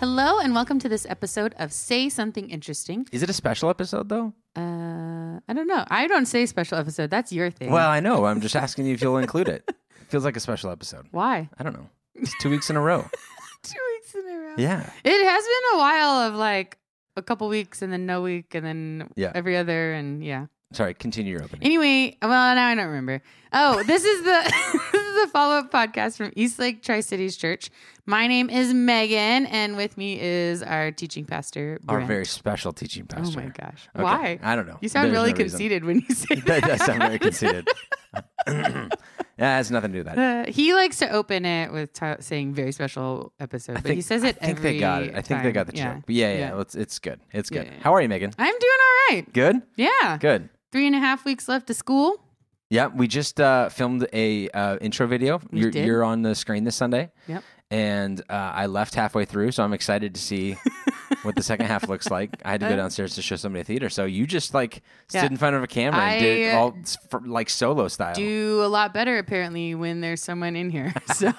Hello 0.00 0.38
and 0.38 0.54
welcome 0.54 0.78
to 0.78 0.88
this 0.88 1.06
episode 1.08 1.54
of 1.58 1.72
Say 1.72 2.08
Something 2.08 2.50
Interesting. 2.50 3.06
Is 3.10 3.22
it 3.24 3.30
a 3.30 3.32
special 3.32 3.68
episode 3.68 4.08
though? 4.08 4.32
Uh, 4.54 5.40
I 5.48 5.52
don't 5.54 5.66
know. 5.66 5.84
I 5.88 6.06
don't 6.06 6.26
say 6.26 6.46
special 6.46 6.78
episode. 6.78 7.10
That's 7.10 7.32
your 7.32 7.50
thing. 7.50 7.70
Well, 7.72 7.88
I 7.88 7.98
know. 8.00 8.24
I'm 8.24 8.40
just 8.40 8.54
asking 8.64 8.86
you 8.86 8.94
if 8.94 9.02
you'll 9.02 9.16
include 9.18 9.48
it. 9.48 9.68
Feels 10.08 10.24
like 10.24 10.36
a 10.36 10.40
special 10.40 10.70
episode. 10.70 11.06
Why? 11.10 11.48
I 11.58 11.62
don't 11.64 11.72
know. 11.72 11.88
It's 12.14 12.32
two 12.40 12.50
weeks 12.50 12.70
in 12.70 12.76
a 12.76 12.80
row. 12.80 13.08
Two 13.64 13.74
weeks 13.96 14.14
in 14.14 14.20
a 14.32 14.38
row. 14.38 14.54
Yeah. 14.56 14.88
It 15.04 15.24
has 15.28 15.44
been 15.44 15.74
a 15.74 15.78
while 15.78 16.28
of 16.28 16.34
like 16.36 16.78
a 17.16 17.22
couple 17.22 17.48
weeks 17.48 17.82
and 17.82 17.92
then 17.92 18.06
no 18.06 18.22
week 18.22 18.54
and 18.54 18.64
then 18.64 19.10
Yeah. 19.16 19.32
every 19.34 19.56
other 19.56 19.92
and 19.94 20.24
yeah. 20.24 20.46
Sorry. 20.72 20.94
Continue 20.94 21.32
your 21.32 21.42
opening. 21.42 21.64
Anyway, 21.64 22.16
well 22.22 22.54
now 22.54 22.68
I 22.68 22.74
don't 22.76 22.86
remember. 22.86 23.20
Oh, 23.52 23.82
this 23.82 24.04
is 24.04 24.22
the 24.22 24.78
is 25.18 25.26
the 25.26 25.30
follow 25.30 25.56
up 25.56 25.70
podcast 25.72 26.16
from 26.16 26.32
Eastlake 26.36 26.82
Tri 26.82 27.00
Cities 27.00 27.36
Church. 27.36 27.70
My 28.06 28.26
name 28.26 28.48
is 28.48 28.72
Megan, 28.72 29.46
and 29.46 29.76
with 29.76 29.98
me 29.98 30.18
is 30.20 30.62
our 30.62 30.90
teaching 30.92 31.24
pastor. 31.24 31.78
Our 31.88 32.00
very 32.02 32.24
special 32.24 32.72
teaching 32.72 33.06
pastor. 33.06 33.40
oh 33.40 33.42
my 33.44 33.48
gosh, 33.48 33.88
Okay. 33.94 34.02
why? 34.02 34.38
I 34.42 34.54
don't 34.56 34.66
know. 34.66 34.78
You 34.80 34.88
sound 34.88 35.06
There's 35.06 35.14
really 35.14 35.32
no 35.32 35.38
reason. 35.38 35.50
conceited 35.58 35.84
when 35.84 36.04
you 36.08 36.14
say 36.14 36.36
That 36.36 36.46
That 36.46 36.62
does 36.62 36.84
sound 36.84 37.00
very 37.00 37.18
conceited. 37.18 37.68
yeah, 38.46 38.88
it 38.88 39.38
has 39.38 39.70
nothing 39.70 39.92
to 39.92 40.02
do 40.02 40.04
with 40.04 40.14
that. 40.14 40.48
Uh, 40.48 40.52
he 40.52 40.72
likes 40.72 40.98
to 40.98 41.10
open 41.10 41.44
it 41.44 41.72
with 41.72 41.92
t- 41.92 42.14
saying 42.20 42.54
very 42.54 42.72
special 42.72 43.32
episode, 43.40 43.78
I 43.78 43.80
but 43.80 43.92
he 43.92 44.00
says 44.00 44.22
it 44.22 44.38
I 44.40 44.46
think 44.46 44.58
every 44.58 44.72
they 44.72 44.78
got 44.78 45.02
it. 45.02 45.14
I 45.14 45.22
think 45.22 45.42
they 45.42 45.52
got 45.52 45.66
the 45.66 45.76
yeah. 45.76 45.94
joke. 45.94 46.04
But 46.06 46.14
yeah, 46.14 46.32
yeah. 46.32 46.38
Yeah. 46.38 46.60
It's, 46.60 46.74
it's 46.74 46.98
good. 46.98 47.20
It's 47.32 47.50
good. 47.50 47.66
Yeah. 47.66 47.72
How 47.82 47.92
are 47.94 48.00
you, 48.00 48.08
Megan? 48.08 48.32
I'm 48.38 48.46
doing 48.58 48.78
all 48.80 49.14
right. 49.16 49.32
Good. 49.32 49.62
Yeah. 49.76 50.16
Good. 50.18 50.48
Three 50.70 50.86
and 50.86 50.94
a 50.94 51.00
half 51.00 51.24
weeks 51.24 51.48
left 51.48 51.68
of 51.70 51.76
school. 51.76 52.22
Yeah, 52.70 52.88
we 52.88 53.08
just 53.08 53.40
uh, 53.40 53.70
filmed 53.70 54.06
a 54.12 54.48
uh, 54.50 54.76
intro 54.80 55.06
video. 55.06 55.40
We 55.50 55.60
You're, 55.60 55.70
did? 55.70 55.86
you're 55.86 56.04
on 56.04 56.22
the 56.22 56.34
screen 56.34 56.64
this 56.64 56.76
Sunday. 56.76 57.10
Yep. 57.26 57.42
And 57.70 58.20
uh, 58.30 58.32
I 58.32 58.66
left 58.66 58.94
halfway 58.94 59.24
through, 59.24 59.52
so 59.52 59.62
I'm 59.62 59.72
excited 59.74 60.14
to 60.14 60.20
see 60.20 60.56
what 61.22 61.34
the 61.34 61.42
second 61.42 61.66
half 61.66 61.88
looks 61.88 62.10
like. 62.10 62.30
I 62.44 62.50
had 62.52 62.60
to 62.60 62.68
go 62.68 62.76
downstairs 62.76 63.14
to 63.16 63.22
show 63.22 63.36
somebody 63.36 63.60
a 63.60 63.64
theater, 63.64 63.90
so 63.90 64.04
you 64.06 64.26
just 64.26 64.54
like 64.54 64.82
stood 65.08 65.30
in 65.30 65.36
front 65.36 65.54
of 65.56 65.62
a 65.62 65.66
camera 65.66 66.00
and 66.00 66.20
did 66.20 66.38
it 66.40 66.50
I, 66.54 66.56
uh, 66.56 66.58
all 66.60 66.76
s- 66.80 66.96
for, 67.10 67.20
like 67.20 67.50
solo 67.50 67.88
style. 67.88 68.14
Do 68.14 68.62
a 68.64 68.68
lot 68.68 68.94
better 68.94 69.18
apparently 69.18 69.74
when 69.74 70.00
there's 70.00 70.22
someone 70.22 70.56
in 70.56 70.70
here. 70.70 70.94
So 71.14 71.32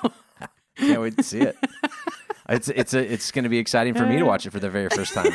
Can't 0.76 1.02
wait 1.02 1.18
to 1.18 1.24
see 1.24 1.42
it. 1.42 1.58
It's 2.52 2.68
it's 2.68 2.96
a, 2.96 3.14
it's 3.14 3.30
going 3.30 3.44
to 3.44 3.50
be 3.50 3.60
exciting 3.60 3.94
for 3.94 4.08
me 4.08 4.18
to 4.18 4.24
watch 4.24 4.48
it 4.48 4.50
for 4.50 4.60
the 4.60 4.72
very 4.72 4.90
first 4.90 5.14
time. 5.14 5.32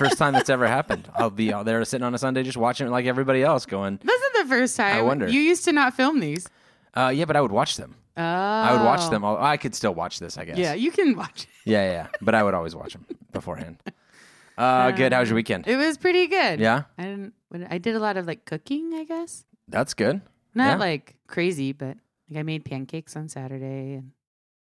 First 0.00 0.18
time 0.18 0.32
that's 0.32 0.50
ever 0.50 0.66
happened. 0.66 1.08
I'll 1.14 1.30
be 1.30 1.52
out 1.52 1.64
there 1.66 1.84
sitting 1.84 2.04
on 2.04 2.14
a 2.14 2.18
Sunday 2.18 2.42
just 2.42 2.56
watching 2.56 2.86
it 2.86 2.90
like 2.90 3.06
everybody 3.06 3.42
else, 3.42 3.66
going, 3.66 4.00
this 4.02 4.20
is 4.20 4.32
the 4.42 4.48
first 4.48 4.76
time. 4.76 4.96
I 4.96 5.02
wonder. 5.02 5.28
You 5.28 5.40
used 5.40 5.64
to 5.66 5.72
not 5.72 5.94
film 5.94 6.18
these. 6.20 6.48
uh, 6.94 7.12
"Yeah, 7.14 7.26
but 7.26 7.36
I 7.36 7.40
would 7.40 7.52
watch 7.52 7.76
them. 7.76 7.94
Oh. 8.16 8.22
I 8.22 8.72
would 8.72 8.84
watch 8.84 9.08
them. 9.10 9.22
All, 9.24 9.36
I 9.54 9.56
could 9.56 9.74
still 9.74 9.94
watch 9.94 10.18
this, 10.18 10.36
I 10.36 10.44
guess. 10.44 10.58
Yeah, 10.58 10.74
you 10.74 10.90
can 10.90 11.14
watch. 11.16 11.44
it. 11.44 11.48
Yeah, 11.70 11.82
yeah, 11.86 11.92
yeah. 11.92 12.06
But 12.20 12.34
I 12.34 12.42
would 12.42 12.54
always 12.54 12.74
watch 12.74 12.92
them 12.94 13.06
beforehand. 13.32 13.76
Uh, 14.58 14.90
good. 14.90 15.12
How 15.12 15.20
was 15.20 15.28
your 15.30 15.36
weekend? 15.36 15.66
It 15.66 15.76
was 15.76 15.96
pretty 15.96 16.26
good. 16.26 16.60
Yeah, 16.60 16.82
I 16.98 17.02
didn't. 17.04 17.32
I 17.70 17.78
did 17.78 17.94
a 17.94 17.98
lot 18.00 18.16
of 18.16 18.26
like 18.26 18.44
cooking. 18.44 18.92
I 18.94 19.04
guess 19.04 19.44
that's 19.68 19.94
good. 19.94 20.20
not 20.54 20.72
Yeah. 20.72 20.76
like 20.76 21.14
crazy, 21.28 21.72
but 21.72 21.96
like 22.28 22.38
I 22.40 22.42
made 22.42 22.64
pancakes 22.64 23.16
on 23.16 23.28
Saturday, 23.28 23.94
and 23.94 24.10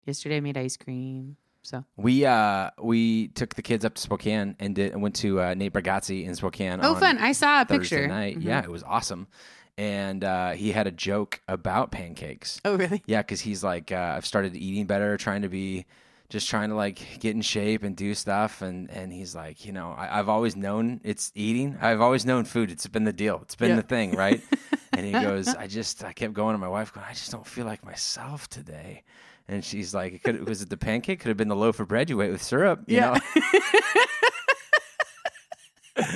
yesterday 0.06 0.36
I 0.36 0.40
made 0.40 0.56
ice 0.56 0.76
cream. 0.76 1.36
So 1.68 1.84
We 1.98 2.24
uh 2.24 2.70
we 2.80 3.28
took 3.28 3.54
the 3.54 3.62
kids 3.62 3.84
up 3.84 3.94
to 3.94 4.00
Spokane 4.00 4.56
and 4.58 4.74
did 4.74 4.92
and 4.92 5.02
went 5.02 5.16
to 5.16 5.40
uh, 5.42 5.54
Nate 5.54 5.72
Bargatze 5.74 6.24
in 6.24 6.34
Spokane. 6.34 6.80
oh, 6.82 6.94
on 6.94 7.00
fun! 7.00 7.18
I 7.18 7.32
saw 7.32 7.60
a 7.60 7.64
Thursday 7.66 7.96
picture. 7.96 8.08
night. 8.08 8.38
Mhm. 8.38 8.44
Yeah, 8.44 8.62
it 8.62 8.70
was 8.70 8.82
awesome. 8.82 9.26
And 9.76 10.24
uh, 10.24 10.52
he 10.52 10.72
had 10.72 10.86
a 10.86 10.90
joke 10.90 11.40
about 11.46 11.92
pancakes. 11.92 12.60
Oh, 12.64 12.74
really? 12.76 13.02
Yeah, 13.06 13.20
because 13.22 13.40
he's 13.42 13.62
like, 13.62 13.92
uh, 13.92 14.14
I've 14.16 14.26
started 14.26 14.56
eating 14.56 14.86
better, 14.86 15.16
trying 15.16 15.42
to 15.42 15.48
be, 15.48 15.86
just 16.30 16.48
trying 16.48 16.70
to 16.70 16.74
like 16.74 17.00
get 17.20 17.36
in 17.36 17.42
shape 17.42 17.82
and 17.84 17.94
do 17.94 18.14
stuff. 18.14 18.62
And 18.62 18.90
and 18.90 19.12
he's 19.12 19.34
like, 19.34 19.66
you 19.66 19.72
know, 19.72 19.90
I, 19.96 20.18
I've 20.18 20.28
always 20.30 20.56
known 20.56 21.00
it's 21.04 21.30
eating. 21.34 21.76
I've 21.82 22.00
always 22.00 22.24
known 22.24 22.44
food. 22.44 22.70
It's 22.70 22.86
been 22.86 23.04
the 23.04 23.12
deal. 23.12 23.40
It's 23.42 23.54
been 23.56 23.70
Yeah. 23.70 23.76
the 23.76 23.82
thing, 23.82 24.12
right? 24.16 24.40
and 24.94 25.04
he 25.04 25.12
goes, 25.12 25.48
I 25.48 25.66
just, 25.66 26.02
I 26.02 26.12
kept 26.14 26.32
going 26.32 26.54
to 26.54 26.58
my 26.58 26.68
wife, 26.68 26.92
going, 26.94 27.06
I 27.08 27.12
just 27.12 27.30
don't 27.30 27.46
feel 27.46 27.66
like 27.66 27.84
myself 27.84 28.48
today. 28.48 29.02
And 29.48 29.64
she's 29.64 29.94
like, 29.94 30.12
it 30.12 30.22
could, 30.22 30.46
was 30.46 30.60
it 30.60 30.68
the 30.68 30.76
pancake? 30.76 31.20
Could 31.20 31.28
have 31.28 31.36
been 31.38 31.48
the 31.48 31.56
loaf 31.56 31.80
of 31.80 31.88
bread 31.88 32.10
you 32.10 32.20
ate 32.20 32.30
with 32.30 32.42
syrup. 32.42 32.82
You 32.86 32.96
Yeah. 32.98 33.18
know? 33.36 33.60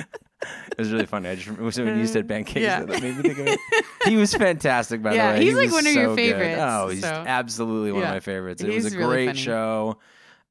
It 0.71 0.79
was 0.79 0.91
really 0.91 1.05
funny. 1.05 1.29
I 1.29 1.35
just 1.35 1.45
remember 1.47 1.69
when 1.85 1.99
you 1.99 2.07
said 2.07 2.27
pancakes, 2.27 2.59
Yeah. 2.61 2.83
that 2.83 3.01
made 3.01 3.15
me 3.15 3.21
think 3.21 3.37
of 3.37 3.47
it. 3.47 3.59
He 4.05 4.17
was 4.17 4.33
fantastic, 4.33 5.03
by 5.03 5.13
Yeah, 5.13 5.33
the 5.33 5.37
way. 5.39 5.45
he's 5.45 5.53
He 5.53 5.59
like 5.59 5.71
one 5.71 5.85
of 5.85 5.93
your 5.93 6.03
so 6.05 6.15
good. 6.15 6.15
favorites, 6.15 6.59
Oh, 6.61 6.87
he's 6.89 7.01
so- 7.01 7.07
absolutely 7.27 7.91
one 7.91 8.01
Yeah. 8.01 8.07
of 8.09 8.13
my 8.15 8.19
favorites. 8.19 8.63
It 8.63 8.73
was 8.73 8.91
a 8.93 8.97
really 8.97 9.05
great 9.07 9.25
funny. 9.27 9.39
show, 9.39 9.97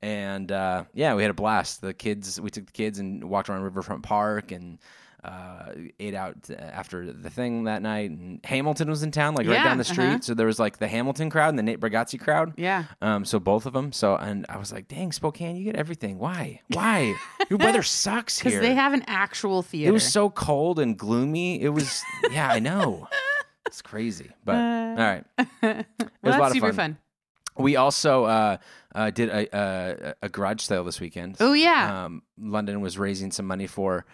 and 0.00 0.50
uh, 0.53 0.84
yeah, 0.94 1.14
we 1.14 1.22
had 1.22 1.31
a 1.32 1.34
blast. 1.34 1.81
The 1.81 1.93
kids, 1.93 2.41
we 2.41 2.50
took 2.50 2.66
the 2.66 2.72
kids 2.72 3.00
and 3.00 3.25
walked 3.25 3.50
around 3.50 3.62
Riverfront 3.62 4.03
Park 4.04 4.53
and. 4.53 4.78
Uh, 5.24 5.72
ate 6.00 6.14
out 6.16 6.50
after 6.50 7.12
the 7.12 7.30
thing 7.30 7.64
that 7.64 7.80
night, 7.80 8.10
and 8.10 8.40
Hamilton 8.44 8.90
was 8.90 9.04
in 9.04 9.12
town, 9.12 9.36
like 9.36 9.46
right 9.46 9.62
down 9.62 9.78
the 9.78 9.84
street. 9.84 10.06
uh-huh. 10.06 10.18
So 10.22 10.34
there 10.34 10.46
was 10.46 10.58
like 10.58 10.78
the 10.78 10.88
Hamilton 10.88 11.30
crowd 11.30 11.50
and 11.50 11.58
the 11.58 11.62
Nate 11.62 11.78
Bargatze 11.78 12.18
crowd. 12.18 12.54
Yeah. 12.56 12.86
Um, 13.00 13.24
so 13.24 13.38
both 13.38 13.64
of 13.64 13.72
them. 13.72 13.92
So 13.92 14.16
and 14.16 14.44
I 14.48 14.56
was 14.56 14.72
like, 14.72 14.88
"Dang, 14.88 15.12
Spokane, 15.12 15.54
you 15.54 15.62
get 15.62 15.76
everything. 15.76 16.18
Why? 16.18 16.60
Why? 16.72 17.14
Your 17.48 17.58
weather 17.60 17.84
sucks 17.84 18.40
here. 18.40 18.50
Because 18.50 18.66
they 18.66 18.74
have 18.74 18.94
an 18.94 19.04
actual 19.06 19.62
theater. 19.62 19.90
It 19.90 19.92
was 19.92 20.10
so 20.10 20.28
cold 20.28 20.80
and 20.80 20.98
gloomy. 20.98 21.62
It 21.62 21.68
was, 21.68 22.02
yeah, 22.30 22.48
I 22.48 22.58
know. 22.58 23.06
It's 23.64 23.80
crazy, 23.80 24.30
but 24.44 24.56
all 24.56 24.96
right. 24.96 25.24
well, 25.62 25.84
was 26.22 26.34
a 26.34 26.38
lot 26.38 26.42
of 26.48 26.52
super 26.52 26.66
fun. 26.74 26.74
fun. 26.74 26.98
We 27.56 27.76
also 27.76 28.24
uh, 28.24 28.56
uh, 28.94 29.10
did 29.10 29.30
a, 29.30 29.56
a, 29.56 30.14
a 30.22 30.28
garage 30.28 30.60
sale 30.60 30.84
this 30.84 31.00
weekend. 31.00 31.36
Oh 31.40 31.54
yeah. 31.54 32.04
Um, 32.04 32.22
London 32.38 32.82
was 32.82 32.98
raising 32.98 33.30
some 33.30 33.46
money 33.46 33.66
for 33.66 34.04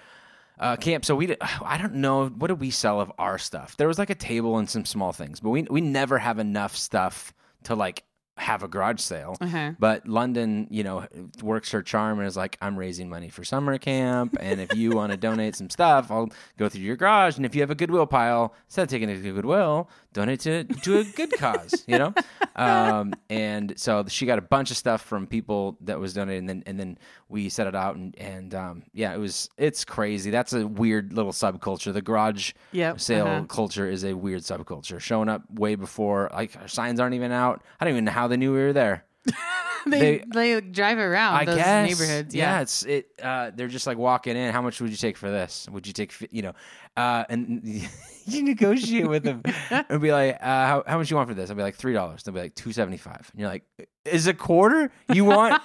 uh, 0.58 0.76
camp. 0.76 1.04
So 1.04 1.14
we, 1.14 1.26
did, 1.26 1.38
I 1.64 1.78
don't 1.78 1.96
know, 1.96 2.28
what 2.28 2.48
did 2.48 2.60
we 2.60 2.70
sell 2.70 3.00
of 3.00 3.12
our 3.18 3.38
stuff? 3.38 3.76
There 3.76 3.88
was 3.88 3.98
like 3.98 4.10
a 4.10 4.14
table 4.14 4.58
and 4.58 4.68
some 4.68 4.84
small 4.84 5.12
things, 5.12 5.40
but 5.40 5.50
we 5.50 5.62
we 5.62 5.80
never 5.80 6.18
have 6.18 6.38
enough 6.38 6.76
stuff 6.76 7.32
to 7.64 7.74
like 7.74 8.04
have 8.38 8.62
a 8.62 8.68
garage 8.68 9.00
sale. 9.00 9.36
uh-huh. 9.40 9.72
But 9.78 10.08
London, 10.08 10.66
you 10.70 10.84
know, 10.84 11.06
works 11.42 11.70
her 11.72 11.82
charm 11.82 12.18
and 12.18 12.26
is 12.26 12.36
like, 12.36 12.56
I'm 12.62 12.78
raising 12.78 13.08
money 13.08 13.28
for 13.28 13.44
summer 13.44 13.76
camp. 13.78 14.36
And 14.40 14.60
if 14.60 14.74
you 14.74 14.92
want 14.92 15.12
to 15.12 15.18
donate 15.18 15.56
some 15.56 15.70
stuff, 15.70 16.10
I'll 16.10 16.30
go 16.56 16.68
through 16.68 16.82
your 16.82 16.96
garage. 16.96 17.36
And 17.36 17.44
if 17.44 17.54
you 17.54 17.60
have 17.62 17.70
a 17.70 17.74
Goodwill 17.74 18.06
pile, 18.06 18.54
instead 18.66 18.82
of 18.82 18.88
taking 18.88 19.08
it 19.10 19.22
to 19.22 19.32
Goodwill, 19.32 19.90
donate 20.12 20.40
to, 20.40 20.64
to 20.64 20.98
a 20.98 21.04
good 21.04 21.32
cause, 21.38 21.84
you 21.86 21.98
know? 21.98 22.14
Um, 22.56 23.14
and 23.30 23.74
so 23.76 24.04
she 24.08 24.26
got 24.26 24.40
a 24.40 24.42
bunch 24.42 24.72
of 24.72 24.76
stuff 24.76 25.02
from 25.02 25.28
people 25.28 25.76
that 25.82 26.00
was 26.00 26.14
donated. 26.14 26.40
And 26.40 26.48
then, 26.48 26.62
and 26.66 26.80
then 26.80 26.98
we 27.28 27.48
set 27.50 27.68
it 27.68 27.76
out. 27.76 27.94
And, 27.94 28.18
and 28.18 28.52
um, 28.52 28.82
yeah, 28.92 29.14
it 29.14 29.18
was, 29.18 29.48
it's 29.56 29.84
crazy. 29.84 30.32
That's 30.32 30.52
a 30.54 30.66
weird 30.66 31.12
little 31.12 31.30
subculture. 31.30 31.92
The 31.92 32.02
garage 32.02 32.54
Yep, 32.72 33.00
sale 33.00 33.26
uh-huh. 33.28 33.44
culture 33.44 33.88
is 33.88 34.04
a 34.04 34.14
weird 34.14 34.42
subculture. 34.42 34.98
Showing 34.98 35.28
up 35.28 35.42
way 35.52 35.76
before, 35.76 36.30
like, 36.32 36.56
our 36.60 36.66
signs 36.66 36.98
aren't 36.98 37.14
even 37.14 37.30
out. 37.30 37.62
I 37.78 37.84
don't 37.84 37.94
even 37.94 38.04
know 38.06 38.10
how 38.10 38.26
they 38.28 38.36
knew 38.36 38.52
we 38.52 38.58
were 38.60 38.72
there. 38.72 39.04
they, 39.86 40.22
they- 40.32 40.60
drive 40.60 40.98
around 40.98 41.34
I 41.34 41.44
those 41.44 41.56
guess 41.56 41.88
neighborhoods. 41.88 42.34
Yeah, 42.34 42.56
Yeah. 42.56 42.60
it's 42.62 42.82
it. 42.84 43.06
Uh, 43.22 43.50
they're 43.54 43.68
just 43.68 43.86
like 43.86 43.98
walking 43.98 44.36
in. 44.36 44.52
How 44.52 44.62
much 44.62 44.80
would 44.80 44.90
you 44.90 44.96
take 44.96 45.16
for 45.16 45.30
this? 45.30 45.66
Would 45.70 45.86
you 45.86 45.92
take? 45.92 46.14
You 46.30 46.42
know, 46.42 46.52
uh, 46.96 47.24
and 47.28 47.60
you 48.26 48.42
negotiate 48.42 49.08
with 49.08 49.22
them 49.24 49.42
and 49.70 50.00
be 50.00 50.12
like, 50.12 50.36
uh, 50.40 50.44
how, 50.44 50.84
how 50.86 50.98
much 50.98 51.10
you 51.10 51.16
want 51.16 51.28
for 51.28 51.34
this? 51.34 51.50
I'll 51.50 51.56
be 51.56 51.62
like 51.62 51.76
three 51.76 51.92
dollars. 51.94 52.22
They'll 52.22 52.34
be 52.34 52.40
like 52.40 52.54
two 52.54 52.72
seventy 52.72 52.98
five. 52.98 53.28
And 53.32 53.40
you're 53.40 53.48
like, 53.48 53.64
is 54.04 54.26
a 54.26 54.34
quarter? 54.34 54.90
You 55.12 55.24
want? 55.24 55.62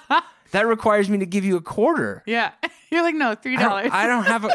that 0.52 0.66
requires 0.66 1.08
me 1.10 1.18
to 1.18 1.26
give 1.26 1.44
you 1.44 1.56
a 1.56 1.60
quarter. 1.62 2.22
Yeah. 2.26 2.52
You're 2.90 3.02
like, 3.02 3.14
no, 3.16 3.34
three 3.34 3.56
dollars. 3.56 3.90
I 3.92 4.06
don't 4.06 4.24
have 4.24 4.44
a. 4.44 4.50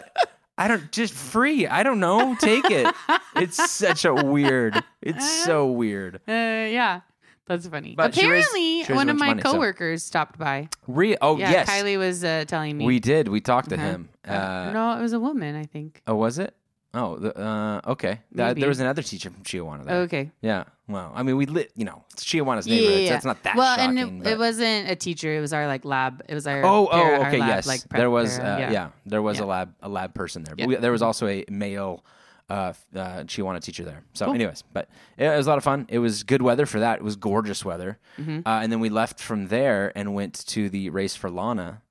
I 0.57 0.67
don't 0.67 0.91
just 0.91 1.13
free. 1.13 1.67
I 1.67 1.83
don't 1.83 1.99
know. 2.01 2.35
Take 2.39 2.69
it. 2.69 2.93
It's 3.37 3.69
such 3.71 4.03
a 4.03 4.13
weird. 4.13 4.81
It's 5.01 5.29
so 5.45 5.67
weird. 5.71 6.15
Uh, 6.27 6.31
yeah. 6.31 7.01
That's 7.49 7.67
funny. 7.67 7.95
But 7.97 8.15
she 8.15 8.21
raised- 8.29 8.47
Apparently, 8.47 8.61
she 8.61 8.77
raised 8.77 8.89
a 8.91 8.95
one 8.95 9.09
of 9.09 9.17
bunch 9.17 9.19
my 9.19 9.27
money, 9.27 9.41
so- 9.41 9.51
coworkers 9.51 10.03
stopped 10.03 10.37
by. 10.39 10.69
Re- 10.87 11.17
oh 11.21 11.37
Yeah, 11.37 11.51
yes, 11.51 11.69
Kylie 11.69 11.97
was 11.97 12.23
uh, 12.23 12.45
telling 12.47 12.77
me. 12.77 12.85
we 12.85 12.99
did. 12.99 13.27
We 13.27 13.41
talked 13.41 13.69
to 13.69 13.75
Uh-huh. 13.75 13.85
him. 13.85 14.09
Uh, 14.25 14.31
Uh, 14.31 14.71
no, 14.71 14.97
it 14.97 15.01
was 15.01 15.13
a 15.13 15.19
woman, 15.19 15.55
I 15.57 15.63
think. 15.65 16.01
Oh, 16.07 16.15
was 16.15 16.39
it? 16.39 16.53
Oh, 16.93 17.17
the, 17.17 17.37
uh, 17.39 17.81
okay. 17.91 18.21
That, 18.31 18.47
Maybe. 18.47 18.61
there 18.61 18.69
was 18.69 18.79
another 18.79 19.03
teacher 19.03 19.29
from 19.29 19.43
Chiawana 19.43 19.85
there. 19.85 19.95
Okay. 20.09 20.31
Yeah. 20.41 20.63
Well, 20.87 21.11
I 21.13 21.21
mean, 21.21 21.37
we 21.37 21.45
lit. 21.45 21.71
You 21.75 21.85
know, 21.85 22.03
it's 22.13 22.33
Yeah, 22.33 22.41
neighborhood. 22.41 22.65
so. 22.65 23.09
That's 23.13 23.25
not 23.25 23.43
that 23.43 23.55
well, 23.55 23.75
shocking. 23.77 23.99
and 23.99 24.17
it, 24.21 24.23
but- 24.23 24.31
it 24.33 24.39
wasn't 24.39 24.89
a 24.89 24.95
teacher. 24.95 25.35
It 25.37 25.39
was 25.39 25.53
our 25.53 25.67
like 25.67 25.85
lab. 25.85 26.23
It 26.27 26.33
was 26.33 26.47
our. 26.47 26.63
Oh, 26.65 26.87
para- 26.89 26.99
oh, 27.01 27.21
our 27.21 27.27
okay, 27.27 27.37
lab, 27.37 27.49
yes. 27.49 27.67
Like, 27.67 27.87
prep 27.89 27.99
there 27.99 28.09
was, 28.09 28.39
para, 28.39 28.53
uh, 28.67 28.71
yeah. 28.71 28.87
there 29.05 29.21
was 29.21 29.39
a 29.39 29.45
lab, 29.45 29.73
a 29.81 29.89
lab 29.89 30.15
person 30.15 30.43
there. 30.43 30.55
But 30.55 30.65
we, 30.67 30.75
there 30.77 30.91
was 30.91 31.03
also 31.03 31.27
a 31.27 31.45
male 31.49 32.03
uh, 32.49 32.73
uh, 32.95 33.23
Chiawana 33.23 33.61
teacher 33.61 33.83
there. 33.83 34.03
So, 34.13 34.25
Cool. 34.25 34.35
anyways, 34.35 34.63
but 34.73 34.89
it, 35.17 35.25
it 35.25 35.37
was 35.37 35.45
a 35.47 35.49
lot 35.49 35.57
of 35.57 35.63
fun. 35.63 35.85
It 35.89 35.99
was 35.99 36.23
good 36.23 36.41
weather 36.41 36.65
for 36.65 36.79
that. 36.79 36.97
It 36.99 37.03
was 37.03 37.15
gorgeous 37.15 37.63
weather. 37.63 37.99
Mm-hmm. 38.19 38.39
Uh, 38.47 38.59
and 38.61 38.71
then 38.71 38.79
we 38.79 38.89
left 38.89 39.19
from 39.19 39.47
there 39.47 39.91
and 39.95 40.13
went 40.13 40.45
to 40.47 40.69
the 40.69 40.89
race 40.89 41.15
for 41.15 41.29
Lana. 41.29 41.81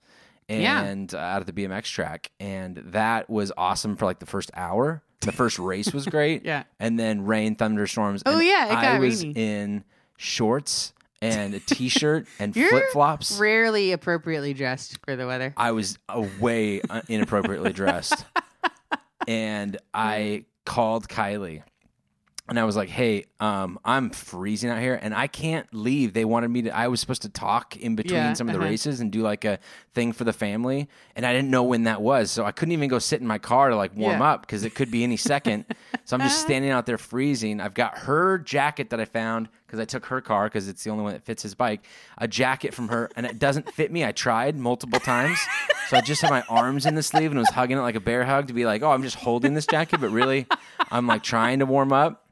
Yeah. 0.48 0.82
And 0.82 1.12
uh, 1.14 1.18
out 1.18 1.40
of 1.42 1.46
the 1.46 1.52
BMX 1.52 1.84
track, 1.84 2.30
and 2.40 2.76
that 2.86 3.28
was 3.28 3.52
awesome 3.58 3.96
for 3.96 4.06
like 4.06 4.18
the 4.18 4.26
first 4.26 4.50
hour. 4.54 5.02
The 5.20 5.32
first 5.32 5.58
race 5.58 5.92
was 5.92 6.06
great, 6.06 6.44
Yeah. 6.46 6.62
And 6.80 6.98
then 6.98 7.26
rain, 7.26 7.54
thunderstorms. 7.54 8.22
Oh, 8.24 8.38
and 8.38 8.46
yeah, 8.46 8.66
it 8.66 8.70
got 8.70 8.84
I 8.84 8.98
was 8.98 9.22
rainy. 9.24 9.34
in 9.38 9.84
shorts 10.16 10.92
and 11.20 11.54
a 11.54 11.60
t-shirt 11.60 12.26
and 12.38 12.54
flip 12.54 12.84
flops. 12.92 13.38
Rarely 13.38 13.92
appropriately 13.92 14.54
dressed 14.54 14.98
for 15.04 15.16
the 15.16 15.26
weather. 15.26 15.52
I 15.56 15.72
was 15.72 15.98
uh, 16.08 16.26
way 16.40 16.80
uh, 16.88 17.02
inappropriately 17.08 17.72
dressed, 17.72 18.24
and 19.28 19.76
I 19.92 20.46
called 20.64 21.06
Kylie. 21.08 21.62
And 22.48 22.58
I 22.58 22.64
was 22.64 22.76
like, 22.76 22.88
"Hey, 22.88 23.26
um, 23.40 23.78
I'm 23.84 24.08
freezing 24.08 24.70
out 24.70 24.78
here, 24.80 24.98
and 25.00 25.14
I 25.14 25.26
can't 25.26 25.66
leave. 25.74 26.14
They 26.14 26.24
wanted 26.24 26.48
me 26.48 26.62
to. 26.62 26.74
I 26.74 26.88
was 26.88 26.98
supposed 26.98 27.20
to 27.22 27.28
talk 27.28 27.76
in 27.76 27.94
between 27.94 28.14
Yeah, 28.14 28.32
some 28.32 28.48
of 28.48 28.54
the 28.54 28.58
uh-huh. 28.58 28.70
races 28.70 29.00
and 29.00 29.12
do 29.12 29.20
like 29.20 29.44
a 29.44 29.58
thing 29.98 30.12
for 30.12 30.22
the 30.22 30.32
family, 30.32 30.88
and 31.16 31.26
I 31.26 31.32
didn't 31.32 31.50
know 31.50 31.64
when 31.64 31.82
that 31.84 32.00
was, 32.00 32.30
so 32.30 32.44
I 32.44 32.52
couldn't 32.52 32.70
even 32.70 32.88
go 32.88 33.00
sit 33.00 33.20
in 33.20 33.26
my 33.26 33.38
car 33.38 33.70
to 33.70 33.74
like 33.76 33.96
warm 33.96 34.20
Yeah. 34.20 34.30
up 34.32 34.42
because 34.42 34.62
it 34.62 34.76
could 34.76 34.92
be 34.92 35.02
any 35.02 35.16
second. 35.16 35.64
so 36.04 36.14
I'm 36.16 36.22
just 36.22 36.40
standing 36.46 36.70
out 36.70 36.86
there 36.86 36.98
freezing. 36.98 37.60
I've 37.60 37.74
got 37.74 37.98
her 37.98 38.38
jacket 38.38 38.90
that 38.90 39.00
I 39.00 39.06
found 39.06 39.48
because 39.66 39.80
I 39.80 39.84
took 39.84 40.06
her 40.06 40.20
car 40.20 40.44
because 40.46 40.68
it's 40.68 40.84
the 40.84 40.90
only 40.90 41.02
one 41.02 41.14
that 41.14 41.24
fits 41.24 41.42
his 41.42 41.56
bike. 41.56 41.84
A 42.18 42.28
jacket 42.28 42.74
from 42.74 42.88
her, 42.88 43.10
and 43.16 43.26
it 43.26 43.40
doesn't 43.40 43.72
fit 43.74 43.90
me. 43.90 44.04
I 44.04 44.12
tried 44.12 44.56
multiple 44.56 45.00
times, 45.00 45.40
so 45.88 45.96
I 45.96 46.00
just 46.00 46.22
had 46.22 46.30
my 46.30 46.42
arms 46.48 46.86
in 46.86 46.94
the 46.94 47.02
sleeve 47.02 47.32
and 47.32 47.40
was 47.40 47.48
hugging 47.50 47.76
it 47.76 47.80
like 47.80 47.96
a 47.96 48.00
bear 48.00 48.24
hug 48.24 48.46
to 48.46 48.52
be 48.54 48.64
like, 48.64 48.82
"Oh, 48.82 48.92
I'm 48.92 49.02
just 49.02 49.16
holding 49.16 49.54
this 49.54 49.66
jacket," 49.66 50.00
but 50.00 50.10
really, 50.10 50.46
I'm 50.92 51.08
like 51.08 51.24
trying 51.24 51.58
to 51.58 51.66
warm 51.66 51.92
up. 51.92 52.24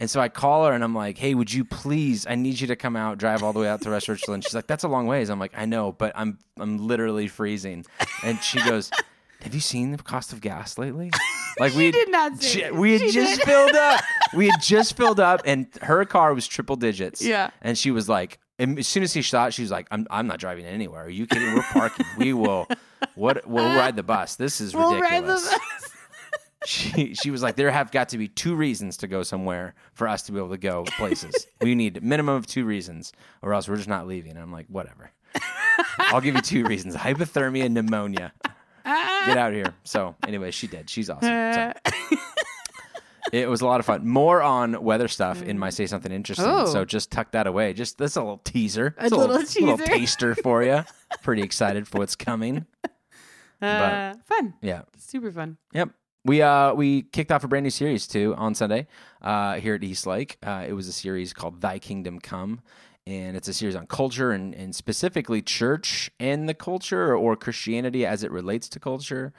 And 0.00 0.08
so 0.10 0.18
I 0.20 0.28
call 0.30 0.64
her 0.66 0.72
and 0.72 0.82
I'm 0.82 0.94
like, 0.94 1.18
"Hey, 1.18 1.34
would 1.34 1.52
you 1.52 1.64
please? 1.64 2.26
I 2.26 2.34
need 2.34 2.58
you 2.58 2.66
to 2.68 2.76
come 2.76 2.96
out, 2.96 3.18
drive 3.18 3.42
all 3.42 3.52
the 3.52 3.60
way 3.60 3.68
out 3.68 3.82
to 3.82 3.90
West 3.90 4.08
Richland." 4.08 4.42
She's 4.44 4.54
like, 4.54 4.66
"That's 4.66 4.82
a 4.82 4.88
long 4.88 5.06
ways." 5.06 5.28
I'm 5.28 5.38
like, 5.38 5.52
"I 5.54 5.66
know, 5.66 5.92
but 5.92 6.12
I'm 6.16 6.38
I'm 6.58 6.78
literally 6.78 7.28
freezing." 7.28 7.84
And 8.24 8.42
she 8.42 8.60
goes, 8.64 8.90
"Have 9.42 9.54
you 9.54 9.60
seen 9.60 9.92
the 9.92 9.98
cost 10.02 10.32
of 10.32 10.40
gas 10.40 10.78
lately?" 10.78 11.10
Like 11.58 11.74
we 11.74 11.90
did 11.90 12.10
not 12.10 12.40
she- 12.42 12.70
we 12.70 12.92
had 12.92 13.00
She 13.02 13.10
just 13.10 13.40
did. 13.40 13.46
filled 13.46 13.74
up. 13.74 14.00
We 14.34 14.46
had 14.48 14.62
just 14.62 14.96
filled 14.96 15.18
up, 15.20 15.42
and 15.44 15.66
her 15.82 16.04
car 16.06 16.32
was 16.32 16.46
triple 16.46 16.76
digits. 16.76 17.20
Yeah. 17.20 17.50
and 17.60 17.76
she 17.76 17.90
was 17.90 18.08
like, 18.08 18.38
and 18.60 18.78
as 18.78 18.86
soon 18.86 19.02
as 19.02 19.12
she 19.12 19.20
saw 19.22 19.46
it, 19.48 19.52
she 19.54 19.62
was 19.62 19.70
like, 19.72 19.86
"I'm 19.90 20.06
I'm 20.10 20.26
not 20.28 20.38
driving 20.38 20.64
anywhere. 20.64 21.02
Are 21.04 21.10
you 21.10 21.26
kidding? 21.26 21.52
We're 21.52 21.62
parking. 21.64 22.06
We 22.16 22.32
will. 22.32 22.66
What? 23.16 23.46
We'll 23.46 23.74
ride 23.76 23.96
the 23.96 24.04
bus. 24.04 24.36
This 24.36 24.60
is 24.60 24.72
We'll 24.74 24.94
ridiculous." 24.94 25.52
She 26.64 27.14
she 27.14 27.30
was 27.30 27.42
like, 27.42 27.56
there 27.56 27.70
have 27.70 27.90
got 27.90 28.10
to 28.10 28.18
be 28.18 28.28
two 28.28 28.54
reasons 28.54 28.96
to 28.98 29.06
go 29.06 29.22
somewhere 29.22 29.74
for 29.92 30.08
us 30.08 30.22
to 30.22 30.32
be 30.32 30.38
able 30.38 30.50
to 30.50 30.58
go 30.58 30.84
places. 30.84 31.46
we 31.60 31.74
need 31.74 31.96
a 31.96 32.00
minimum 32.00 32.34
of 32.34 32.46
two 32.46 32.64
reasons, 32.64 33.12
or 33.42 33.54
else 33.54 33.68
we're 33.68 33.76
just 33.76 33.88
not 33.88 34.06
leaving. 34.06 34.32
And 34.32 34.40
I'm 34.40 34.52
like, 34.52 34.66
whatever. 34.68 35.10
I'll 35.98 36.20
give 36.20 36.34
you 36.34 36.42
two 36.42 36.64
reasons: 36.64 36.94
hypothermia, 36.94 37.70
pneumonia. 37.70 38.32
Get 38.84 39.36
out 39.36 39.50
of 39.50 39.54
here. 39.54 39.74
So, 39.84 40.16
anyway, 40.26 40.50
she 40.50 40.66
did. 40.66 40.88
She's 40.88 41.10
awesome. 41.10 41.52
So, 41.54 41.72
it 43.32 43.48
was 43.48 43.60
a 43.60 43.66
lot 43.66 43.80
of 43.80 43.86
fun. 43.86 44.06
More 44.06 44.42
on 44.42 44.82
weather 44.82 45.08
stuff 45.08 45.42
in 45.42 45.58
my 45.58 45.70
say 45.70 45.86
something 45.86 46.10
interesting. 46.10 46.48
Oh. 46.48 46.66
So 46.66 46.84
just 46.84 47.10
tuck 47.10 47.32
that 47.32 47.46
away. 47.46 47.72
Just 47.72 47.98
this 47.98 48.16
a 48.16 48.20
little 48.20 48.38
teaser. 48.38 48.94
A, 48.98 49.08
little 49.08 49.38
teaser. 49.38 49.60
little 49.60 49.78
teaser. 49.78 49.98
taster 49.98 50.34
for 50.36 50.62
you. 50.62 50.84
Pretty 51.22 51.42
excited 51.42 51.86
for 51.86 51.98
what's 51.98 52.16
coming. 52.16 52.66
Uh, 53.60 54.14
fun. 54.24 54.54
Yeah. 54.62 54.82
Super 54.98 55.30
fun. 55.30 55.58
Yep. 55.72 55.90
We 56.24 56.42
uh 56.42 56.74
we 56.74 57.02
kicked 57.02 57.32
off 57.32 57.44
a 57.44 57.48
brand 57.48 57.64
new 57.64 57.70
series 57.70 58.06
too 58.06 58.34
on 58.36 58.54
Sunday 58.54 58.86
uh, 59.22 59.54
here 59.54 59.74
at 59.74 59.82
Eastlake. 59.82 60.36
Uh, 60.42 60.64
it 60.68 60.74
was 60.74 60.86
a 60.86 60.92
series 60.92 61.32
called 61.32 61.62
Thy 61.62 61.78
Kingdom 61.78 62.20
Come, 62.20 62.60
and 63.06 63.38
it's 63.38 63.48
a 63.48 63.54
series 63.54 63.74
on 63.74 63.86
culture 63.86 64.30
and, 64.30 64.54
and 64.54 64.76
specifically 64.76 65.40
church 65.40 66.10
and 66.20 66.46
the 66.46 66.52
culture 66.52 67.16
or 67.16 67.36
Christianity 67.36 68.04
as 68.04 68.22
it 68.22 68.30
relates 68.30 68.68
to 68.70 68.78
culture. 68.78 69.32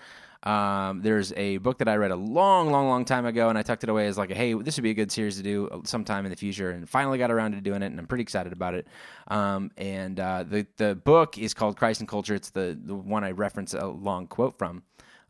Um, 0.44 1.04
there's 1.04 1.32
a 1.34 1.58
book 1.58 1.78
that 1.78 1.88
I 1.88 1.98
read 1.98 2.10
a 2.10 2.16
long, 2.16 2.72
long, 2.72 2.88
long 2.88 3.06
time 3.06 3.28
ago, 3.28 3.50
and 3.50 3.60
I 3.60 3.62
tucked 3.62 3.84
it 3.84 3.90
away 3.92 4.08
as 4.08 4.18
like, 4.18 4.32
hey, 4.32 4.54
this 4.56 4.76
would 4.76 4.84
be 4.84 4.90
a 4.90 4.96
good 4.96 5.12
series 5.12 5.38
to 5.38 5.44
do 5.44 5.84
sometime 5.86 6.26
in 6.26 6.32
the 6.32 6.36
future, 6.36 6.72
and 6.72 6.90
finally 6.90 7.20
got 7.20 7.30
around 7.30 7.52
to 7.52 7.62
doing 7.62 7.84
it, 7.84 7.88
and 7.88 8.00
I'm 8.00 8.08
pretty 8.08 8.24
excited 8.24 8.52
about 8.52 8.74
it. 8.74 8.88
Um, 9.28 9.70
and 9.78 10.20
uh, 10.20 10.46
the 10.50 10.66
the 10.78 10.96
book 10.96 11.38
is 11.38 11.54
called 11.54 11.78
Christ 11.78 12.00
and 12.00 12.10
Culture. 12.10 12.34
It's 12.34 12.50
the 12.50 12.76
the 12.84 12.96
one 12.96 13.24
I 13.24 13.32
reference 13.32 13.76
a 13.76 13.86
long 13.86 14.26
quote 14.26 14.58
from. 14.58 14.82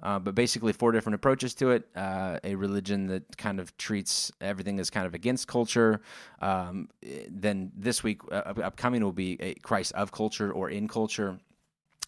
Uh, 0.03 0.19
but 0.19 0.35
basically, 0.35 0.73
four 0.73 0.91
different 0.91 1.15
approaches 1.15 1.53
to 1.55 1.71
it. 1.71 1.87
Uh, 1.95 2.39
a 2.43 2.55
religion 2.55 3.07
that 3.07 3.37
kind 3.37 3.59
of 3.59 3.75
treats 3.77 4.31
everything 4.41 4.79
as 4.79 4.89
kind 4.89 5.05
of 5.05 5.13
against 5.13 5.47
culture. 5.47 6.01
Um, 6.41 6.89
then 7.29 7.71
this 7.75 8.03
week, 8.03 8.21
uh, 8.31 8.53
upcoming 8.63 9.03
will 9.03 9.11
be 9.11 9.37
a 9.41 9.53
Christ 9.55 9.91
of 9.93 10.11
culture 10.11 10.51
or 10.51 10.69
in 10.69 10.87
culture. 10.87 11.39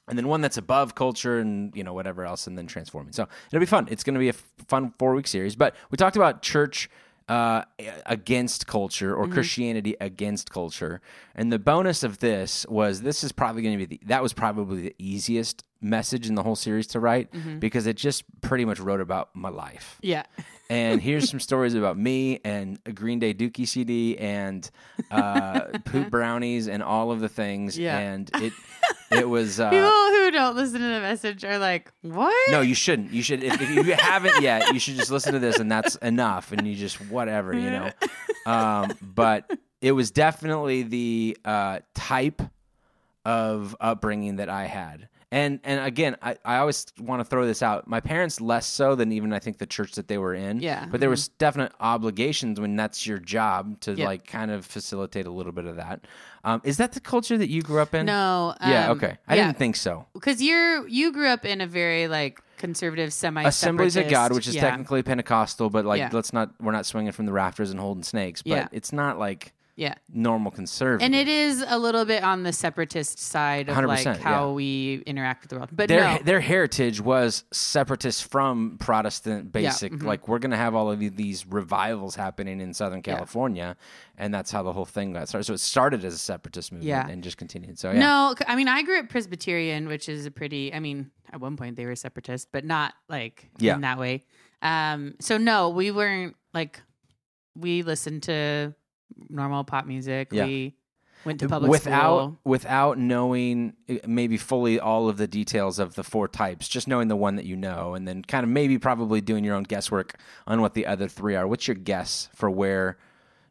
And 0.08 0.18
then 0.18 0.28
one 0.28 0.42
that's 0.42 0.58
above 0.58 0.96
culture 0.96 1.40
and 1.40 1.74
you 1.76 1.84
know 1.84 1.94
whatever 1.94 2.26
else, 2.26 2.48
and 2.48 2.58
then 2.58 2.68
transforming. 2.68 3.14
So 3.14 3.28
it'll 3.50 3.60
be 3.60 3.66
fun. 3.66 3.88
It's 3.90 4.04
going 4.04 4.16
to 4.16 4.20
be 4.20 4.28
a 4.28 4.34
f- 4.34 4.44
fun 4.68 4.94
four 5.00 5.16
week 5.16 5.28
series. 5.28 5.56
But 5.56 5.76
we 5.92 5.96
talked 5.98 6.18
about 6.18 6.42
church 6.42 6.90
uh, 7.30 7.64
against 8.06 8.68
culture 8.68 9.16
or 9.16 9.28
Christianity 9.28 9.96
against 10.02 10.52
culture, 10.52 11.02
and 11.36 11.52
the 11.52 11.60
bonus 11.60 12.04
of 12.04 12.20
this 12.20 12.66
was 12.70 13.02
this 13.02 13.24
is 13.24 13.32
probably 13.32 13.62
going 13.62 13.78
to 13.78 13.86
be 13.86 13.98
the, 13.98 14.08
that 14.08 14.22
was 14.22 14.34
probably 14.34 14.82
the 14.82 14.96
easiest 15.00 15.64
message 15.82 16.28
in 16.28 16.36
the 16.36 16.44
whole 16.44 16.56
series 16.56 16.88
to 16.88 17.00
write 17.00 17.30
because 17.60 17.88
it 17.88 17.98
just 17.98 18.24
pretty 18.42 18.64
much 18.66 18.80
wrote 18.80 19.02
about 19.02 19.36
my 19.36 19.50
life. 19.50 20.00
Yeah. 20.02 20.24
And 20.74 21.00
here's 21.00 21.30
some 21.30 21.40
stories 21.40 21.76
about 21.76 22.00
me 22.00 22.40
and 22.44 22.80
a 22.88 22.92
Green 22.92 23.20
Day 23.20 23.32
Dookie 23.32 23.68
CD 23.68 24.18
and 24.18 24.68
uh, 25.12 25.66
poop 25.86 26.10
brownies 26.10 26.68
and 26.68 26.82
all 26.82 27.12
of 27.12 27.20
the 27.20 27.30
things. 27.30 27.78
Yeah. 27.78 28.00
And 28.00 28.28
it 28.42 28.54
it 29.12 29.30
was 29.30 29.60
uh, 29.60 29.70
People 29.70 29.90
who 29.90 30.32
don't 30.32 30.56
listen 30.56 30.82
to 30.82 30.88
the 30.88 31.00
message 31.00 31.46
are 31.46 31.60
like, 31.60 31.92
what? 32.02 32.52
no, 32.52 32.62
you 32.62 32.74
shouldn't. 32.74 33.14
You 33.14 33.22
should 33.22 33.44
if, 33.44 33.62
if 33.62 33.70
you 33.86 33.94
haven't 33.94 34.42
yet, 34.42 34.74
you 34.74 34.80
should 34.80 34.96
just 34.96 35.12
listen 35.12 35.34
to 35.34 35.40
this 35.40 35.60
and 35.60 35.72
that's 35.72 35.96
enough. 35.98 36.52
And 36.52 36.68
you 36.68 36.76
just 36.76 37.00
whatever 37.08 37.54
you 37.54 37.70
know. 37.70 37.92
Um, 38.48 38.98
but 39.00 39.52
it 39.80 39.92
was 39.92 40.10
definitely 40.10 40.84
the 40.84 41.38
uh, 41.46 41.80
type 41.94 42.42
of 43.26 43.76
upbringing 43.80 44.38
that 44.38 44.50
I 44.50 44.66
had. 44.66 45.08
And 45.34 45.60
and 45.64 45.84
again, 45.84 46.16
I, 46.22 46.36
I 46.46 46.58
always 46.58 46.86
want 47.02 47.22
to 47.22 47.24
throw 47.26 47.48
this 47.48 47.64
out. 47.64 47.88
My 47.88 48.00
parents 48.02 48.40
less 48.40 48.68
so 48.68 48.94
than 48.94 49.12
even 49.12 49.34
I 49.34 49.40
think 49.40 49.58
the 49.58 49.66
church 49.66 49.94
that 49.94 50.08
they 50.08 50.20
were 50.20 50.36
in. 50.36 50.60
Yeah. 50.60 50.86
But 50.92 51.00
there 51.00 51.10
was 51.10 51.30
definite 51.30 51.72
obligations 51.80 52.60
when 52.60 52.76
that's 52.76 53.08
your 53.08 53.18
job 53.18 53.80
to 53.82 53.94
Yeah. 53.94 54.06
like 54.06 54.28
kind 54.28 54.52
of 54.52 54.64
facilitate 54.64 55.26
a 55.26 55.32
little 55.32 55.52
bit 55.52 55.66
of 55.66 55.78
that. 55.78 56.06
Um, 56.44 56.62
is 56.64 56.78
that 56.78 56.92
the 56.92 57.00
culture 57.00 57.36
that 57.36 57.50
you 57.50 57.64
grew 57.64 57.80
up 57.80 57.96
in? 57.96 58.06
No. 58.06 58.54
Yeah. 58.62 58.92
um, 58.92 58.98
Okay. 58.98 59.18
I 59.28 59.36
yeah, 59.36 59.48
didn't 59.48 59.58
think 59.58 59.76
so. 59.76 60.06
because 60.14 60.40
you're 60.40 60.88
you 60.88 61.12
grew 61.12 61.28
up 61.30 61.46
in 61.46 61.62
a 61.62 61.68
very 61.68 62.08
like 62.08 62.40
conservative 62.58 63.12
semi 63.12 63.42
Assemblies 63.44 63.96
of 63.98 64.08
God, 64.10 64.34
which 64.34 64.48
is 64.48 64.54
technically 64.54 65.02
Pentecostal, 65.02 65.72
but 65.72 65.84
like 65.84 65.98
Yeah. 65.98 66.10
let's 66.14 66.32
not 66.32 66.52
we're 66.62 66.74
not 66.74 66.86
swinging 66.86 67.12
from 67.12 67.26
the 67.26 67.34
rafters 67.34 67.72
and 67.72 67.80
holding 67.80 68.04
snakes. 68.04 68.44
But 68.44 68.50
Yeah. 68.52 68.68
it's 68.72 68.94
not 68.94 69.18
like 69.18 69.54
yeah. 69.76 69.96
normal 70.08 70.52
conservative. 70.52 71.04
And 71.04 71.16
it 71.16 71.28
is 71.28 71.64
a 71.68 71.78
little 71.80 72.06
bit 72.06 72.24
on 72.24 72.44
the 72.44 72.54
separatist 72.54 73.18
side 73.20 73.70
of 73.70 73.78
like 73.86 74.06
how 74.06 74.50
yeah. 74.50 74.54
we 74.54 75.04
interact 75.06 75.44
with 75.44 75.50
the 75.50 75.56
world. 75.58 75.70
But 75.72 75.90
their 75.90 76.02
no. 76.02 76.20
their 76.24 76.40
heritage 76.40 77.02
was 77.02 77.44
separatist 77.52 78.30
from 78.30 78.78
Protestant 78.80 79.52
basic. 79.52 79.94
mhm. 79.94 80.04
Like 80.04 80.28
we're 80.28 80.40
gonna 80.40 80.58
have 80.58 80.76
all 80.76 80.92
of 80.92 81.00
these 81.00 81.48
revivals 81.48 82.16
happening 82.16 82.62
in 82.62 82.74
Southern 82.74 83.02
California, 83.02 83.76
and 84.18 84.34
that's 84.34 84.52
how 84.52 84.64
the 84.64 84.74
whole 84.74 84.86
thing 84.86 85.14
got 85.14 85.28
started. 85.28 85.46
So 85.46 85.54
it 85.54 85.60
started 85.60 86.06
as 86.06 86.14
a 86.14 86.20
separatist 86.20 86.72
movement 86.72 86.88
Yeah. 86.88 87.08
and 87.08 87.24
just 87.24 87.38
continued. 87.38 87.80
So 87.80 87.92
yeah, 87.92 88.00
No, 88.00 88.36
I 88.48 88.56
mean 88.56 88.68
I 88.68 88.84
grew 88.84 89.00
up 89.00 89.10
Presbyterian, 89.10 89.88
which 89.88 90.08
is 90.08 90.26
a 90.26 90.32
pretty. 90.32 90.74
I 90.74 90.80
mean, 90.80 91.12
at 91.32 91.40
one 91.40 91.58
point 91.58 91.76
they 91.78 91.86
were 91.86 91.96
separatist, 91.96 92.50
but 92.52 92.64
not 92.64 92.94
like 93.10 93.50
Yeah. 93.58 93.76
in 93.76 93.82
that 93.82 93.98
way. 93.98 94.24
Um, 94.62 95.16
so 95.20 95.38
no, 95.38 95.70
we 95.70 95.92
weren't 95.92 96.36
like 96.54 96.82
we 97.56 97.82
listened 97.84 98.24
to 98.24 98.74
normal 99.30 99.64
pop 99.64 99.86
music. 99.86 100.30
Yeah. 100.32 100.46
We 100.46 100.76
went 101.26 101.40
to 101.40 101.48
public 101.48 101.72
without 101.72 102.18
school. 102.18 102.40
without 102.44 102.98
knowing 102.98 103.74
uh, 103.90 103.96
maybe 104.06 104.38
fully 104.38 104.80
all 104.80 105.08
of 105.10 105.18
the 105.18 105.28
details 105.28 105.80
of 105.80 105.96
the 105.96 106.04
four 106.04 106.28
types, 106.28 106.68
just 106.68 106.88
knowing 106.88 107.08
the 107.08 107.16
one 107.16 107.36
that 107.38 107.46
you 107.46 107.56
know, 107.56 107.94
and 107.94 108.08
then 108.08 108.24
kind 108.24 108.44
of 108.44 108.50
maybe 108.50 108.78
probably 108.78 109.22
doing 109.22 109.44
your 109.44 109.56
own 109.56 109.64
guesswork 109.64 110.16
on 110.48 110.62
what 110.62 110.74
the 110.74 110.86
other 110.86 111.08
three 111.08 111.36
are. 111.36 111.48
What's 111.48 111.68
your 111.68 111.76
guess 111.76 112.30
for 112.36 112.50
where 112.50 112.98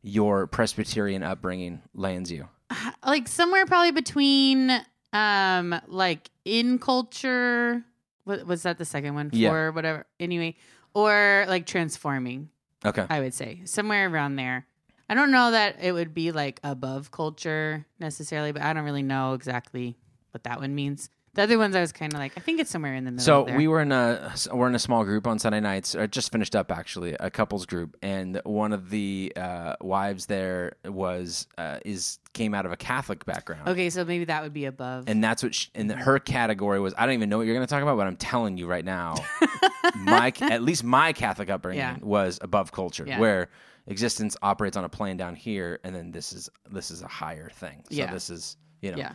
your 0.03 0.47
Presbyterian 0.47 1.23
upbringing 1.23 1.81
lands 1.95 2.31
you? 2.31 2.49
like 3.07 3.29
somewhere 3.29 3.65
probably 3.67 3.93
between 3.93 4.71
um 5.13 5.75
like 5.89 6.31
in 6.45 6.79
culture. 6.79 7.83
What 8.25 8.47
was 8.47 8.63
that 8.63 8.79
the 8.79 8.85
second 8.85 9.15
one 9.15 9.31
for 9.31 9.37
Yeah. 9.37 9.69
whatever? 9.71 10.07
Anyway, 10.21 10.57
or 10.95 11.45
like 11.49 11.67
transforming. 11.67 12.51
Okay, 12.85 13.07
I 13.09 13.21
would 13.21 13.33
say 13.35 13.63
somewhere 13.65 14.09
around 14.09 14.37
there. 14.37 14.67
I 15.13 15.15
don't 15.15 15.31
know 15.31 15.51
that 15.51 15.77
it 15.83 15.93
would 15.93 16.15
be 16.15 16.33
like 16.33 16.59
above 16.65 17.11
culture 17.11 17.85
necessarily, 18.01 18.51
but 18.51 18.63
I 18.63 18.73
don't 18.73 18.85
really 18.85 19.03
know 19.03 19.35
exactly 19.35 19.99
what 20.31 20.45
that 20.45 20.59
one 20.59 20.75
means. 20.75 21.11
The 21.35 21.43
other 21.43 21.59
ones 21.59 21.77
I 21.77 21.83
was 21.83 21.93
kind 21.93 22.15
of 22.15 22.19
like, 22.19 22.33
I 22.39 22.41
think 22.41 22.61
it's 22.61 22.71
somewhere 22.71 22.95
in 22.95 23.05
the 23.05 23.11
middle. 23.11 23.23
So 23.25 23.43
we 23.55 23.69
were 23.69 23.83
in 23.83 23.93
a 23.93 24.33
we're 24.55 24.69
in 24.69 24.75
a 24.75 24.79
small 24.79 25.05
group 25.05 25.27
on 25.27 25.39
Sunday 25.39 25.61
nights. 25.61 25.95
Or 25.95 26.07
just 26.07 26.33
finished 26.33 26.57
up 26.57 26.73
actually 26.73 27.13
a 27.21 27.31
couples 27.31 27.67
group, 27.67 27.95
and 28.01 28.41
one 28.45 28.73
of 28.73 28.89
the 28.89 29.35
uh, 29.37 29.77
wives 29.83 30.25
there 30.27 30.77
was 30.87 31.47
uh, 31.59 31.81
is 31.85 32.19
came 32.33 32.55
out 32.55 32.65
of 32.65 32.73
a 32.73 32.77
Catholic 32.79 33.27
background. 33.27 33.69
okay, 33.69 33.91
so 33.91 34.07
maybe 34.07 34.25
that 34.25 34.43
would 34.43 34.55
be 34.55 34.65
above. 34.65 35.05
And 35.09 35.23
that's 35.23 35.43
what, 35.43 35.55
she, 35.55 35.69
and 35.75 35.93
her 35.93 36.19
category 36.21 36.81
was. 36.81 36.95
I 36.97 37.05
don't 37.05 37.15
even 37.15 37.29
know 37.29 37.37
what 37.37 37.47
you're 37.47 37.55
going 37.57 37.67
to 37.67 37.71
talk 37.71 37.83
about, 37.83 37.99
but 37.99 38.07
I'm 38.07 38.17
telling 38.17 38.57
you 38.57 38.67
right 38.67 38.85
now, 38.85 39.17
my 39.95 40.33
at 40.41 40.63
least 40.63 40.85
my 40.85 41.13
Catholic 41.13 41.51
upbringing 41.51 41.81
Yeah. 41.81 41.97
was 42.01 42.39
above 42.41 42.73
culture, 42.73 43.05
Yeah. 43.07 43.19
where 43.19 43.51
existence 43.87 44.37
operates 44.43 44.77
on 44.77 44.85
a 44.85 44.89
plane 44.89 45.17
down 45.17 45.35
here, 45.35 45.81
and 45.85 45.95
then 45.95 46.11
this 46.13 46.33
is 46.33 46.49
this 46.71 46.91
is 46.91 47.03
a 47.03 47.09
higher 47.09 47.51
thing. 47.51 47.83
So 47.91 47.97
Yeah. 47.97 48.13
this 48.13 48.31
is 48.31 48.57
you 48.81 48.91
know, 48.91 48.97
Yeah. 48.99 49.13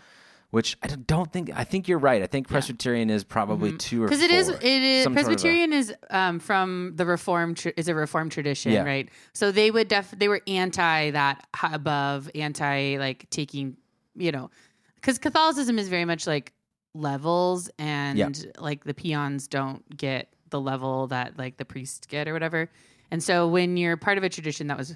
which 0.52 0.78
I 0.82 0.88
don't- 0.88 1.32
think. 1.32 1.52
I 1.54 1.66
think 1.66 1.90
you're 1.90 2.00
right. 2.00 2.22
I 2.24 2.28
think 2.28 2.48
Presbyterian 2.48 3.10
is 3.10 3.26
probably 3.26 3.76
two 3.78 4.04
or 4.04 4.08
because 4.08 4.22
Mm-hmm. 4.24 4.34
it 4.34 4.38
is 4.38 4.50
it 4.50 4.64
is 4.64 5.04
Some 5.04 5.14
sort 5.14 5.26
of 5.26 5.28
a- 5.28 5.34
Presbyterian 5.36 5.74
is 5.74 5.94
um, 6.10 6.40
from 6.40 6.94
the 6.96 7.06
Reform 7.06 7.54
tr- 7.56 7.70
is 7.76 7.88
a 7.90 7.96
Reform 7.96 8.30
tradition, 8.30 8.72
Yeah. 8.72 8.84
right? 8.84 9.10
So 9.34 9.52
they 9.52 9.72
would 9.72 9.88
def 9.90 10.12
they 10.12 10.28
were 10.30 10.42
anti 10.48 11.12
that 11.12 11.46
above, 11.64 12.30
anti 12.34 12.98
like 12.98 13.30
taking, 13.30 13.76
you 14.16 14.32
know, 14.32 14.50
because 14.96 15.18
Catholicism 15.18 15.78
is 15.80 15.90
very 15.90 16.06
much 16.06 16.26
like 16.28 16.54
levels 16.94 17.70
and 17.78 18.18
Yeah. 18.18 18.30
like 18.58 18.84
the 18.86 18.94
peons 18.94 19.48
don't 19.48 19.84
get 19.98 20.34
the 20.50 20.60
level 20.62 21.08
that 21.08 21.38
like 21.38 21.58
the 21.58 21.66
priests 21.66 22.08
get 22.08 22.28
or 22.28 22.34
whatever. 22.34 22.70
And 23.12 23.22
so 23.24 23.48
when 23.48 23.78
you're 23.78 23.98
part 23.98 24.18
of 24.18 24.24
a 24.24 24.30
tradition 24.30 24.68
that 24.68 24.78
was 24.78 24.96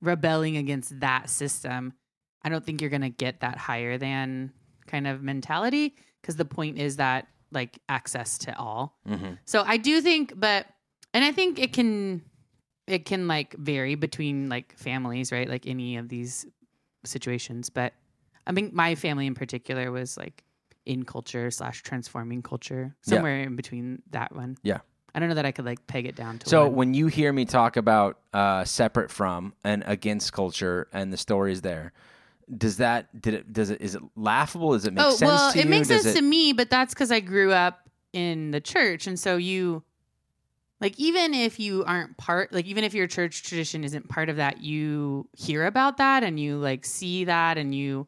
rebelling 0.00 0.56
against 0.56 1.00
that 1.00 1.30
system, 1.30 1.92
I 2.42 2.48
don't 2.48 2.64
think 2.64 2.80
you're 2.80 2.90
going 2.90 3.02
to 3.02 3.08
get 3.10 3.40
that 3.40 3.56
higher 3.56 3.98
than 3.98 4.52
kind 4.86 5.06
of 5.06 5.22
mentality 5.22 5.96
because 6.20 6.36
the 6.36 6.44
point 6.44 6.78
is 6.78 6.96
that 6.96 7.26
like 7.50 7.78
access 7.88 8.38
to 8.38 8.58
all. 8.58 8.98
Mhm. 9.08 9.38
So 9.44 9.62
I 9.66 9.76
do 9.76 10.00
think, 10.00 10.32
but 10.38 10.66
and 11.12 11.24
I 11.24 11.32
think 11.32 11.58
it 11.58 11.72
can 11.72 12.22
it 12.86 13.06
can 13.06 13.28
like 13.28 13.54
vary 13.54 13.94
between 13.94 14.48
like 14.50 14.76
families, 14.76 15.32
right? 15.32 15.48
Like 15.48 15.66
any 15.66 15.96
of 15.96 16.08
these 16.08 16.44
situations. 17.04 17.70
But 17.70 17.94
I 18.46 18.52
think 18.52 18.74
my 18.74 18.94
family 18.94 19.26
in 19.26 19.34
particular 19.34 19.90
was 19.90 20.18
like 20.18 20.44
in 20.84 21.04
culture 21.04 21.50
slash 21.50 21.82
transforming 21.82 22.42
culture, 22.42 22.94
Yeah. 23.06 23.10
somewhere 23.14 23.40
in 23.42 23.56
between 23.56 24.02
that 24.10 24.34
one. 24.34 24.58
Yeah. 24.62 24.80
I 25.14 25.20
don't 25.20 25.28
know 25.28 25.36
that 25.36 25.46
I 25.46 25.52
could 25.52 25.64
like 25.64 25.86
peg 25.86 26.06
it 26.06 26.16
down 26.16 26.38
to. 26.40 26.48
So 26.48 26.64
one. 26.66 26.74
when 26.74 26.94
you 26.94 27.06
hear 27.06 27.32
me 27.32 27.44
talk 27.44 27.76
about 27.76 28.18
uh, 28.32 28.64
separate 28.64 29.10
from 29.10 29.54
and 29.62 29.84
against 29.86 30.32
culture 30.32 30.88
and 30.92 31.12
the 31.12 31.16
stories 31.16 31.60
there, 31.62 31.92
does 32.58 32.78
that 32.78 33.22
did 33.22 33.34
it 33.34 33.52
does 33.52 33.70
it 33.70 33.80
is 33.80 33.94
it 33.94 34.02
laughable? 34.16 34.72
Does 34.72 34.86
it 34.86 34.92
make 34.92 35.04
oh 35.04 35.10
sense 35.10 35.20
well, 35.22 35.52
to 35.52 35.58
it 35.58 35.64
you? 35.64 35.70
makes 35.70 35.88
Does 35.88 36.02
sense 36.02 36.16
it- 36.16 36.20
to 36.20 36.26
me, 36.26 36.52
but 36.52 36.68
that's 36.68 36.92
because 36.94 37.12
I 37.12 37.20
grew 37.20 37.52
up 37.52 37.88
in 38.12 38.50
the 38.50 38.60
church, 38.60 39.06
and 39.06 39.18
so 39.18 39.36
you, 39.36 39.82
like, 40.80 40.98
even 40.98 41.34
if 41.34 41.58
you 41.58 41.84
aren't 41.84 42.16
part, 42.16 42.52
like, 42.52 42.66
even 42.66 42.84
if 42.84 42.94
your 42.94 43.06
church 43.06 43.42
tradition 43.42 43.82
isn't 43.84 44.08
part 44.08 44.28
of 44.28 44.36
that, 44.36 44.60
you 44.62 45.28
hear 45.36 45.66
about 45.66 45.96
that 45.96 46.22
and 46.22 46.38
you 46.38 46.56
like 46.58 46.84
see 46.84 47.24
that 47.24 47.56
and 47.58 47.74
you 47.74 48.06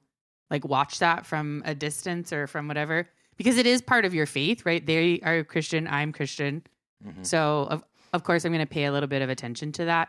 like 0.50 0.64
watch 0.64 0.98
that 1.00 1.26
from 1.26 1.62
a 1.64 1.74
distance 1.74 2.32
or 2.32 2.46
from 2.46 2.68
whatever 2.68 3.08
because 3.36 3.58
it 3.58 3.66
is 3.66 3.82
part 3.82 4.04
of 4.04 4.14
your 4.14 4.26
faith, 4.26 4.64
right? 4.64 4.84
They 4.84 5.20
are 5.20 5.42
Christian, 5.44 5.88
I'm 5.88 6.12
Christian, 6.12 6.62
Mhm. 7.04 7.24
so 7.26 7.66
of 7.70 7.84
of 8.12 8.22
course 8.24 8.44
I'm 8.44 8.52
going 8.52 8.64
to 8.66 8.72
pay 8.72 8.84
a 8.84 8.92
little 8.92 9.08
bit 9.08 9.22
of 9.22 9.28
attention 9.28 9.72
to 9.72 9.84
that. 9.86 10.08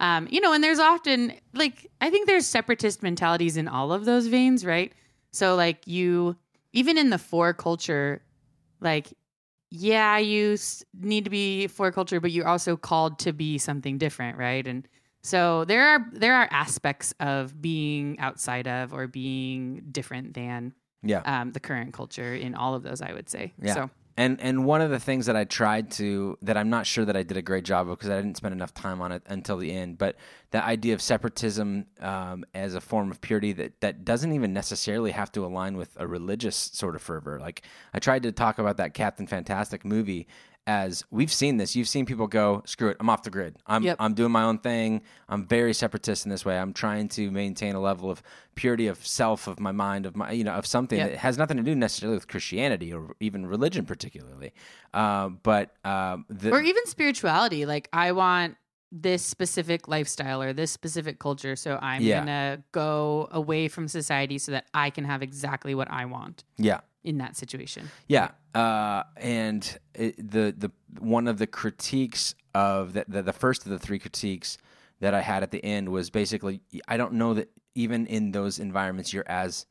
Um, 0.00 0.26
you 0.30 0.40
know, 0.40 0.52
and 0.52 0.62
there's 0.64 0.78
often 0.78 1.32
like 1.54 1.90
I 2.00 2.08
think 2.10 2.26
there's 2.26 2.46
separatist 2.46 3.02
mentalities 3.02 3.56
in 3.56 3.68
all 3.68 3.92
of 3.92 4.04
those 4.04 4.26
veins, 4.28 4.64
right? 4.64 4.92
So 5.32 5.54
like 5.56 5.86
you 5.86 6.36
even 6.72 6.96
in 6.98 7.10
the 7.10 7.18
for 7.18 7.52
culture, 7.52 8.22
like 8.80 9.08
yeah, 9.70 10.18
you 10.18 10.52
s- 10.54 10.84
need 11.00 11.24
to 11.24 11.30
be 11.30 11.66
for 11.66 11.90
culture, 11.92 12.20
but 12.20 12.30
you're 12.30 12.46
also 12.48 12.76
called 12.76 13.18
to 13.20 13.32
be 13.32 13.56
something 13.58 13.96
different, 13.98 14.36
right? 14.38 14.66
And 14.66 14.86
so 15.22 15.64
there 15.66 15.86
are 15.86 16.06
there 16.12 16.34
are 16.34 16.48
aspects 16.50 17.14
of 17.20 17.60
being 17.62 18.18
outside 18.18 18.66
of 18.68 18.92
or 18.92 19.06
being 19.06 19.82
different 19.90 20.34
than 20.34 20.74
Yeah. 21.02 21.22
um, 21.24 21.52
the 21.52 21.60
current 21.60 21.92
culture 21.92 22.34
in 22.34 22.54
all 22.54 22.74
of 22.74 22.82
those. 22.82 23.00
I 23.02 23.12
would 23.12 23.28
say. 23.28 23.52
Yeah. 23.62 23.74
So 23.74 23.90
And 24.22 24.40
and 24.40 24.64
one 24.64 24.80
of 24.80 24.90
the 24.90 25.00
things 25.00 25.26
that 25.26 25.34
I 25.34 25.42
tried 25.42 25.90
to 25.92 26.38
that 26.42 26.56
I'm 26.56 26.70
not 26.70 26.86
sure 26.86 27.04
that 27.04 27.16
I 27.16 27.24
did 27.24 27.36
a 27.36 27.42
great 27.42 27.64
job 27.64 27.88
of 27.88 27.98
because 27.98 28.08
I 28.08 28.16
didn't 28.18 28.36
spend 28.36 28.54
enough 28.54 28.72
time 28.72 29.02
on 29.02 29.10
it 29.10 29.24
until 29.26 29.56
the 29.56 29.72
end. 29.72 29.98
But 29.98 30.14
the 30.52 30.64
idea 30.64 30.94
of 30.94 31.02
separatism 31.02 31.86
um, 32.00 32.44
as 32.54 32.76
a 32.76 32.80
form 32.80 33.10
of 33.10 33.20
purity 33.20 33.52
that 33.54 33.80
that 33.80 34.04
doesn't 34.04 34.32
even 34.32 34.52
necessarily 34.52 35.10
have 35.10 35.32
to 35.32 35.44
align 35.44 35.76
with 35.76 35.96
a 35.96 36.06
religious 36.06 36.54
sort 36.54 36.94
of 36.94 37.02
fervor. 37.02 37.40
Like 37.40 37.62
I 37.92 37.98
tried 37.98 38.22
to 38.22 38.30
talk 38.30 38.60
about 38.60 38.76
that 38.76 38.94
Captain 38.94 39.26
Fantastic 39.26 39.84
movie 39.84 40.28
as 40.66 41.04
we've 41.10 41.32
seen 41.32 41.56
this. 41.56 41.74
You've 41.74 41.88
seen 41.88 42.06
people 42.06 42.26
go, 42.26 42.62
screw 42.66 42.88
it, 42.90 42.96
I'm 43.00 43.10
off 43.10 43.22
the 43.24 43.30
grid. 43.30 43.56
I'm 43.66 43.82
Yep. 43.82 43.96
I'm 43.98 44.14
doing 44.14 44.30
my 44.30 44.44
own 44.44 44.58
thing. 44.58 45.02
I'm 45.28 45.44
very 45.46 45.74
separatist 45.74 46.24
in 46.24 46.30
this 46.30 46.44
way. 46.44 46.58
I'm 46.58 46.72
trying 46.72 47.08
to 47.10 47.30
maintain 47.30 47.74
a 47.74 47.80
level 47.80 48.10
of 48.10 48.22
purity 48.54 48.86
of 48.86 49.04
self, 49.04 49.48
of 49.48 49.58
my 49.58 49.72
mind, 49.72 50.06
of 50.06 50.14
my 50.14 50.30
you 50.30 50.44
know, 50.44 50.52
of 50.52 50.66
something 50.66 50.98
Yep. 50.98 51.10
that 51.10 51.18
has 51.18 51.36
nothing 51.36 51.56
to 51.56 51.62
do 51.64 51.74
necessarily 51.74 52.16
with 52.16 52.28
Christianity 52.28 52.92
or 52.92 53.16
even 53.18 53.46
religion 53.46 53.84
particularly. 53.86 54.52
Uh, 54.94 55.30
but 55.42 55.74
um, 55.84 56.26
the, 56.28 56.50
or 56.52 56.60
even 56.60 56.84
spirituality 56.86 57.66
like 57.66 57.88
i 57.92 58.12
want 58.12 58.56
this 58.92 59.22
specific 59.24 59.88
lifestyle 59.88 60.42
or 60.42 60.52
this 60.52 60.70
specific 60.70 61.18
culture 61.18 61.56
so 61.56 61.78
i'm 61.80 62.02
Yeah. 62.02 62.18
gonna 62.20 62.62
go 62.72 63.28
away 63.32 63.68
from 63.68 63.88
society 63.88 64.36
so 64.38 64.52
that 64.52 64.66
i 64.74 64.90
can 64.90 65.04
have 65.04 65.22
exactly 65.22 65.74
what 65.74 65.90
i 65.90 66.04
want 66.04 66.44
yeah, 66.58 66.80
in 67.04 67.18
that 67.18 67.36
situation 67.36 67.90
Yeah, 68.08 68.30
uh, 68.54 69.02
and 69.16 69.78
it, 69.94 70.16
the 70.16 70.54
the 70.56 70.70
one 71.00 71.26
of 71.28 71.38
the 71.38 71.46
critiques 71.46 72.34
of 72.54 72.92
the, 72.92 73.04
the 73.08 73.22
the 73.22 73.32
first 73.32 73.64
of 73.64 73.70
the 73.70 73.78
three 73.78 73.98
critiques 73.98 74.58
that 75.00 75.14
I 75.14 75.20
had 75.20 75.42
at 75.42 75.50
the 75.50 75.64
end 75.64 75.88
was 75.88 76.10
basically 76.10 76.60
I 76.86 76.96
don't 76.96 77.14
know 77.14 77.34
that 77.34 77.50
even 77.74 78.06
in 78.06 78.32
those 78.32 78.58
environments 78.58 79.12
you're 79.12 79.28
as 79.28 79.66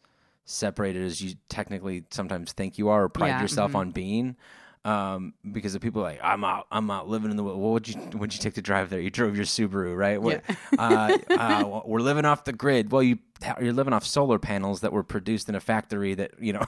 separated 0.45 1.03
as 1.03 1.21
you 1.21 1.35
technically 1.49 2.03
sometimes 2.09 2.51
think 2.51 2.77
you 2.77 2.89
are 2.89 3.03
or 3.03 3.09
pride 3.09 3.29
Yeah, 3.29 3.41
yourself 3.41 3.71
mhm. 3.71 3.75
on 3.75 3.91
being. 3.91 4.35
Um, 4.83 5.35
because 5.51 5.73
the 5.73 5.79
people 5.79 6.01
are 6.01 6.05
like 6.05 6.19
I'm 6.23 6.43
out, 6.43 6.65
I'm 6.71 6.89
out 6.89 7.07
living 7.07 7.29
in 7.29 7.37
the. 7.37 7.43
What 7.43 7.55
would 7.57 7.87
you, 7.87 8.01
would 8.15 8.33
you 8.33 8.39
take 8.39 8.55
to 8.55 8.63
drive 8.63 8.89
there? 8.89 8.99
You 8.99 9.11
drove 9.11 9.35
your 9.35 9.45
Subaru, 9.45 9.95
right? 9.95 10.19
What, 10.19 10.41
uh, 10.79 11.17
uh, 11.29 11.81
we're 11.85 11.99
living 11.99 12.25
off 12.25 12.45
the 12.45 12.53
grid. 12.53 12.91
Well, 12.91 13.03
you 13.03 13.19
you're 13.59 13.73
living 13.73 13.93
off 13.93 14.05
solar 14.05 14.37
panels 14.39 14.81
that 14.81 14.91
were 14.91 15.03
produced 15.03 15.49
in 15.49 15.55
a 15.55 15.59
factory 15.59 16.13
that 16.15 16.31
you 16.39 16.53
know 16.53 16.63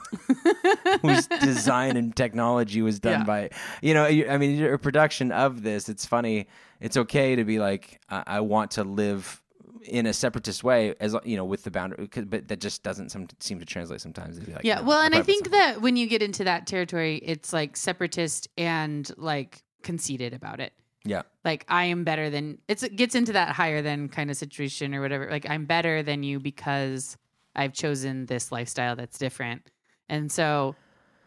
whose 1.02 1.26
design 1.26 1.96
and 1.96 2.14
technology 2.16 2.82
was 2.82 2.98
done 2.98 3.20
Yeah. 3.20 3.24
by 3.24 3.50
you 3.80 3.94
know 3.94 4.04
i 4.04 4.36
mean 4.38 4.56
your 4.58 4.76
production 4.78 5.30
of 5.30 5.62
this 5.62 5.88
it's 5.88 6.04
funny 6.04 6.48
it's 6.80 6.96
okay 6.96 7.36
to 7.36 7.44
be 7.44 7.60
like 7.60 8.00
i, 8.10 8.24
I 8.26 8.40
want 8.40 8.72
to 8.72 8.82
live 8.82 9.40
in 9.84 10.06
a 10.06 10.12
separatist 10.12 10.64
way 10.64 10.94
as 11.00 11.14
you 11.24 11.36
know 11.36 11.44
with 11.44 11.62
the 11.62 11.70
boundary 11.70 12.08
but 12.26 12.48
that 12.48 12.60
just 12.60 12.82
doesn't 12.82 13.10
some, 13.10 13.26
seem 13.40 13.58
to 13.58 13.66
translate 13.66 14.00
sometimes 14.00 14.38
like, 14.48 14.64
yeah 14.64 14.76
no, 14.76 14.82
well 14.84 15.00
and 15.00 15.14
i 15.14 15.22
think 15.22 15.50
myself. 15.50 15.74
that 15.74 15.82
when 15.82 15.96
you 15.96 16.06
get 16.06 16.22
into 16.22 16.42
that 16.44 16.66
territory 16.66 17.16
it's 17.22 17.52
like 17.52 17.76
separatist 17.76 18.48
and 18.56 19.10
like 19.16 19.62
conceited 19.84 20.34
about 20.34 20.58
it. 20.58 20.72
Yeah. 21.04 21.22
Like 21.44 21.64
i 21.68 21.84
am 21.84 22.02
better 22.02 22.30
than 22.30 22.58
it's 22.66 22.82
it 22.82 22.96
gets 22.96 23.14
into 23.14 23.34
that 23.34 23.50
higher 23.50 23.82
than 23.82 24.08
kind 24.08 24.30
of 24.30 24.36
situation 24.36 24.94
or 24.94 25.00
whatever. 25.00 25.30
Like 25.30 25.48
i'm 25.48 25.66
better 25.66 26.02
than 26.02 26.24
you 26.24 26.40
because 26.40 27.16
i've 27.54 27.74
chosen 27.74 28.26
this 28.26 28.50
lifestyle 28.50 28.96
that's 28.96 29.18
different. 29.18 29.70
And 30.08 30.32
so 30.32 30.74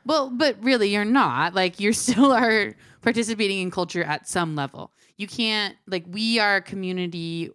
well 0.03 0.29
but 0.29 0.61
really 0.61 0.89
you're 0.89 1.05
not. 1.05 1.53
Like 1.53 1.79
you 1.79 1.93
still 2.05 2.33
are 2.33 2.75
participating 3.01 3.59
in 3.59 3.71
culture 3.71 4.03
at 4.03 4.27
some 4.27 4.55
level. 4.55 4.91
You 5.15 5.27
can't 5.27 5.75
like 5.85 6.05
we 6.09 6.39
are 6.39 6.59
community 6.59 7.51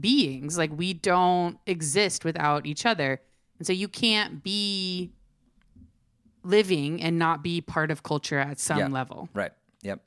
beings. 0.00 0.56
Like 0.58 0.70
we 0.76 0.92
don't 0.94 1.58
exist 1.66 2.24
without 2.24 2.66
each 2.66 2.86
other. 2.86 3.20
And 3.58 3.66
so 3.66 3.72
you 3.72 3.88
can't 3.88 4.42
be 4.42 5.12
living 6.44 7.02
and 7.02 7.18
not 7.18 7.42
be 7.42 7.60
part 7.60 7.90
of 7.90 8.02
culture 8.02 8.38
at 8.38 8.58
some 8.58 8.78
Yeah. 8.78 8.88
level. 8.88 9.28
Right. 9.34 9.52
Yep. 9.82 10.00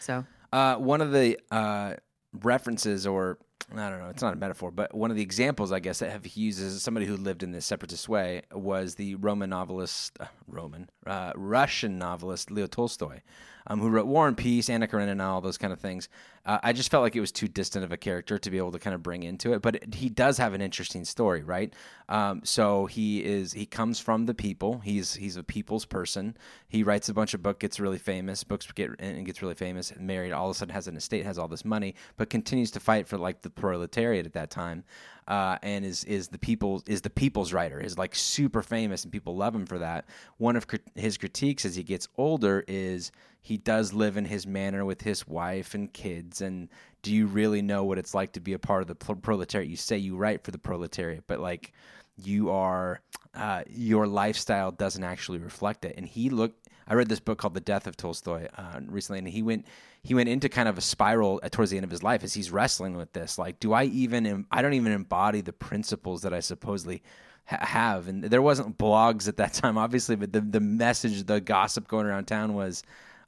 So. 0.00 0.24
Uh, 0.52 0.76
one 0.76 1.00
of 1.00 1.12
the 1.12 1.38
uh, 1.50 1.94
references, 2.42 3.06
or 3.06 3.38
I 3.74 3.88
don't 3.90 4.00
know, 4.00 4.08
it's 4.10 4.22
not 4.22 4.34
a 4.34 4.36
metaphor, 4.36 4.70
but 4.70 4.94
one 4.94 5.10
of 5.10 5.16
the 5.16 5.22
examples, 5.22 5.72
I 5.72 5.80
guess, 5.80 6.00
that 6.00 6.10
have 6.10 6.26
used 6.36 6.62
as 6.62 6.82
somebody 6.82 7.06
who 7.06 7.16
lived 7.16 7.42
in 7.42 7.52
this 7.52 7.64
separatist 7.64 8.08
way 8.08 8.42
was 8.52 8.96
the 8.96 9.14
Roman 9.14 9.50
novelist, 9.50 10.16
uh, 10.20 10.26
Roman, 10.46 10.90
uh, 11.06 11.32
Russian 11.36 11.98
novelist 11.98 12.50
Leo 12.50 12.66
Tolstoy, 12.66 13.20
um, 13.66 13.80
who 13.80 13.88
wrote 13.88 14.06
War 14.06 14.28
and 14.28 14.36
Peace, 14.36 14.68
Anna 14.68 14.86
Karenina, 14.86 15.24
all 15.24 15.40
those 15.40 15.56
kind 15.58 15.72
of 15.72 15.80
things. 15.80 16.08
Uh, 16.44 16.58
I 16.62 16.72
just 16.72 16.90
felt 16.90 17.02
like 17.02 17.14
it 17.14 17.20
was 17.20 17.30
too 17.30 17.46
distant 17.46 17.84
of 17.84 17.92
a 17.92 17.96
character 17.96 18.36
to 18.36 18.50
be 18.50 18.58
able 18.58 18.72
to 18.72 18.78
kind 18.78 18.94
of 18.94 19.02
bring 19.02 19.22
into 19.22 19.52
it, 19.52 19.62
but 19.62 19.76
it, 19.76 19.94
he 19.94 20.08
does 20.08 20.38
have 20.38 20.54
an 20.54 20.60
interesting 20.60 21.04
story, 21.04 21.42
right? 21.42 21.72
Um, 22.08 22.40
so 22.44 22.86
he 22.86 23.24
is 23.24 23.52
he 23.52 23.64
comes 23.64 24.00
from 24.00 24.26
the 24.26 24.34
people. 24.34 24.80
He's 24.80 25.14
he's 25.14 25.36
a 25.36 25.44
people's 25.44 25.84
person. 25.84 26.36
He 26.68 26.82
writes 26.82 27.08
a 27.08 27.14
bunch 27.14 27.32
of 27.32 27.42
books, 27.42 27.58
gets 27.60 27.78
really 27.78 27.98
famous. 27.98 28.42
Books 28.42 28.66
get 28.72 28.90
and 28.98 29.24
gets 29.24 29.40
really 29.40 29.54
famous. 29.54 29.92
And 29.92 30.06
married, 30.06 30.32
all 30.32 30.50
of 30.50 30.56
a 30.56 30.58
sudden 30.58 30.74
has 30.74 30.88
an 30.88 30.96
estate, 30.96 31.24
has 31.24 31.38
all 31.38 31.48
this 31.48 31.64
money, 31.64 31.94
but 32.16 32.28
continues 32.28 32.72
to 32.72 32.80
fight 32.80 33.06
for 33.06 33.18
like 33.18 33.42
the 33.42 33.50
proletariat 33.50 34.26
at 34.26 34.32
that 34.32 34.50
time. 34.50 34.84
Uh, 35.28 35.56
and 35.62 35.84
is 35.84 36.02
is 36.04 36.28
the 36.28 36.38
people 36.38 36.82
is 36.86 37.00
the 37.02 37.10
people's 37.10 37.52
writer 37.52 37.78
is 37.78 37.96
like 37.96 38.14
super 38.14 38.60
famous 38.60 39.04
and 39.04 39.12
people 39.12 39.36
love 39.36 39.54
him 39.54 39.66
for 39.66 39.78
that. 39.78 40.04
One 40.38 40.56
of 40.56 40.66
crit- 40.66 40.88
his 40.96 41.16
critiques 41.16 41.64
as 41.64 41.76
he 41.76 41.84
gets 41.84 42.08
older 42.18 42.64
is 42.66 43.12
he 43.40 43.56
does 43.56 43.92
live 43.92 44.16
in 44.16 44.24
his 44.24 44.46
manor 44.46 44.84
with 44.84 45.02
his 45.02 45.26
wife 45.26 45.74
and 45.74 45.92
kids 45.92 46.40
and 46.40 46.68
do 47.02 47.12
you 47.12 47.26
really 47.26 47.60
know 47.60 47.84
what 47.84 47.98
it's 47.98 48.14
like 48.14 48.32
to 48.32 48.40
be 48.40 48.52
a 48.52 48.58
part 48.58 48.82
of 48.82 48.88
the 48.88 48.94
pro- 48.94 49.16
proletariat 49.16 49.68
you 49.68 49.76
say 49.76 49.98
you 49.98 50.16
write 50.16 50.42
for 50.44 50.52
the 50.52 50.58
proletariat 50.58 51.24
but 51.26 51.40
like 51.40 51.72
you 52.16 52.50
are 52.50 53.00
uh, 53.34 53.62
your 53.68 54.06
lifestyle 54.06 54.70
doesn't 54.70 55.04
actually 55.04 55.38
reflect 55.38 55.84
it 55.84 55.94
and 55.96 56.06
he 56.06 56.30
looked 56.30 56.61
I 56.86 56.94
read 56.94 57.08
this 57.08 57.20
book 57.20 57.38
called 57.38 57.54
The 57.54 57.60
Death 57.60 57.86
of 57.86 57.96
Tolstoy 57.96 58.48
uh, 58.56 58.80
recently, 58.86 59.18
and 59.20 59.28
he 59.28 59.42
went 59.42 59.66
he 60.02 60.14
went 60.14 60.28
into 60.28 60.48
kind 60.48 60.68
of 60.68 60.76
a 60.78 60.80
spiral 60.80 61.38
at- 61.42 61.52
towards 61.52 61.70
the 61.70 61.76
end 61.76 61.84
of 61.84 61.90
his 61.90 62.02
life 62.02 62.24
as 62.24 62.34
he's 62.34 62.50
wrestling 62.50 62.96
with 62.96 63.12
this. 63.12 63.38
Like, 63.38 63.60
do 63.60 63.72
I 63.72 63.84
even 63.84 64.26
em- 64.26 64.46
I 64.50 64.62
don't 64.62 64.74
even 64.74 64.92
embody 64.92 65.40
the 65.40 65.52
principles 65.52 66.22
that 66.22 66.34
I 66.34 66.40
supposedly 66.40 67.02
ha- 67.46 67.64
have? 67.64 68.08
And 68.08 68.24
there 68.24 68.42
wasn't 68.42 68.78
blogs 68.78 69.28
at 69.28 69.36
that 69.36 69.52
time, 69.62 69.78
obviously, 69.78 70.16
but 70.16 70.32
the 70.32 70.40
the 70.40 70.60
message, 70.60 71.24
the 71.24 71.40
gossip 71.40 71.86
going 71.88 72.06
around 72.06 72.26
town 72.26 72.54
was. 72.54 72.82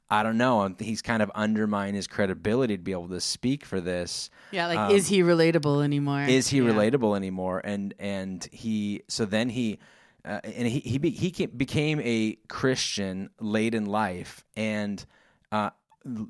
I 0.07 0.21
don't 0.21 0.37
know. 0.37 0.71
He's 0.77 1.01
kind 1.01 1.23
of 1.23 1.31
undermined 1.33 1.95
his 1.95 2.05
credibility 2.05 2.77
to 2.77 2.83
be 2.83 2.91
able 2.91 3.07
to 3.09 3.19
speak 3.19 3.65
for 3.65 3.81
this. 3.81 4.29
Yeah, 4.51 4.67
like 4.67 4.91
is 4.91 5.07
he 5.07 5.21
relatable 5.23 5.83
anymore? 5.83 6.21
Um, 6.21 6.29
Is 6.29 6.47
he 6.49 6.59
Yeah. 6.59 6.65
relatable 6.69 7.15
anymore? 7.15 7.59
And 7.63 7.95
and 7.97 8.47
he 8.51 9.01
so 9.07 9.25
then 9.25 9.49
he 9.49 9.79
uh, 10.25 10.39
and 10.43 10.67
he 10.67 10.79
he, 10.79 10.97
be, 10.97 11.11
he 11.11 11.31
ca- 11.31 11.45
became 11.47 12.01
a 12.01 12.37
Christian 12.47 13.29
late 13.39 13.75
in 13.75 13.85
life 13.85 14.43
and 14.57 15.05
uh, 15.51 15.69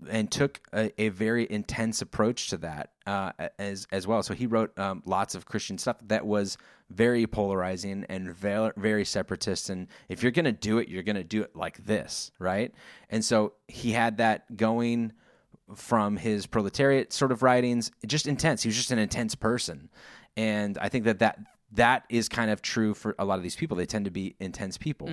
and 0.09 0.31
took 0.31 0.61
a, 0.73 0.91
a 1.01 1.09
very 1.09 1.47
intense 1.49 2.01
approach 2.01 2.49
to 2.49 2.57
that 2.57 2.91
uh, 3.05 3.31
as 3.59 3.87
as 3.91 4.07
well. 4.07 4.23
So 4.23 4.33
he 4.33 4.47
wrote 4.47 4.77
um, 4.77 5.01
lots 5.05 5.35
of 5.35 5.45
Christian 5.45 5.77
stuff 5.77 5.97
that 6.07 6.25
was 6.25 6.57
very 6.89 7.25
polarizing 7.25 8.05
and 8.09 8.33
very, 8.33 8.71
very 8.77 9.05
separatist. 9.05 9.69
And 9.69 9.87
if 10.07 10.21
you're 10.21 10.31
going 10.31 10.45
to 10.45 10.51
do 10.51 10.77
it, 10.77 10.87
you're 10.87 11.03
going 11.03 11.15
to 11.15 11.23
do 11.23 11.41
it 11.41 11.55
like 11.55 11.83
this, 11.85 12.31
right? 12.37 12.73
And 13.09 13.25
so 13.25 13.53
he 13.67 13.91
had 13.91 14.17
that 14.17 14.55
going 14.55 15.13
from 15.75 16.17
his 16.17 16.45
proletariat 16.45 17.11
sort 17.11 17.31
of 17.31 17.41
writings, 17.41 17.91
just 18.05 18.27
intense. 18.27 18.61
He 18.63 18.69
was 18.69 18.75
just 18.75 18.91
an 18.91 18.99
intense 18.99 19.35
person, 19.35 19.89
and 20.37 20.77
I 20.77 20.89
think 20.89 21.05
that 21.05 21.19
that 21.19 21.39
that 21.73 22.03
is 22.09 22.29
kind 22.29 22.51
of 22.51 22.61
true 22.61 22.93
for 22.93 23.15
a 23.19 23.25
lot 23.25 23.37
of 23.37 23.43
these 23.43 23.55
people. 23.55 23.75
They 23.77 23.85
tend 23.85 24.05
to 24.05 24.11
be 24.11 24.35
intense 24.39 24.77
people. 24.77 25.07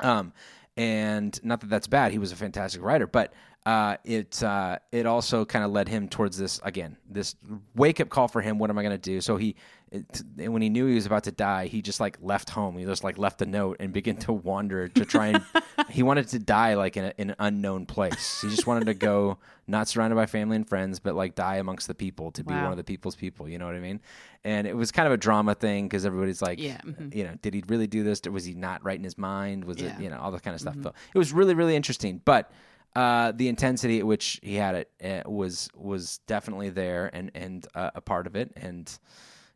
Um, 0.00 0.32
and 0.76 1.38
not 1.44 1.60
that 1.60 1.70
that's 1.70 1.86
bad. 1.88 2.12
He 2.12 2.18
was 2.18 2.32
a 2.32 2.36
fantastic 2.36 2.82
writer, 2.82 3.06
but 3.06 3.32
uh, 3.66 3.96
it 4.04 4.42
uh, 4.42 4.78
it 4.92 5.06
also 5.06 5.44
kind 5.44 5.64
of 5.64 5.70
led 5.70 5.88
him 5.88 6.08
towards 6.08 6.38
this 6.38 6.60
again, 6.62 6.96
this 7.08 7.36
wake 7.74 8.00
up 8.00 8.08
call 8.08 8.28
for 8.28 8.40
him. 8.40 8.58
What 8.58 8.70
am 8.70 8.78
I 8.78 8.82
going 8.82 8.94
to 8.94 8.98
do? 8.98 9.20
So 9.20 9.36
he, 9.36 9.56
it, 9.90 10.22
when 10.50 10.62
he 10.62 10.68
knew 10.70 10.86
he 10.86 10.94
was 10.94 11.04
about 11.06 11.24
to 11.24 11.32
die, 11.32 11.66
he 11.66 11.82
just 11.82 12.00
like 12.00 12.16
left 12.22 12.50
home. 12.50 12.78
He 12.78 12.84
just 12.84 13.04
like 13.04 13.18
left 13.18 13.42
a 13.42 13.46
note 13.46 13.76
and 13.80 13.92
began 13.92 14.16
to 14.18 14.32
wander 14.32 14.88
to 14.88 15.04
try 15.04 15.28
and. 15.28 15.44
he 15.90 16.02
wanted 16.02 16.28
to 16.28 16.38
die 16.38 16.74
like 16.74 16.96
in, 16.96 17.04
a, 17.04 17.12
in 17.18 17.30
an 17.30 17.36
unknown 17.38 17.86
place. 17.86 18.40
He 18.42 18.48
just 18.48 18.66
wanted 18.66 18.86
to 18.86 18.94
go, 18.94 19.38
not 19.66 19.88
surrounded 19.88 20.16
by 20.16 20.26
family 20.26 20.56
and 20.56 20.68
friends, 20.68 20.98
but 20.98 21.14
like 21.14 21.34
die 21.34 21.56
amongst 21.56 21.88
the 21.88 21.94
people 21.94 22.30
to 22.32 22.44
be 22.44 22.52
Wow. 22.54 22.64
one 22.64 22.70
of 22.72 22.76
the 22.78 22.84
people's 22.84 23.16
people. 23.16 23.48
You 23.48 23.58
know 23.58 23.66
what 23.66 23.74
I 23.74 23.80
mean? 23.80 24.00
And 24.44 24.66
it 24.66 24.76
was 24.76 24.92
kind 24.92 25.06
of 25.06 25.12
a 25.12 25.16
drama 25.18 25.54
thing 25.54 25.86
because 25.88 26.04
everybody's 26.06 26.40
like, 26.42 26.58
Yeah, 26.60 26.80
mhm. 26.84 27.14
you 27.14 27.24
know, 27.24 27.34
did 27.42 27.54
he 27.54 27.62
really 27.68 27.86
do 27.86 28.02
this? 28.02 28.22
Was 28.30 28.44
he 28.44 28.54
not 28.54 28.84
right 28.84 28.96
in 28.98 29.04
his 29.04 29.18
mind? 29.18 29.64
Was 29.64 29.78
Yeah. 29.78 29.96
it, 29.96 30.02
you 30.02 30.10
know, 30.10 30.18
all 30.18 30.30
that 30.30 30.42
kind 30.42 30.54
of 30.54 30.60
stuff. 30.60 30.76
So 30.82 30.92
it 31.14 31.18
was 31.18 31.32
really, 31.32 31.54
really 31.54 31.76
interesting. 31.76 32.20
But 32.24 32.50
uh, 32.96 33.32
the 33.32 33.48
intensity 33.48 33.98
at 33.98 34.06
which 34.06 34.40
he 34.42 34.54
had 34.56 34.74
it 34.74 34.90
uh, 35.04 35.30
was 35.30 35.68
was 35.74 36.18
definitely 36.26 36.70
there 36.70 37.10
and 37.12 37.30
and 37.34 37.66
uh, 37.74 37.90
a 37.94 38.00
part 38.00 38.26
of 38.26 38.36
it. 38.36 38.52
And 38.56 38.90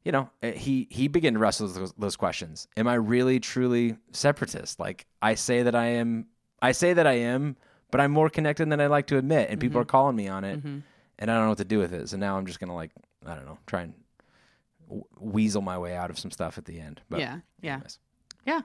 you 0.04 0.12
know, 0.12 0.30
uh, 0.42 0.52
he 0.52 0.86
he 0.90 1.08
began 1.08 1.34
to 1.34 1.38
wrestle 1.38 1.68
those, 1.68 1.92
those 1.98 2.16
questions. 2.16 2.68
Am 2.76 2.88
I 2.88 2.94
really 2.94 3.40
truly 3.40 3.96
separatist? 4.12 4.78
Like 4.80 5.06
I 5.20 5.34
say 5.34 5.62
that 5.62 5.74
I 5.74 5.86
am. 5.86 6.26
I 6.60 6.72
say 6.72 6.92
that 6.92 7.06
I 7.06 7.14
am, 7.14 7.56
but 7.90 8.00
I'm 8.00 8.12
more 8.12 8.28
connected 8.30 8.70
than 8.70 8.80
I 8.80 8.86
like 8.86 9.08
to 9.08 9.18
admit, 9.18 9.50
and 9.50 9.60
people 9.60 9.80
are 9.80 9.84
calling 9.84 10.14
me 10.14 10.28
on 10.28 10.44
it, 10.44 10.62
and 10.62 10.82
I 11.18 11.26
don't 11.26 11.42
know 11.44 11.48
what 11.50 11.58
to 11.58 11.64
do 11.64 11.78
with 11.78 11.92
it. 11.92 12.08
So 12.08 12.16
now 12.16 12.36
I'm 12.36 12.46
just 12.46 12.60
gonna 12.60 12.74
like 12.74 12.92
I 13.26 13.34
don't 13.34 13.46
know, 13.46 13.58
try 13.66 13.82
and 13.82 13.94
weasel 15.18 15.62
my 15.62 15.78
way 15.78 15.96
out 15.96 16.10
of 16.10 16.18
some 16.18 16.30
stuff 16.30 16.58
at 16.58 16.64
the 16.64 16.78
end. 16.80 17.00
But 17.08 17.20
yeah, 17.20 17.38
yeah, 17.60 17.74
anyways. 17.74 17.98
yeah. 18.46 18.60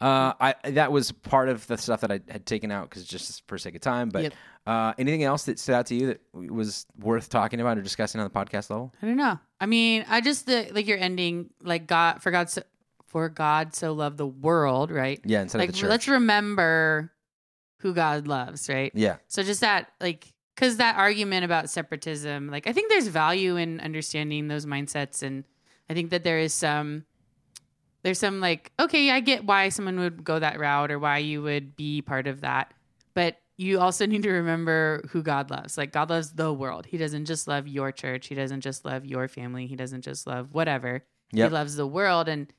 Uh, 0.00 0.32
I 0.40 0.54
that 0.70 0.90
was 0.92 1.12
part 1.12 1.48
of 1.48 1.66
the 1.66 1.76
stuff 1.76 2.00
that 2.00 2.10
I 2.10 2.20
had 2.28 2.46
taken 2.46 2.70
out 2.70 2.88
because 2.88 3.04
just 3.04 3.46
for 3.46 3.58
sake 3.58 3.74
of 3.74 3.82
time. 3.82 4.08
But 4.08 4.22
Yep. 4.22 4.34
uh, 4.66 4.94
anything 4.98 5.24
else 5.24 5.44
that 5.44 5.58
stood 5.58 5.74
out 5.74 5.86
to 5.86 5.94
you 5.94 6.06
that 6.06 6.20
was 6.32 6.86
worth 6.98 7.28
talking 7.28 7.60
about 7.60 7.76
or 7.76 7.82
discussing 7.82 8.20
on 8.20 8.24
the 8.26 8.32
podcast 8.32 8.70
level? 8.70 8.94
I 9.02 9.06
don't 9.06 9.16
know. 9.16 9.38
I 9.60 9.66
mean, 9.66 10.04
I 10.08 10.20
just 10.22 10.46
the 10.46 10.70
like 10.72 10.86
your 10.86 10.96
ending, 10.98 11.50
like 11.62 11.86
God 11.86 12.22
for 12.22 12.30
God 12.30 12.48
so 12.48 12.62
for 13.06 13.28
God 13.28 13.74
so 13.74 13.92
loved 13.92 14.16
the 14.16 14.26
world, 14.26 14.90
right? 14.90 15.20
Yeah, 15.24 15.42
instead 15.42 15.58
like 15.58 15.68
of 15.70 15.74
the 15.74 15.80
church. 15.80 15.90
let's 15.90 16.08
remember 16.08 17.12
who 17.80 17.92
God 17.92 18.26
loves, 18.26 18.68
right? 18.68 18.92
yeah, 18.94 19.16
So 19.26 19.42
just 19.42 19.62
that, 19.62 19.90
like, 20.00 20.32
because 20.54 20.76
that 20.76 20.96
argument 20.96 21.44
about 21.46 21.70
separatism, 21.70 22.48
like, 22.48 22.66
I 22.66 22.72
think 22.74 22.90
there's 22.90 23.06
value 23.08 23.56
in 23.56 23.80
understanding 23.80 24.48
those 24.48 24.66
mindsets, 24.66 25.22
and 25.22 25.44
I 25.88 25.94
think 25.94 26.10
that 26.10 26.22
there 26.22 26.38
is 26.38 26.52
some, 26.52 27.04
there's 28.02 28.18
some 28.18 28.40
like, 28.40 28.72
okay, 28.80 29.10
I 29.10 29.20
get 29.20 29.44
why 29.44 29.68
someone 29.68 29.98
would 30.00 30.24
go 30.24 30.38
that 30.38 30.58
route 30.58 30.90
or 30.90 30.98
why 30.98 31.18
you 31.18 31.42
would 31.42 31.76
be 31.76 32.02
part 32.02 32.26
of 32.26 32.40
that, 32.42 32.72
but 33.14 33.36
you 33.56 33.78
also 33.78 34.06
need 34.06 34.22
to 34.22 34.30
remember 34.30 35.02
who 35.10 35.22
God 35.22 35.50
loves. 35.50 35.76
Like, 35.76 35.92
God 35.92 36.10
loves 36.10 36.32
the 36.32 36.52
world. 36.52 36.86
He 36.86 36.96
doesn't 36.96 37.26
just 37.26 37.46
love 37.46 37.68
your 37.68 37.92
church. 37.92 38.28
He 38.28 38.34
doesn't 38.34 38.62
just 38.62 38.84
love 38.84 39.04
your 39.04 39.28
family. 39.28 39.66
He 39.66 39.76
doesn't 39.76 40.02
just 40.02 40.26
love 40.26 40.52
whatever. 40.52 41.04
Yep. 41.32 41.50
He 41.50 41.54
loves 41.54 41.76
the 41.76 41.86
world, 41.86 42.28
and 42.28 42.52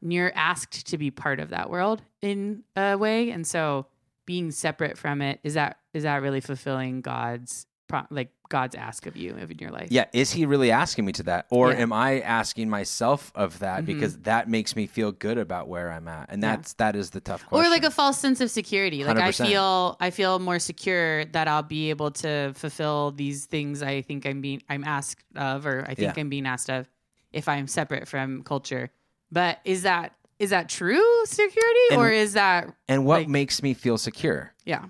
you're 0.00 0.32
asked 0.34 0.86
to 0.88 0.98
be 0.98 1.10
part 1.10 1.40
of 1.40 1.50
that 1.50 1.70
world 1.70 2.02
in 2.22 2.62
a 2.76 2.96
way, 2.96 3.30
and 3.30 3.46
so 3.46 3.86
being 4.26 4.50
separate 4.50 4.96
from 4.96 5.20
it 5.20 5.40
is 5.42 5.54
that 5.54 5.78
is 5.92 6.04
that 6.04 6.22
really 6.22 6.40
fulfilling 6.40 7.00
God's 7.00 7.66
pro- 7.88 8.06
like 8.10 8.30
God's 8.54 8.76
ask 8.76 9.04
of 9.06 9.16
you 9.16 9.34
in 9.34 9.58
your 9.58 9.72
life? 9.72 9.88
yeah. 9.90 10.04
Is 10.12 10.30
he 10.30 10.46
really 10.46 10.70
asking 10.70 11.04
me 11.06 11.12
to 11.12 11.24
that, 11.24 11.46
or 11.50 11.72
Yeah. 11.72 11.78
am 11.78 11.92
I 11.92 12.20
asking 12.20 12.70
myself 12.70 13.32
of 13.34 13.58
that 13.58 13.82
Mhm. 13.82 13.86
because 13.86 14.18
that 14.18 14.48
makes 14.48 14.76
me 14.76 14.86
feel 14.86 15.10
good 15.10 15.38
about 15.38 15.66
where 15.66 15.90
I'm 15.90 16.06
at, 16.06 16.26
and 16.30 16.40
Yeah. 16.40 16.54
that's 16.56 16.74
that 16.74 16.94
is 16.94 17.10
the 17.10 17.20
tough 17.20 17.44
Or 17.50 17.64
like 17.68 17.82
a 17.82 17.90
false 17.90 18.18
sense 18.20 18.40
of 18.40 18.50
security. 18.52 19.02
Like 19.02 19.16
I 19.16 19.30
100%. 19.32 19.48
feel 19.48 19.96
I 19.98 20.10
feel 20.10 20.38
more 20.38 20.60
secure 20.60 21.24
that 21.36 21.48
I'll 21.48 21.62
be 21.78 21.90
able 21.90 22.12
to 22.24 22.52
fulfill 22.54 23.10
these 23.10 23.46
things 23.46 23.82
I 23.82 24.02
think 24.02 24.24
I'm 24.24 24.40
being 24.40 24.62
I'm 24.68 24.84
asked 24.84 25.24
of 25.34 25.66
or 25.66 25.82
I 25.82 25.94
think 25.94 26.14
Yeah. 26.16 26.20
I'm 26.20 26.28
being 26.28 26.46
asked 26.46 26.70
of 26.70 26.88
if 27.32 27.48
I'm 27.48 27.66
separate 27.66 28.06
from 28.06 28.44
culture. 28.44 28.90
But 29.32 29.58
is 29.64 29.82
that 29.82 30.12
is 30.38 30.50
that 30.50 30.68
true 30.68 31.02
security 31.26 31.86
And- 31.90 32.00
or 32.00 32.08
is 32.10 32.34
that 32.34 32.68
and 32.88 33.04
what 33.04 33.20
like- 33.22 33.28
makes 33.28 33.62
me 33.64 33.74
feel 33.74 33.98
secure? 33.98 34.52
yeah. 34.64 34.84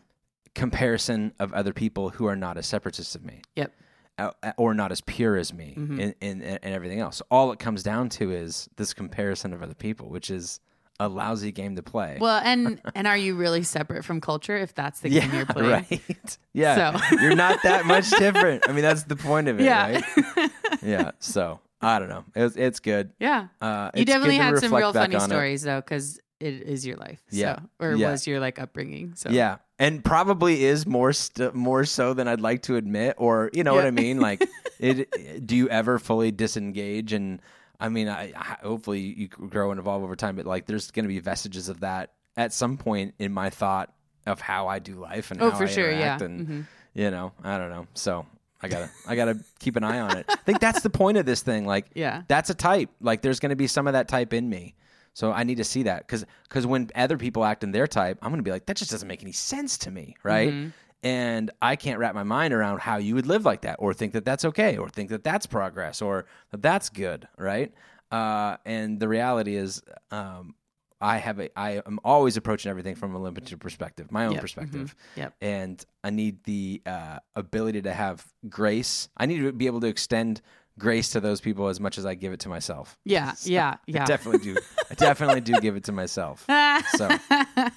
Comparison 0.54 1.32
of 1.38 1.52
other 1.52 1.72
people 1.72 2.10
who 2.10 2.26
are 2.26 2.36
not 2.36 2.56
as 2.58 2.66
separatist 2.66 3.14
of 3.16 3.24
me. 3.24 3.42
Yep. 3.56 3.72
or 4.56 4.74
not 4.74 4.92
as 4.92 5.00
pure 5.00 5.36
as 5.36 5.52
me 5.52 5.74
Mhm. 5.76 5.98
in, 5.98 6.14
in, 6.20 6.42
and 6.42 6.72
everything 6.72 7.00
else. 7.00 7.20
All 7.32 7.50
it 7.50 7.58
comes 7.58 7.82
down 7.82 8.08
to 8.10 8.30
is 8.30 8.68
this 8.76 8.94
comparison 8.94 9.52
of 9.52 9.60
other 9.60 9.74
people, 9.74 10.08
which 10.08 10.30
is 10.30 10.60
a 11.00 11.08
lousy 11.08 11.50
game 11.50 11.74
to 11.74 11.82
play. 11.82 12.18
Well, 12.20 12.40
and 12.44 12.80
and 12.94 13.08
are 13.08 13.16
you 13.16 13.34
really 13.34 13.64
separate 13.64 14.04
from 14.04 14.20
culture 14.20 14.56
if 14.56 14.72
that's 14.72 15.00
the 15.00 15.08
game 15.08 15.28
yeah, 15.30 15.36
you're 15.38 15.46
playing? 15.46 15.68
right. 15.90 16.38
Yeah, 16.52 16.96
So- 16.96 17.16
you're 17.20 17.34
not 17.34 17.58
that 17.64 17.86
much 17.86 18.08
different. 18.10 18.68
I 18.68 18.72
mean, 18.72 18.82
that's 18.82 19.02
the 19.02 19.16
point 19.16 19.48
of 19.48 19.58
it, 19.60 19.64
Yeah. 19.64 20.00
right? 20.36 20.50
Yeah. 20.80 21.10
So 21.18 21.58
I 21.80 21.98
don't 21.98 22.08
know. 22.08 22.24
It's 22.36 22.54
it's 22.54 22.78
good. 22.78 23.10
yeah. 23.18 23.48
Uh, 23.60 23.90
You 23.96 24.04
definitely 24.04 24.36
had 24.36 24.56
some 24.58 24.72
real 24.72 24.92
funny 24.92 25.16
on 25.16 25.22
it. 25.22 25.24
stories 25.24 25.62
though, 25.62 25.80
because 25.80 26.20
it 26.38 26.54
is 26.62 26.86
your 26.86 26.98
life. 26.98 27.20
Yeah. 27.30 27.56
So, 27.56 27.62
or 27.80 27.94
Yeah. 27.96 28.12
was 28.12 28.28
your 28.28 28.38
like 28.38 28.60
upbringing. 28.60 29.14
So 29.16 29.30
Yeah, 29.30 29.56
and 29.78 30.04
probably 30.04 30.64
is 30.64 30.87
more 30.87 31.12
st- 31.12 31.54
more 31.54 31.84
so 31.84 32.14
than 32.14 32.28
I'd 32.28 32.40
like 32.40 32.62
to 32.62 32.76
admit, 32.76 33.14
or 33.18 33.50
you 33.52 33.64
know 33.64 33.74
what 33.74 33.84
I 33.87 33.90
mean. 33.90 34.20
Like, 34.20 34.46
it. 34.78 35.46
Do 35.46 35.56
you 35.56 35.68
ever 35.68 35.98
fully 35.98 36.30
disengage? 36.30 37.12
And 37.12 37.40
I 37.80 37.88
mean, 37.88 38.08
I, 38.08 38.32
I 38.37 38.56
hopefully 38.62 39.00
you 39.00 39.28
grow 39.28 39.70
and 39.72 39.80
evolve 39.80 40.02
over 40.02 40.16
time, 40.16 40.37
but 40.37 40.46
like, 40.46 40.66
there's 40.66 40.90
going 40.90 41.04
to 41.04 41.08
be 41.08 41.18
vestiges 41.20 41.68
of 41.68 41.80
that 41.80 42.12
at 42.37 42.52
some 42.52 42.76
point 42.76 43.14
in 43.18 43.32
my 43.32 43.50
thought 43.50 43.92
of 44.26 44.40
how 44.40 44.68
I 44.68 44.78
do 44.78 44.94
life 44.94 45.30
and 45.30 45.40
Oh, 45.42 45.50
how 45.50 45.58
for 45.58 45.64
I 45.64 45.68
sure. 45.68 45.90
Yeah. 45.90 46.16
interact 46.16 46.22
and 46.22 46.48
Mhm. 46.48 46.66
you 46.94 47.10
know, 47.10 47.32
I 47.42 47.58
don't 47.58 47.70
know. 47.70 47.87
So 47.94 48.26
I 48.62 48.68
gotta 48.68 48.88
I 49.06 49.16
gotta 49.16 49.38
keep 49.58 49.76
an 49.76 49.84
eye 49.84 50.00
on 50.00 50.16
it. 50.16 50.24
I 50.28 50.37
think 50.37 50.60
that's 50.60 50.80
the 50.80 50.88
point 50.90 51.18
of 51.18 51.26
this 51.26 51.42
thing. 51.42 51.66
Like, 51.66 51.87
Yeah. 51.94 52.22
that's 52.28 52.48
a 52.48 52.54
type. 52.54 52.88
Like 53.00 53.20
there's 53.22 53.38
going 53.40 53.50
to 53.50 53.56
be 53.56 53.66
some 53.66 53.87
of 53.87 53.92
that 53.92 54.08
type 54.08 54.32
in 54.32 54.48
me. 54.48 54.74
So 55.14 55.33
I 55.33 55.44
need 55.44 55.57
to 55.57 55.64
see 55.64 55.85
that 55.85 56.07
because 56.07 56.27
because 56.42 56.66
when 56.66 56.90
other 56.94 57.16
people 57.16 57.44
act 57.44 57.64
in 57.64 57.70
their 57.72 57.87
type, 57.87 58.18
I'm 58.20 58.31
going 58.31 58.38
to 58.40 58.44
be 58.44 58.50
like, 58.50 58.66
that 58.66 58.77
just 58.77 58.90
doesn't 58.90 59.09
make 59.09 59.22
any 59.22 59.33
sense 59.33 59.79
to 59.79 59.90
me, 59.90 60.16
right? 60.22 60.53
Mhm. 60.53 60.72
And 61.03 61.50
I 61.61 61.77
can't 61.77 61.98
wrap 61.98 62.14
my 62.14 62.22
mind 62.22 62.53
around 62.55 62.81
how 62.81 62.96
you 62.96 63.14
would 63.14 63.27
live 63.27 63.44
like 63.44 63.62
that, 63.62 63.77
or 63.79 63.92
think 63.94 64.12
that 64.14 64.24
that's 64.24 64.44
okay, 64.46 64.77
or 64.79 64.88
think 64.88 65.11
that 65.11 65.22
that's 65.22 65.46
progress, 65.46 66.00
or 66.03 66.24
that 66.50 66.62
that's 66.62 66.88
good, 66.90 67.29
right? 67.38 67.72
Uh, 68.11 68.57
and 68.64 68.98
the 69.00 69.09
reality 69.09 69.55
is, 69.57 69.83
um, 70.11 70.55
I 71.00 71.18
have 71.18 71.38
a 71.40 71.50
I 71.59 71.83
am 71.87 71.98
always 72.05 72.37
approaching 72.38 72.70
everything 72.70 72.94
from 72.94 73.14
a 73.14 73.18
limited 73.18 73.61
perspective, 73.61 74.11
my 74.11 74.24
own 74.27 74.33
Yep. 74.35 74.40
perspective 74.40 74.94
Mhm. 75.16 75.18
Yep. 75.20 75.35
and 75.42 75.85
I 76.03 76.11
need 76.11 76.44
the 76.44 76.81
uh, 76.87 77.18
ability 77.37 77.83
to 77.83 77.92
have 77.92 78.27
grace. 78.48 79.09
I 79.16 79.27
need 79.27 79.40
to 79.40 79.53
be 79.53 79.66
able 79.66 79.81
to 79.81 79.87
extend 79.88 80.40
grace 80.78 81.10
to 81.10 81.20
those 81.20 81.40
people 81.40 81.68
as 81.68 81.78
much 81.78 81.98
as 81.98 82.04
I 82.06 82.14
give 82.14 82.32
it 82.32 82.40
to 82.40 82.48
myself. 82.48 82.98
Yeah. 83.04 83.34
Yeah. 83.44 83.74
I 83.74 83.78
Yeah. 83.87 84.04
definitely 84.06 84.52
do. 84.54 84.60
I 84.90 84.94
definitely 84.94 85.40
do 85.40 85.60
give 85.60 85.76
it 85.76 85.84
to 85.84 85.92
myself. 85.92 86.44
So, 86.96 87.08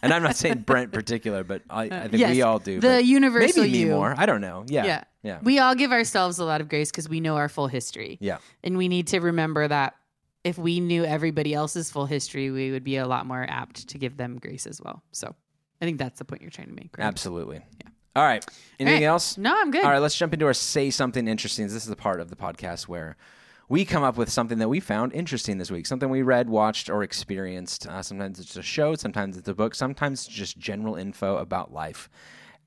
and 0.01 0.13
I'm 0.13 0.23
not 0.23 0.35
saying 0.35 0.59
Brent 0.61 0.85
in 0.85 0.91
particular, 0.91 1.43
but 1.43 1.61
I, 1.69 1.83
I 1.83 1.89
think 2.07 2.13
Yes, 2.17 2.31
we 2.35 2.41
all 2.41 2.57
do. 2.59 2.79
the 2.79 3.03
universal 3.03 3.61
maybe 3.63 3.73
me 3.73 3.79
you. 3.85 3.91
more. 3.91 4.13
I 4.17 4.25
don't 4.25 4.41
know. 4.41 4.65
Yeah. 4.67 4.85
Yeah. 4.85 5.03
Yeah. 5.23 5.39
We 5.43 5.59
all 5.59 5.75
give 5.75 5.91
ourselves 5.91 6.39
a 6.39 6.45
lot 6.45 6.61
of 6.61 6.67
grace 6.69 6.89
because 6.91 7.07
we 7.07 7.19
know 7.19 7.35
our 7.35 7.47
full 7.49 7.67
history. 7.67 8.17
Yeah. 8.21 8.37
And 8.63 8.77
we 8.77 8.87
need 8.87 9.07
to 9.07 9.19
remember 9.19 9.67
that 9.67 9.95
if 10.43 10.57
we 10.57 10.79
knew 10.79 11.03
everybody 11.05 11.53
else's 11.53 11.91
full 11.91 12.05
history, 12.07 12.49
we 12.51 12.71
would 12.71 12.83
be 12.83 12.97
a 12.97 13.07
lot 13.07 13.25
more 13.25 13.45
apt 13.47 13.89
to 13.89 13.97
give 13.97 14.17
them 14.17 14.37
grace 14.39 14.65
as 14.65 14.81
well. 14.81 15.03
So, 15.11 15.35
I 15.81 15.85
think 15.85 15.99
that's 15.99 16.17
the 16.17 16.25
point 16.25 16.41
you're 16.41 16.49
trying 16.51 16.69
to 16.69 16.73
make. 16.75 16.97
Right? 16.97 17.05
Absolutely. 17.05 17.61
All 18.17 18.23
right. 18.23 18.43
Anything 18.79 19.03
right. 19.03 19.07
else? 19.07 19.37
No, 19.37 19.55
I'm 19.55 19.69
good. 19.69 19.83
All 19.83 19.91
right, 19.91 19.99
let's 19.99 20.17
jump 20.17 20.33
into 20.33 20.47
our 20.47 20.53
say 20.53 20.89
something 20.89 21.27
interesting. 21.27 21.65
This 21.65 21.75
is 21.75 21.85
the 21.85 21.95
part 21.95 22.19
of 22.19 22.31
the 22.31 22.35
podcast 22.35 22.87
where 22.87 23.15
we 23.69 23.85
come 23.85 24.01
up 24.01 24.17
with 24.17 24.31
something 24.31 24.57
that 24.57 24.69
we 24.69 24.79
found 24.79 25.13
interesting 25.13 25.59
this 25.59 25.69
week, 25.69 25.85
something 25.85 26.09
we 26.09 26.23
read, 26.23 26.49
watched, 26.49 26.89
or 26.89 27.03
experienced. 27.03 27.85
Uh, 27.85 28.01
sometimes 28.01 28.39
it's 28.39 28.55
a 28.55 28.63
show, 28.63 28.95
sometimes 28.95 29.37
it's 29.37 29.47
a 29.47 29.53
book, 29.53 29.75
sometimes 29.75 30.25
it's 30.25 30.35
just 30.35 30.57
general 30.57 30.95
info 30.95 31.37
about 31.37 31.71
life. 31.71 32.09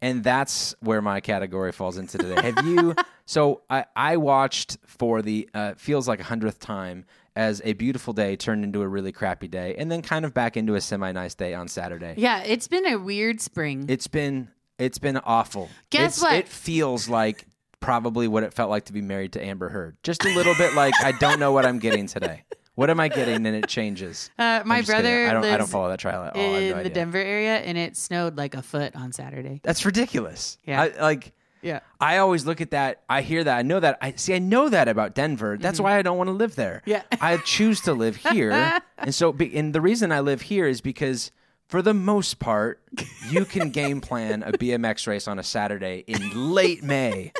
And 0.01 0.23
that's 0.23 0.75
where 0.81 1.03
my 1.03 1.19
category 1.19 1.73
falls 1.73 1.99
into 1.99 2.17
today. 2.17 2.53
Have 2.53 2.65
you? 2.65 2.95
So 3.27 3.63
I, 3.71 3.85
I 3.95 4.17
watched 4.17 4.79
for 4.87 5.23
the 5.23 5.49
uh, 5.55 5.75
feels 5.77 6.09
like 6.09 6.19
a 6.19 6.25
hundredth 6.25 6.59
time 6.59 7.05
as 7.37 7.63
a 7.65 7.75
beautiful 7.75 8.13
day 8.13 8.35
turned 8.35 8.65
into 8.65 8.83
a 8.83 8.89
really 8.89 9.13
crappy 9.13 9.47
day, 9.47 9.77
and 9.79 9.89
then 9.89 10.03
kind 10.03 10.25
of 10.25 10.35
back 10.35 10.57
into 10.57 10.75
a 10.75 10.81
semi 10.81 11.13
nice 11.13 11.37
day 11.37 11.55
on 11.55 11.69
Saturday. 11.69 12.15
Yeah, 12.17 12.43
it's 12.43 12.67
been 12.67 12.89
a 12.89 12.97
weird 12.97 13.41
spring. 13.41 13.87
It's 13.89 14.09
been 14.09 14.49
it's 14.81 14.99
been 14.99 15.19
awful. 15.19 15.69
Guess 15.91 16.19
It's- 16.19 16.23
what? 16.23 16.35
It 16.39 16.49
feels 16.49 17.09
like 17.09 17.47
probably 17.81 18.29
what 18.29 18.43
it 18.43 18.53
felt 18.53 18.69
like 18.71 18.85
to 18.87 18.93
be 18.93 19.01
married 19.01 19.33
to 19.33 19.45
Amber 19.45 19.69
Heard. 19.69 19.97
Just 20.03 20.25
a 20.25 20.35
little 20.35 20.55
bit 20.57 20.75
like 20.75 20.95
I 21.03 21.13
don't 21.13 21.39
know 21.41 21.53
what 21.53 21.65
I'm 21.67 21.79
getting 21.79 22.07
today. 22.07 22.45
What 22.75 22.89
am 22.89 23.01
I 23.01 23.09
getting? 23.09 23.47
And 23.47 23.57
it 23.57 23.69
changes. 23.69 24.31
uh, 24.39 24.63
my 24.65 24.77
I'm 24.79 24.83
just 24.85 24.91
kidding. 24.91 25.03
brother 25.03 25.27
I 25.27 25.33
don't. 25.33 25.43
lives 25.43 25.55
I 25.55 25.57
don't 25.59 25.67
follow 25.71 25.89
that 25.91 25.99
trial 26.01 26.25
at 26.25 26.35
all. 26.37 26.41
In 26.43 26.77
no 26.77 26.83
the. 26.83 26.89
Denver 26.91 27.19
area, 27.19 27.57
and 27.59 27.77
it 27.77 27.97
snowed 27.97 28.37
like 28.39 28.55
a 28.55 28.63
foot 28.63 28.97
on 28.97 29.13
Saturday. 29.13 29.61
That's 29.63 29.85
ridiculous. 29.85 30.57
Yeah. 30.65 30.83
I, 30.83 31.01
like 31.01 31.33
Yeah. 31.63 31.81
I 32.01 32.19
always 32.19 32.47
look 32.47 32.61
at 32.63 32.71
that. 32.71 33.03
I 33.09 33.21
hear 33.23 33.45
that. 33.45 33.59
I 33.59 33.63
know 33.63 33.81
that. 33.81 33.99
I 34.01 34.13
see. 34.13 34.35
I 34.35 34.39
know 34.39 34.69
that 34.71 34.89
about 34.89 35.15
Denver. 35.15 35.59
That's 35.61 35.79
why 35.81 35.99
I 35.99 36.03
don't 36.03 36.17
want 36.17 36.29
to 36.29 36.33
live 36.33 36.55
there. 36.57 36.83
Mm-hmm. 36.87 36.91
Yeah. 36.91 37.03
I 37.21 37.37
choose 37.39 37.83
to 37.83 37.93
live 37.93 38.17
here, 38.17 38.79
and 38.99 39.15
so 39.15 39.33
be- 39.33 39.55
and 39.59 39.75
the 39.75 39.81
reason 39.83 40.11
I 40.13 40.21
live 40.21 40.43
here 40.43 40.67
is 40.67 40.81
because. 40.81 41.33
For 41.71 41.83
the 41.83 41.95
most 41.95 42.41
part, 42.41 42.81
you 43.31 43.45
can 43.45 43.71
game 43.71 44.01
plan 44.01 44.43
a 44.43 44.51
BMX 44.51 45.07
race 45.07 45.29
on 45.29 45.39
a 45.39 45.45
Saturday 45.45 46.03
in 46.09 46.53
late 46.53 46.83
May. 46.83 47.33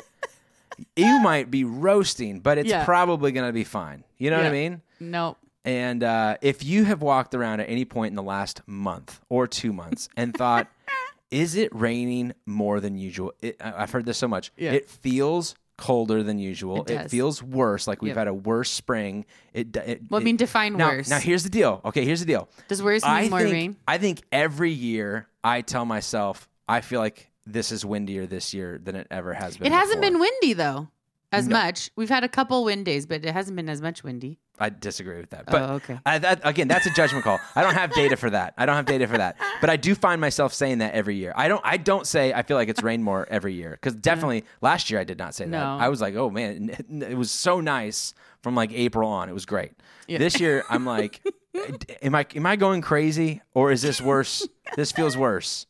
You 0.95 1.19
might 1.19 1.51
be 1.51 1.65
roasting, 1.65 2.39
but 2.39 2.57
it's 2.57 2.69
Yeah. 2.69 2.85
probably 2.85 3.33
going 3.33 3.45
to 3.45 3.51
be 3.51 3.65
fine. 3.65 4.05
You 4.17 4.29
know 4.29 4.37
what 4.37 4.45
I 4.45 4.51
mean? 4.51 4.81
No. 5.01 5.35
And 5.65 6.01
uh, 6.01 6.37
if 6.41 6.63
you 6.63 6.85
have 6.85 7.01
walked 7.01 7.35
around 7.35 7.59
at 7.59 7.69
any 7.69 7.83
point 7.83 8.11
in 8.13 8.15
the 8.15 8.23
last 8.23 8.61
month 8.65 9.19
or 9.27 9.47
two 9.47 9.73
months 9.73 10.07
and 10.15 10.33
thought, 10.33 10.67
is 11.29 11.55
it 11.55 11.75
raining 11.75 12.31
more 12.45 12.79
than 12.79 12.97
usual? 12.97 13.33
It, 13.41 13.57
I've 13.59 13.91
heard 13.91 14.05
this 14.05 14.17
so 14.17 14.29
much. 14.29 14.53
Yeah. 14.55 14.71
It 14.71 14.89
feels 14.89 15.55
colder 15.81 16.23
than 16.23 16.39
usual. 16.39 16.83
It 16.83 16.87
does. 16.87 17.11
feels 17.11 17.43
worse, 17.43 17.87
like 17.87 18.01
we've 18.01 18.09
Yep. 18.09 18.17
had 18.17 18.27
a 18.27 18.33
worse 18.33 18.69
spring. 18.71 19.25
It, 19.53 19.75
it 19.75 20.01
Well, 20.09 20.21
I 20.21 20.23
mean, 20.23 20.37
define 20.37 20.77
now, 20.77 20.89
worse. 20.91 21.09
Now, 21.09 21.19
here's 21.19 21.43
the 21.43 21.49
deal. 21.49 21.81
Okay, 21.83 22.05
here's 22.05 22.19
the 22.21 22.25
deal. 22.25 22.47
Does 22.67 22.81
worse 22.83 23.03
mean 23.03 23.11
I 23.11 23.29
more 23.29 23.39
think, 23.41 23.51
rain? 23.53 23.75
I 23.87 23.97
think 23.97 24.21
every 24.31 24.71
year 24.71 25.27
I 25.43 25.61
tell 25.61 25.83
myself, 25.85 26.47
I 26.69 26.81
feel 26.81 26.99
like 27.01 27.31
this 27.45 27.71
is 27.71 27.83
windier 27.83 28.25
this 28.27 28.53
year 28.53 28.79
than 28.81 28.95
it 28.95 29.07
ever 29.09 29.33
has 29.33 29.57
been. 29.57 29.67
It 29.67 29.73
hasn't 29.73 29.99
before. 30.01 30.11
been 30.11 30.19
windy 30.21 30.53
though, 30.53 30.87
as 31.31 31.47
No. 31.47 31.55
much. 31.57 31.89
We've 31.95 32.09
had 32.09 32.23
a 32.23 32.29
couple 32.29 32.63
wind 32.63 32.85
days, 32.85 33.05
but 33.07 33.25
it 33.25 33.33
hasn't 33.33 33.55
been 33.55 33.67
as 33.69 33.81
much 33.81 34.03
windy. 34.03 34.37
I 34.61 34.69
disagree 34.69 35.19
with 35.19 35.31
that. 35.31 35.45
Oh, 35.47 35.51
but 35.51 35.61
oh, 35.61 35.73
okay. 35.73 35.99
I, 36.05 36.19
that, 36.19 36.41
again, 36.43 36.67
that's 36.67 36.85
a 36.85 36.91
judgment 36.91 37.23
call. 37.23 37.39
I 37.55 37.63
don't 37.63 37.73
have 37.73 37.91
data 37.93 38.15
for 38.15 38.29
that. 38.29 38.53
I 38.57 38.65
don't 38.65 38.75
have 38.75 38.85
data 38.85 39.07
for 39.07 39.17
that. 39.17 39.37
But 39.59 39.69
I 39.69 39.75
do 39.75 39.95
find 39.95 40.21
myself 40.21 40.53
saying 40.53 40.77
that 40.77 40.93
every 40.93 41.15
year. 41.15 41.33
I 41.35 41.47
don't. 41.47 41.61
I 41.63 41.77
don't 41.77 42.05
say 42.05 42.31
I 42.31 42.43
feel 42.43 42.57
like 42.57 42.69
it's 42.69 42.83
rained 42.83 43.03
more 43.03 43.27
every 43.29 43.53
year 43.53 43.71
because 43.71 43.95
definitely 43.95 44.45
last 44.61 44.91
year 44.91 44.99
I 44.99 45.03
did 45.03 45.17
not 45.17 45.33
say 45.33 45.45
that. 45.45 45.49
No. 45.49 45.77
I 45.79 45.89
was 45.89 45.99
like, 45.99 46.15
oh 46.15 46.29
man, 46.29 46.69
it 47.01 47.17
was 47.17 47.31
so 47.31 47.59
nice 47.59 48.13
from 48.41 48.55
like 48.55 48.71
April 48.71 49.09
on. 49.09 49.29
It 49.29 49.33
was 49.33 49.45
great. 49.45 49.71
Yeah. 50.07 50.19
This 50.19 50.39
year 50.39 50.63
I'm 50.69 50.85
like, 50.85 51.21
am 52.01 52.15
I 52.15 52.25
am 52.35 52.45
I 52.45 52.55
going 52.55 52.81
crazy 52.81 53.41
or 53.53 53.71
is 53.71 53.81
this 53.81 53.99
worse? 53.99 54.47
this 54.75 54.91
feels 54.91 55.17
worse. 55.17 55.65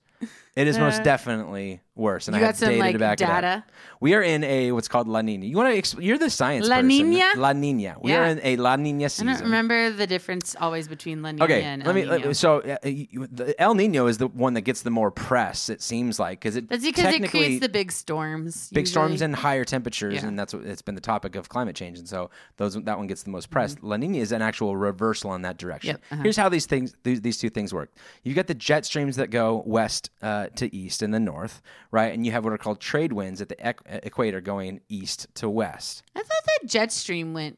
It 0.62 0.68
is 0.68 0.78
most 0.78 1.00
Uh, 1.02 1.04
definitely 1.04 1.82
worse, 1.96 2.28
and 2.28 2.36
You 2.36 2.40
I 2.40 2.42
got 2.42 2.48
have 2.48 2.58
some 2.58 2.70
data 2.70 2.80
like 2.80 2.94
to 2.94 3.00
back 3.00 3.22
it 3.22 3.24
up. 3.26 3.42
data. 3.42 3.64
We 4.00 4.14
are 4.16 4.22
in 4.22 4.44
a 4.44 4.72
what's 4.72 4.88
called 4.88 5.08
La 5.08 5.22
Nina. 5.22 5.46
You 5.46 5.56
want 5.58 5.74
to? 5.74 5.80
Exp- 5.82 6.02
you're 6.04 6.18
the 6.18 6.30
science 6.30 6.68
La 6.68 6.78
person. 6.82 6.90
Niña? 6.90 7.36
La 7.36 7.54
Nina. 7.54 7.96
We 8.02 8.12
Yeah. 8.12 8.22
are 8.22 8.26
in 8.28 8.40
a 8.44 8.56
La 8.58 8.76
Nina 8.76 9.06
I 9.06 9.08
season. 9.08 9.28
don't 9.28 9.42
remember 9.44 9.92
the 9.92 10.08
difference 10.08 10.56
always 10.60 10.88
between 10.88 11.22
La 11.22 11.32
Nina 11.32 11.44
Okay, 11.46 11.62
and 11.64 11.84
let 11.84 11.88
El 11.90 11.94
me. 11.94 12.02
Nino. 12.04 12.28
let- 12.28 12.36
so 12.38 12.62
uh, 12.62 12.88
you- 12.88 13.28
the 13.32 13.60
El 13.62 13.76
Nino 13.76 14.08
is 14.08 14.18
the 14.20 14.28
one 14.28 14.54
that 14.54 14.62
gets 14.62 14.82
the 14.84 14.90
more 14.90 15.12
press. 15.12 15.70
It 15.70 15.82
seems 15.82 16.20
like 16.20 16.40
because 16.40 16.56
it 16.56 16.70
That's 16.70 16.84
because 16.84 17.06
it 17.06 17.12
technically 17.12 17.40
creates 17.40 17.62
the 17.62 17.70
big 17.70 17.92
storms. 17.92 18.70
big 18.72 18.88
storms 18.88 19.12
usually. 19.14 19.26
and 19.26 19.36
higher 19.36 19.66
temperatures, 19.66 20.16
Yeah. 20.16 20.28
and 20.28 20.40
that's 20.40 20.54
what 20.54 20.66
it's 20.66 20.82
been 20.82 20.96
the 20.96 21.02
topic 21.02 21.36
of 21.36 21.50
climate 21.50 21.76
change. 21.76 22.00
And 22.00 22.08
so 22.08 22.30
those 22.58 22.74
that 22.76 22.98
one 22.98 23.08
gets 23.08 23.24
the 23.24 23.32
most 23.32 23.50
press. 23.50 23.76
Mm-hmm. 23.76 23.88
La 23.88 23.98
Nina 23.98 24.18
is 24.18 24.32
an 24.32 24.42
actual 24.42 24.76
reversal 24.78 25.34
in 25.36 25.42
that 25.44 25.58
direction. 25.58 25.90
Yep, 25.98 26.02
uh-huh. 26.12 26.22
Here's 26.24 26.38
how 26.38 26.50
these 26.50 26.66
things 26.66 26.96
these, 27.04 27.22
these 27.22 27.38
two 27.38 27.50
things 27.50 27.74
work. 27.74 27.92
You 28.24 28.34
got 28.34 28.48
the 28.48 28.54
jet 28.56 28.86
streams 28.86 29.16
that 29.18 29.30
go 29.30 29.64
west 29.66 30.10
uh, 30.22 30.48
to 30.58 30.76
east 30.76 31.02
in 31.02 31.12
the 31.12 31.20
north, 31.20 31.62
right? 31.92 32.14
And 32.14 32.26
you 32.26 32.32
have 32.32 32.44
what 32.44 32.54
are 32.54 32.58
called 32.58 32.80
trade 32.80 33.14
winds 33.14 33.42
at 33.42 33.50
the 33.50 33.56
equ- 33.56 34.06
equator 34.06 34.42
going 34.42 34.82
east 34.90 35.28
to 35.36 35.50
west. 35.50 36.04
I 36.16 36.20
thought 36.20 36.44
that 36.62 36.68
jet 36.68 36.92
stream 36.92 37.34
went 37.34 37.58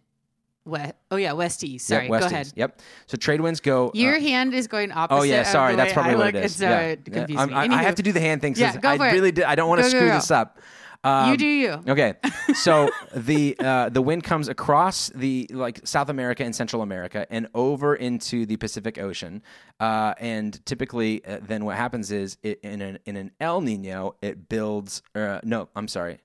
west. 0.65 0.93
Oh 1.12 1.15
yeah, 1.17 1.34
west 1.34 1.60
to 1.62 1.67
east. 1.67 1.88
Sorry, 1.88 2.03
Yep, 2.03 2.10
west 2.12 2.23
go 2.23 2.29
to 2.29 2.34
ahead. 2.36 2.53
Yep. 2.56 2.82
So 3.08 3.17
trade 3.17 3.41
winds 3.41 3.60
go. 3.60 3.88
uh, 3.88 3.91
Your 3.93 4.19
hand 4.19 4.53
is 4.53 4.67
going 4.67 4.91
opposite. 4.91 5.19
Oh 5.19 5.23
yeah, 5.23 5.43
sorry. 5.43 5.75
That's 5.75 5.93
probably 5.93 6.13
I 6.13 6.15
what 6.15 6.25
look, 6.27 6.36
it 6.36 6.45
is. 6.45 6.62
and 6.62 6.69
So 6.69 6.69
yeah. 6.69 6.79
it 6.88 7.06
confused 7.06 7.39
I'm- 7.39 7.49
me. 7.49 7.75
I, 7.75 7.79
I 7.79 7.84
have 7.84 7.95
to 7.95 8.03
do 8.03 8.12
the 8.12 8.21
hand 8.21 8.41
thing. 8.41 8.56
Yeah, 8.56 8.77
go 8.77 8.89
I 8.89 8.97
for 8.97 9.08
it. 9.08 9.12
really 9.13 9.32
did. 9.32 9.43
I 9.45 9.56
don't 9.56 9.69
want 9.69 9.79
to 9.79 9.84
Go, 9.88 9.91
go, 9.91 9.97
screw 9.97 10.08
go. 10.10 10.13
this 10.15 10.32
up. 10.32 10.60
Um, 11.04 11.32
you 11.32 11.38
do 11.38 11.46
you. 11.46 11.84
Okay, 11.88 12.13
so 12.56 12.89
the 13.13 13.56
uh, 13.60 13.89
the 13.89 14.02
wind 14.02 14.24
comes 14.24 14.48
across 14.48 15.10
the 15.10 15.48
like 15.52 15.86
South 15.86 16.10
America 16.10 16.44
and 16.44 16.56
Central 16.56 16.82
America 16.82 17.28
and 17.30 17.48
over 17.54 17.96
into 17.96 18.46
the 18.46 18.58
Pacific 18.58 18.98
Ocean, 18.98 19.42
uh, 19.80 20.13
and 20.18 20.66
typically 20.66 21.24
uh, 21.26 21.39
then 21.42 21.66
what 21.66 21.76
happens 21.76 22.12
is 22.12 22.38
it, 22.44 22.60
in 22.63 22.82
an 22.82 23.00
in 23.06 23.18
an 23.18 23.32
El 23.39 23.62
Nino 23.62 24.16
it 24.22 24.48
builds. 24.48 25.02
Uh, 25.13 25.39
no, 25.44 25.68
I'm 25.76 25.88
sorry. 25.88 26.20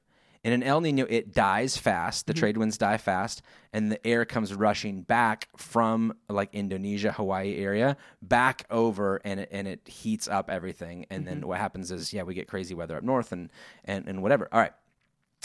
In 0.48 0.54
an 0.54 0.62
El 0.62 0.80
Nino, 0.80 1.04
it 1.10 1.34
dies 1.34 1.76
fast. 1.76 2.24
Mm-hmm. 2.24 2.32
The 2.32 2.38
trade 2.40 2.56
winds 2.56 2.78
die 2.78 2.96
fast, 2.96 3.42
and 3.74 3.92
the 3.92 4.00
air 4.06 4.24
comes 4.24 4.54
rushing 4.54 5.02
back 5.02 5.48
from 5.56 6.14
like 6.30 6.48
Indonesia, 6.54 7.12
Hawaii 7.12 7.54
area, 7.56 7.98
back 8.22 8.64
over, 8.70 9.20
and 9.24 9.40
it, 9.40 9.48
and 9.52 9.68
it 9.68 9.86
heats 9.86 10.26
up 10.26 10.48
everything. 10.48 11.04
And 11.10 11.26
then 11.26 11.38
Mm-hmm. 11.40 11.48
what 11.48 11.58
happens 11.58 11.90
is, 11.90 12.12
yeah, 12.14 12.22
we 12.22 12.32
get 12.34 12.48
crazy 12.48 12.74
weather 12.74 12.96
up 12.96 13.02
north 13.02 13.30
and 13.32 13.50
and, 13.84 14.08
and 14.08 14.22
whatever. 14.22 14.48
All 14.50 14.60
right. 14.60 14.72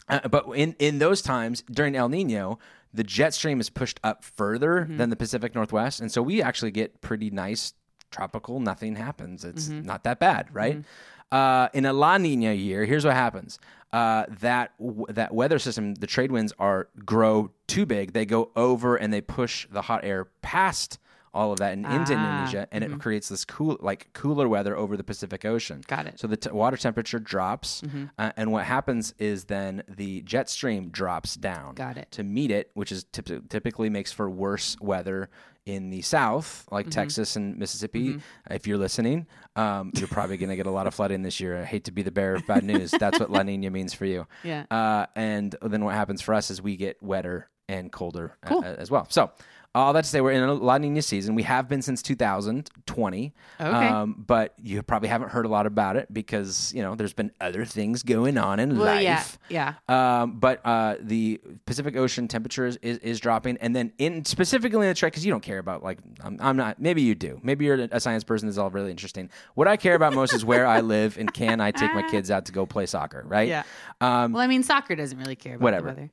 Uh, 0.08 0.28
but 0.30 0.46
in, 0.56 0.76
in 0.80 1.00
those 1.00 1.22
times 1.22 1.64
during 1.70 1.96
El 1.96 2.08
Nino, 2.10 2.60
the 2.94 3.04
jet 3.04 3.34
stream 3.34 3.60
is 3.60 3.70
pushed 3.70 4.00
up 4.06 4.24
further 4.24 4.82
Mm-hmm. 4.84 4.98
than 4.98 5.10
the 5.10 5.16
Pacific 5.18 5.54
Northwest, 5.54 6.00
and 6.00 6.10
so 6.12 6.22
we 6.22 6.42
actually 6.42 6.72
get 6.72 7.02
pretty 7.02 7.30
nice 7.30 7.74
tropical. 8.10 8.60
Nothing 8.62 8.96
happens. 8.96 9.44
It's 9.44 9.68
Mm-hmm. 9.68 9.86
not 9.86 10.04
that 10.06 10.20
bad, 10.20 10.48
right? 10.54 10.84
Uh, 11.32 11.68
in 11.74 11.84
a 11.86 11.94
La 11.94 12.18
Nina 12.20 12.54
year, 12.54 12.86
here's 12.86 13.04
what 13.06 13.16
happens: 13.16 13.58
uh, 13.94 14.26
that 14.42 14.72
w- 14.80 15.06
that 15.10 15.34
weather 15.34 15.60
system, 15.60 15.96
the 15.96 16.08
trade 16.08 16.32
winds 16.32 16.52
are 16.60 16.90
grow 17.06 17.52
too 17.68 17.86
big. 17.86 18.12
They 18.12 18.26
go 18.26 18.52
over 18.56 18.98
and 18.98 19.14
they 19.14 19.22
push 19.22 19.68
the 19.72 19.84
hot 19.84 20.04
air 20.04 20.26
past 20.42 21.00
all 21.36 21.52
of 21.52 21.58
that 21.58 21.74
and 21.74 21.84
into 21.86 22.14
Ah, 22.14 22.42
Indonesia, 22.44 22.68
and 22.72 22.84
it 22.84 23.00
creates 23.00 23.28
this 23.28 23.44
cool, 23.44 23.76
like 23.82 24.08
cooler 24.14 24.48
weather 24.48 24.78
over 24.78 24.96
the 24.96 25.04
Pacific 25.04 25.44
Ocean. 25.46 25.82
Got 25.88 26.06
it. 26.06 26.20
So 26.20 26.28
the 26.28 26.38
t- 26.38 26.52
water 26.52 26.78
temperature 26.78 27.18
drops, 27.18 27.82
Mm-hmm. 27.82 28.06
uh, 28.20 28.32
and 28.38 28.52
what 28.52 28.66
happens 28.66 29.16
is 29.18 29.46
then 29.46 29.82
the 29.88 30.22
jet 30.22 30.48
stream 30.48 30.90
drops 30.90 31.34
down. 31.36 31.74
Got 31.74 31.98
it. 31.98 32.12
To 32.12 32.24
meet 32.24 32.52
it, 32.52 32.70
which 32.76 32.92
is 32.92 33.06
typ- 33.06 33.50
typically 33.50 33.90
makes 33.90 34.12
for 34.12 34.30
worse 34.30 34.78
weather 34.80 35.30
in 35.66 35.90
the 35.90 36.02
south, 36.02 36.66
like 36.72 36.86
Mm-hmm. 36.88 36.92
Texas 36.92 37.36
and 37.36 37.58
Mississippi. 37.58 38.20
If 38.50 38.68
you're 38.68 38.78
listening, 38.78 39.28
um, 39.56 39.92
you're 39.96 40.08
probably 40.08 40.38
going 40.38 40.50
to 40.50 40.56
get 40.56 40.66
a 40.66 40.72
lot 40.72 40.88
of 40.88 40.94
flooding 40.94 41.22
this 41.22 41.40
year. 41.40 41.62
I 41.62 41.64
hate 41.66 41.86
to 41.86 41.92
be 41.92 42.02
the 42.02 42.12
bearer 42.12 42.36
of 42.36 42.46
bad 42.48 42.64
news. 42.64 42.92
That's 42.92 43.20
what 43.20 43.30
La 43.32 43.44
Nina 43.44 43.70
means 43.70 43.94
for 43.94 44.06
you. 44.06 44.28
Yeah. 44.44 44.66
Uh, 44.70 45.06
and 45.16 45.56
then 45.62 45.86
what 45.86 45.94
happens 45.96 46.22
for 46.22 46.34
us 46.34 46.50
is 46.52 46.62
we 46.62 46.76
get 46.76 47.02
wetter 47.02 47.50
and 47.70 47.92
colder 47.92 48.36
uh, 48.44 48.50
Cool. 48.50 48.64
as 48.66 48.92
well. 48.92 49.08
So. 49.10 49.32
All 49.76 49.92
that 49.94 50.04
to 50.04 50.10
say, 50.10 50.22
we're 50.22 50.34
in 50.34 50.44
a 50.44 50.54
La 50.54 50.78
Nina 50.78 51.02
season. 51.02 51.34
We 51.34 51.42
have 51.44 51.68
been 51.68 51.82
since 51.82 52.04
2020. 52.04 53.34
Okay. 53.60 53.70
Um, 53.88 54.24
but 54.28 54.54
you 54.62 54.84
probably 54.84 55.10
haven't 55.10 55.30
heard 55.30 55.46
a 55.46 55.50
lot 55.50 55.66
about 55.66 55.96
it 55.96 56.14
because, 56.14 56.72
you 56.76 56.84
know, 56.84 56.94
there's 56.94 57.14
been 57.14 57.32
other 57.42 57.66
things 57.66 58.04
going 58.04 58.38
on 58.38 58.60
in 58.60 58.78
Well, 58.78 58.86
life. 58.86 59.40
yeah, 59.50 59.74
yeah. 59.90 60.22
Um, 60.22 60.40
but 60.40 60.62
uh, 60.64 60.98
the 61.00 61.42
Pacific 61.66 61.96
Ocean 61.96 62.28
temperature 62.28 62.68
is, 62.68 62.78
is, 62.84 63.00
is 63.00 63.20
dropping, 63.20 63.58
and 63.58 63.76
then 63.76 63.94
in 63.98 64.26
specifically 64.26 64.82
in 64.86 64.90
the 64.90 64.94
track, 64.94 65.12
because 65.14 65.26
you 65.26 65.32
don't 65.32 65.42
care 65.44 65.58
about 65.60 65.82
like 65.84 65.98
I'm, 66.24 66.38
I'm 66.40 66.56
not. 66.56 66.80
Maybe 66.80 67.02
you 67.02 67.16
do. 67.16 67.40
Maybe 67.42 67.66
you're 67.66 67.88
a 67.92 68.00
science 68.00 68.24
person. 68.24 68.48
This 68.48 68.54
is 68.54 68.60
all 68.60 68.70
really 68.70 68.92
interesting. 68.92 69.30
What 69.56 69.68
I 69.68 69.78
care 69.78 69.96
about 69.96 70.14
most 70.14 70.34
is 70.34 70.46
where 70.46 70.68
I 70.68 70.82
live 70.82 71.18
and 71.18 71.34
can 71.34 71.60
I 71.62 71.72
take 71.72 71.94
my 71.96 72.04
kids 72.10 72.30
out 72.30 72.46
to 72.46 72.52
go 72.52 72.66
play 72.68 72.86
soccer. 72.86 73.24
Right. 73.28 73.48
Yeah. 73.50 73.64
Um, 74.02 74.34
Well, 74.34 74.42
I 74.44 74.48
mean, 74.48 74.62
soccer 74.62 74.96
doesn't 74.96 75.18
really 75.18 75.36
care 75.36 75.56
about 75.56 75.64
whatever. 75.64 75.88
the 75.94 75.94
weather. 75.94 76.12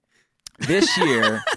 this 0.60 0.96
year. 0.96 1.42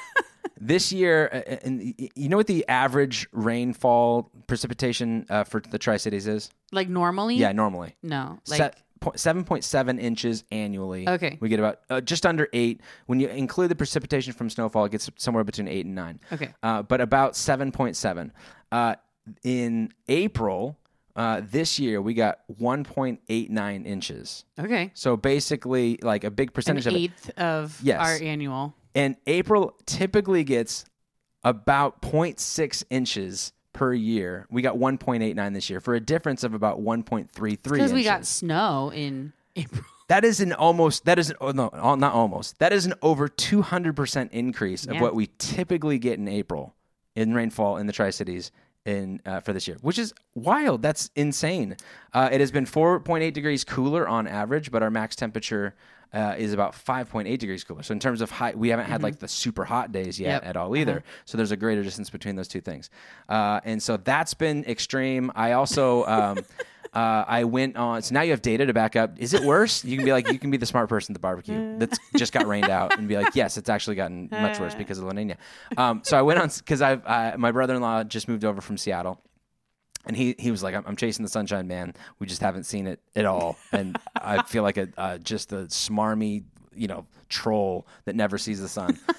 This 0.65 0.91
year, 0.93 1.29
uh, 1.33 1.55
and 1.65 1.93
you 2.15 2.29
know 2.29 2.37
what 2.37 2.47
the 2.47 2.65
average 2.69 3.27
rainfall 3.31 4.31
precipitation 4.47 5.25
uh, 5.29 5.43
for 5.43 5.59
the 5.59 5.77
Tri 5.77 5.97
Cities 5.97 6.25
is? 6.27 6.49
Like 6.71 6.87
normally? 6.89 7.35
Yeah, 7.35 7.51
normally. 7.51 7.95
No. 8.01 8.39
Like 8.47 8.75
point, 9.01 9.17
7.7 9.17 9.99
inches 9.99 10.45
annually. 10.51 11.07
Okay. 11.09 11.37
We 11.41 11.49
get 11.49 11.59
about 11.59 11.79
uh, 11.89 11.99
just 12.01 12.25
under 12.25 12.47
eight. 12.53 12.79
When 13.07 13.19
you 13.19 13.27
include 13.27 13.69
the 13.71 13.75
precipitation 13.75 14.31
from 14.33 14.49
snowfall, 14.49 14.85
it 14.85 14.91
gets 14.93 15.09
somewhere 15.17 15.43
between 15.43 15.67
eight 15.67 15.85
and 15.85 15.95
nine. 15.95 16.19
Okay. 16.31 16.53
Uh, 16.63 16.81
but 16.81 17.01
about 17.01 17.33
7.7. 17.33 18.31
Uh, 18.71 18.95
in 19.43 19.91
April, 20.07 20.77
Uh, 21.15 21.41
this 21.51 21.77
year 21.77 22.01
we 22.01 22.13
got 22.15 22.39
1.89 22.59 23.85
inches. 23.85 24.45
Okay. 24.59 24.89
So 24.95 25.15
basically, 25.15 25.99
like 26.01 26.23
a 26.23 26.31
big 26.31 26.49
An 26.49 26.53
percentage 26.53 26.87
of 26.87 26.93
it. 26.95 26.97
eighth 26.97 27.29
of 27.37 27.79
Yes. 27.83 27.99
our 27.99 28.15
annual. 28.27 28.73
And 28.95 29.15
April 29.27 29.75
typically 29.85 30.43
gets 30.43 30.85
about 31.43 32.01
0.6 32.01 32.83
inches 32.89 33.53
per 33.73 33.93
year. 33.93 34.45
We 34.49 34.61
got 34.61 34.75
1.89 34.75 35.53
this 35.53 35.69
year 35.69 35.79
for 35.79 35.95
a 35.95 35.99
difference 35.99 36.43
of 36.43 36.53
about 36.53 36.79
1.33 36.79 37.63
Because 37.63 37.93
we 37.93 38.03
got 38.03 38.25
snow 38.25 38.91
in 38.93 39.33
April. 39.55 39.83
That 40.09 40.25
is 40.25 40.41
an 40.41 40.51
almost. 40.51 41.05
That 41.05 41.17
is 41.17 41.29
an, 41.29 41.37
oh, 41.39 41.51
no, 41.51 41.69
not 41.73 42.13
almost. 42.13 42.59
That 42.59 42.73
is 42.73 42.85
an 42.85 42.93
over 43.01 43.29
200 43.29 43.95
percent 43.95 44.33
increase 44.33 44.85
of 44.85 44.95
Yeah. 44.95 45.01
what 45.01 45.15
we 45.15 45.29
typically 45.37 45.97
get 45.97 46.19
in 46.19 46.27
April 46.27 46.75
in 47.15 47.33
rainfall 47.33 47.77
in 47.77 47.87
the 47.87 47.93
Tri 47.93 48.09
Cities 48.09 48.51
in 48.85 49.21
uh, 49.25 49.39
for 49.39 49.53
this 49.53 49.65
year, 49.65 49.77
which 49.81 49.97
is 49.97 50.13
wild. 50.35 50.81
That's 50.81 51.09
insane. 51.15 51.77
Uh, 52.13 52.29
it 52.31 52.41
has 52.41 52.51
been 52.51 52.65
4.8 52.65 53.31
degrees 53.33 53.63
cooler 53.63 54.05
on 54.05 54.27
average, 54.27 54.71
but 54.71 54.83
our 54.83 54.91
max 54.91 55.15
temperature. 55.15 55.73
Uh, 56.13 56.35
is 56.37 56.53
about 56.53 56.73
5.8 56.73 57.39
degrees 57.39 57.63
cooler. 57.63 57.81
So 57.81 57.91
in 57.91 57.99
terms 57.99 58.21
of 58.21 58.29
high, 58.29 58.53
we 58.55 58.69
haven't 58.69 58.85
had 58.85 59.01
like 59.01 59.17
the 59.17 59.27
super 59.27 59.65
hot 59.65 59.91
days 59.91 60.19
yet 60.19 60.27
Mm-hmm. 60.41 60.45
Yep. 60.45 60.49
at 60.49 60.57
all 60.57 60.75
either. 60.77 61.03
So 61.25 61.37
there's 61.37 61.49
a 61.51 61.57
greater 61.57 61.81
distance 61.81 62.11
between 62.11 62.35
those 62.35 62.47
two 62.47 62.61
things, 62.61 62.91
uh, 63.29 63.61
and 63.65 63.81
so 63.81 63.97
that's 63.97 64.35
been 64.35 64.63
extreme. 64.65 65.31
I 65.33 65.53
also 65.53 66.05
um, 66.05 66.37
uh, 66.93 67.25
I 67.27 67.45
went 67.45 67.77
on. 67.77 68.03
So 68.03 68.13
now 68.13 68.21
you 68.21 68.29
have 68.29 68.43
data 68.43 68.67
to 68.67 68.73
back 68.73 68.95
up. 68.95 69.17
Is 69.17 69.33
it 69.33 69.41
worse? 69.41 69.83
You 69.83 69.97
can 69.97 70.05
be 70.05 70.11
like, 70.11 70.31
you 70.31 70.37
can 70.37 70.51
be 70.51 70.57
the 70.57 70.67
smart 70.67 70.87
person 70.87 71.13
at 71.13 71.15
the 71.15 71.19
barbecue 71.19 71.79
that's 71.79 71.97
just 72.15 72.31
got 72.31 72.45
rained 72.45 72.69
out, 72.69 72.95
and 72.99 73.07
be 73.07 73.17
like, 73.17 73.35
yes, 73.41 73.57
it's 73.57 73.69
actually 73.69 73.95
gotten 73.95 74.29
much 74.31 74.59
worse 74.59 74.75
because 74.75 74.99
of 74.99 75.05
La 75.05 75.13
Nina. 75.13 75.37
Um, 75.77 76.01
so 76.03 76.15
I 76.15 76.21
went 76.21 76.39
on 76.39 76.49
because 76.55 76.83
I've 76.83 77.03
uh, 77.07 77.35
my 77.39 77.51
brother-in-law 77.51 78.03
just 78.03 78.27
moved 78.27 78.45
over 78.45 78.61
from 78.61 78.77
Seattle. 78.77 79.19
And 80.05 80.17
he, 80.17 80.35
he 80.37 80.51
was 80.51 80.61
like, 80.63 80.75
I'm, 80.75 80.83
I'm 80.85 80.95
chasing 80.95 81.23
the 81.23 81.29
sunshine, 81.29 81.67
man. 81.67 81.93
We 82.19 82.27
just 82.27 82.41
haven't 82.41 82.65
seen 82.65 82.87
it 82.87 82.99
at 83.15 83.25
all. 83.25 83.57
And 83.71 83.97
I 84.15 84.43
feel 84.43 84.63
like 84.63 84.77
a 84.77 84.89
uh, 84.97 85.17
just 85.17 85.51
a 85.53 85.65
smarmy, 85.67 86.43
you 86.75 86.87
know, 86.87 87.05
troll 87.29 87.87
that 88.05 88.15
never 88.15 88.37
sees 88.37 88.59
the 88.61 88.67
sun. 88.67 88.99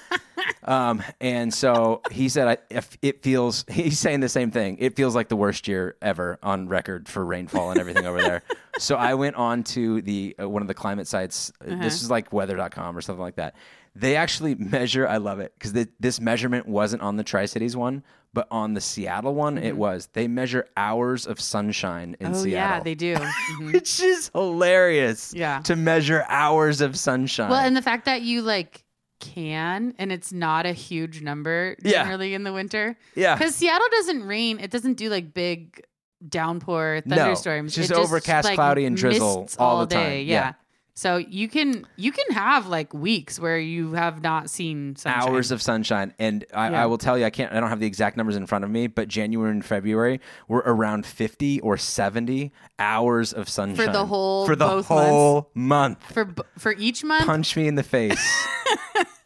Um, 0.65 1.03
and 1.21 1.53
so 1.53 2.01
he 2.11 2.29
said, 2.29 2.49
I, 2.49 2.57
if 2.71 2.97
it 3.03 3.23
feels, 3.23 3.65
he's 3.71 3.99
saying 3.99 4.21
the 4.21 4.29
same 4.29 4.51
thing. 4.51 4.79
It 4.81 4.97
feels 4.97 5.15
like 5.15 5.29
the 5.29 5.37
worst 5.37 5.69
year 5.69 5.97
ever 6.01 6.39
on 6.43 6.69
record 6.69 7.09
for 7.09 7.25
rainfall 7.25 7.71
and 7.71 7.79
everything 7.79 8.07
over 8.07 8.21
there. 8.21 8.43
So 8.79 8.97
I 8.97 9.15
went 9.15 9.37
on 9.37 9.63
to 9.65 10.01
the, 10.03 10.35
uh, 10.41 10.49
one 10.49 10.63
of 10.63 10.69
the 10.69 10.75
climate 10.75 11.07
sites. 11.07 11.53
Uh, 11.61 11.77
This 11.77 12.03
is 12.03 12.11
like 12.11 12.33
weather.com 12.33 12.97
or 12.97 13.01
something 13.01 13.23
like 13.23 13.37
that. 13.37 13.55
They 13.95 14.17
actually 14.17 14.55
measure, 14.55 15.07
I 15.07 15.19
love 15.19 15.39
it 15.39 15.53
because 15.59 15.87
this 16.01 16.21
measurement 16.21 16.67
wasn't 16.67 17.03
on 17.03 17.17
the 17.17 17.25
Tri 17.25 17.45
Cities 17.45 17.77
one, 17.77 18.03
but 18.35 18.47
on 18.51 18.75
the 18.75 18.81
Seattle 18.81 19.35
one, 19.35 19.57
it 19.57 19.77
was. 19.77 20.09
They 20.13 20.27
measure 20.29 20.67
hours 20.77 21.27
of 21.27 21.41
sunshine 21.41 22.17
in 22.21 22.29
Oh 22.29 22.35
Seattle. 22.35 22.51
yeah, 22.51 22.81
they 22.81 22.95
do. 22.95 23.15
Mhm. 23.61 23.73
Which 23.73 24.01
is 24.03 24.31
hilarious. 24.35 25.33
Yeah. 25.35 25.61
To 25.61 25.77
measure 25.77 26.25
hours 26.29 26.81
of 26.81 26.99
sunshine. 26.99 27.49
Well, 27.51 27.61
and 27.65 27.77
the 27.77 27.83
fact 27.83 28.05
that 28.07 28.23
you 28.23 28.43
like 28.43 28.83
can 29.21 29.95
and 29.99 30.13
it's 30.13 30.33
not 30.33 30.67
a 30.67 30.73
huge 30.73 31.23
number 31.23 31.77
Yeah. 31.83 32.03
generally 32.03 32.35
in 32.35 32.43
the 32.43 32.53
winter. 32.53 32.97
yeah. 33.15 33.37
Because 33.37 33.55
Seattle 33.55 33.87
doesn't 33.93 34.25
rain. 34.25 34.59
It 34.61 34.71
doesn't 34.71 34.95
do 34.95 35.09
like 35.09 35.33
big 35.33 35.83
downpour 36.29 37.03
No, 37.05 37.17
thunderstorms. 37.17 37.77
it's 37.79 37.89
just 37.89 37.91
It 37.99 38.03
overcast, 38.03 38.45
like, 38.47 38.55
cloudy, 38.57 38.85
and 38.87 38.97
drizzle 38.97 39.43
mists 39.43 39.57
all 39.59 39.81
the 39.81 39.87
day. 39.87 39.97
time. 40.21 40.27
Yeah. 40.27 40.35
Yeah. 40.35 40.53
So 40.97 41.17
you 41.17 41.49
can 41.49 41.85
you 41.97 42.13
can 42.13 42.25
have 42.37 42.69
like 42.69 42.95
weeks 42.95 43.41
where 43.41 43.59
you 43.59 43.95
have 43.95 44.23
not 44.23 44.49
seen 44.49 44.95
sunshine. 44.95 45.29
hours 45.29 45.51
of 45.51 45.61
sunshine. 45.61 46.15
And 46.21 46.45
I, 46.55 46.71
Yeah. 46.71 46.83
I 46.85 46.87
will 46.87 46.99
tell 46.99 47.19
you 47.19 47.25
i 47.25 47.31
can't 47.31 47.53
i 47.53 47.59
don't 47.59 47.69
have 47.69 47.81
the 47.81 47.87
exact 47.87 48.17
numbers 48.17 48.37
in 48.37 48.47
front 48.47 48.65
of 48.65 48.71
me 48.71 48.87
but 48.87 49.09
january 49.09 49.51
and 49.51 49.65
february 49.65 50.21
were 50.47 50.63
around 50.65 51.05
50 51.05 51.59
or 51.61 51.77
70 51.77 52.53
hours 52.79 53.33
of 53.33 53.49
sunshine. 53.49 53.87
For 53.87 53.93
the 53.93 54.07
whole- 54.07 54.47
for 54.47 54.55
the 54.55 54.67
both 54.67 54.87
whole 54.87 55.51
month. 55.55 56.01
For 56.13 56.33
for 56.59 56.73
each 56.79 57.03
month. 57.03 57.27
punch 57.27 57.57
me 57.57 57.67
in 57.67 57.75
the 57.75 57.83
face. 57.83 58.47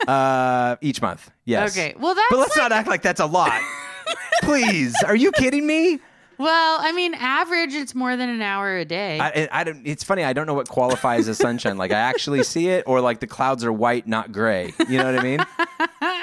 Uh 0.07 0.77
each 0.81 1.03
month. 1.03 1.31
Yes. 1.45 1.77
Okay, 1.77 1.95
well 1.99 2.15
that's 2.15 2.29
but 2.31 2.39
let's 2.39 2.57
like- 2.57 2.71
not 2.71 2.73
act 2.73 2.89
like 2.89 3.03
that's 3.03 3.21
a 3.21 3.27
lot. 3.27 3.61
Please. 4.43 4.95
Are 5.07 5.17
you 5.17 5.33
kidding 5.33 5.67
me 5.67 6.01
well. 6.39 6.79
I 6.81 6.93
mean, 6.93 7.15
average 7.15 7.75
it's 7.75 7.95
more 7.95 8.17
than 8.17 8.29
an 8.29 8.43
hour 8.43 8.77
a 8.77 8.85
day. 8.85 9.19
I, 9.21 9.49
I- 9.53 9.65
don't. 9.65 9.87
It's 9.87 10.05
funny. 10.05 10.25
I 10.25 10.33
don't 10.33 10.47
know 10.47 10.55
what 10.55 10.69
qualifies 10.69 11.29
as 11.29 11.39
sunshine. 11.39 11.77
Like 11.77 11.93
I 11.93 11.99
actually 11.99 12.43
see 12.43 12.69
it, 12.69 12.85
or 12.87 13.01
like 13.01 13.21
the 13.21 13.27
clouds 13.27 13.65
are 13.65 13.73
white, 13.73 14.07
not 14.07 14.33
gray. 14.33 14.73
You 14.89 14.99
know 14.99 15.13
what 15.13 15.19
I 15.19 15.23
mean? 15.23 15.41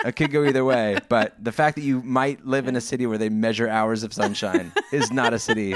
it 0.06 0.15
could 0.15 0.32
go 0.32 0.43
either 0.45 0.63
way. 0.65 0.97
But 1.10 1.36
the 1.43 1.51
fact 1.51 1.75
that 1.75 1.84
you 1.84 2.01
might 2.01 2.45
live 2.45 2.67
in 2.67 2.75
a 2.75 2.82
city 2.82 3.06
where 3.06 3.17
they 3.17 3.30
measure 3.30 3.67
hours 3.67 4.04
of 4.04 4.13
sunshine 4.13 4.71
is 4.91 5.12
not 5.12 5.34
a 5.34 5.39
city 5.39 5.75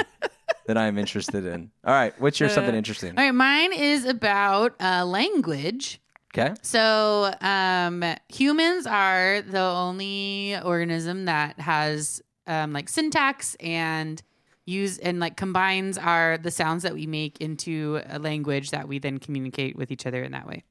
that 0.68 0.78
I 0.78 0.86
am 0.86 0.98
interested 0.98 1.46
in. 1.46 1.72
All 1.84 1.94
right, 1.94 2.14
what's 2.22 2.40
your 2.40 2.50
something 2.50 2.76
interesting? 2.76 3.18
All 3.18 3.24
right, 3.24 3.32
mine 3.34 3.74
is 3.74 4.06
about 4.06 4.76
uh, 4.80 5.06
language. 5.06 6.00
Okay. 6.32 6.54
So, 6.62 7.34
um, 7.42 8.04
humans 8.28 8.86
are 8.86 9.42
the 9.42 9.60
only 9.62 10.56
organism 10.64 11.26
that 11.26 11.60
has 11.60 12.22
um, 12.46 12.72
like 12.72 12.88
syntax 12.88 13.56
and 13.60 14.22
use 14.70 14.98
and 14.98 15.20
like 15.20 15.36
combines 15.36 15.98
our 15.98 16.38
the 16.38 16.52
sounds 16.52 16.84
that 16.84 16.94
we 16.94 17.08
make 17.08 17.42
into 17.42 18.02
a 18.08 18.20
language 18.20 18.72
that 18.72 18.88
we 18.88 19.00
then 19.00 19.18
communicate 19.18 19.76
with 19.76 19.92
each 19.92 20.06
other 20.06 20.24
in 20.24 20.32
that 20.32 20.48
way. 20.48 20.64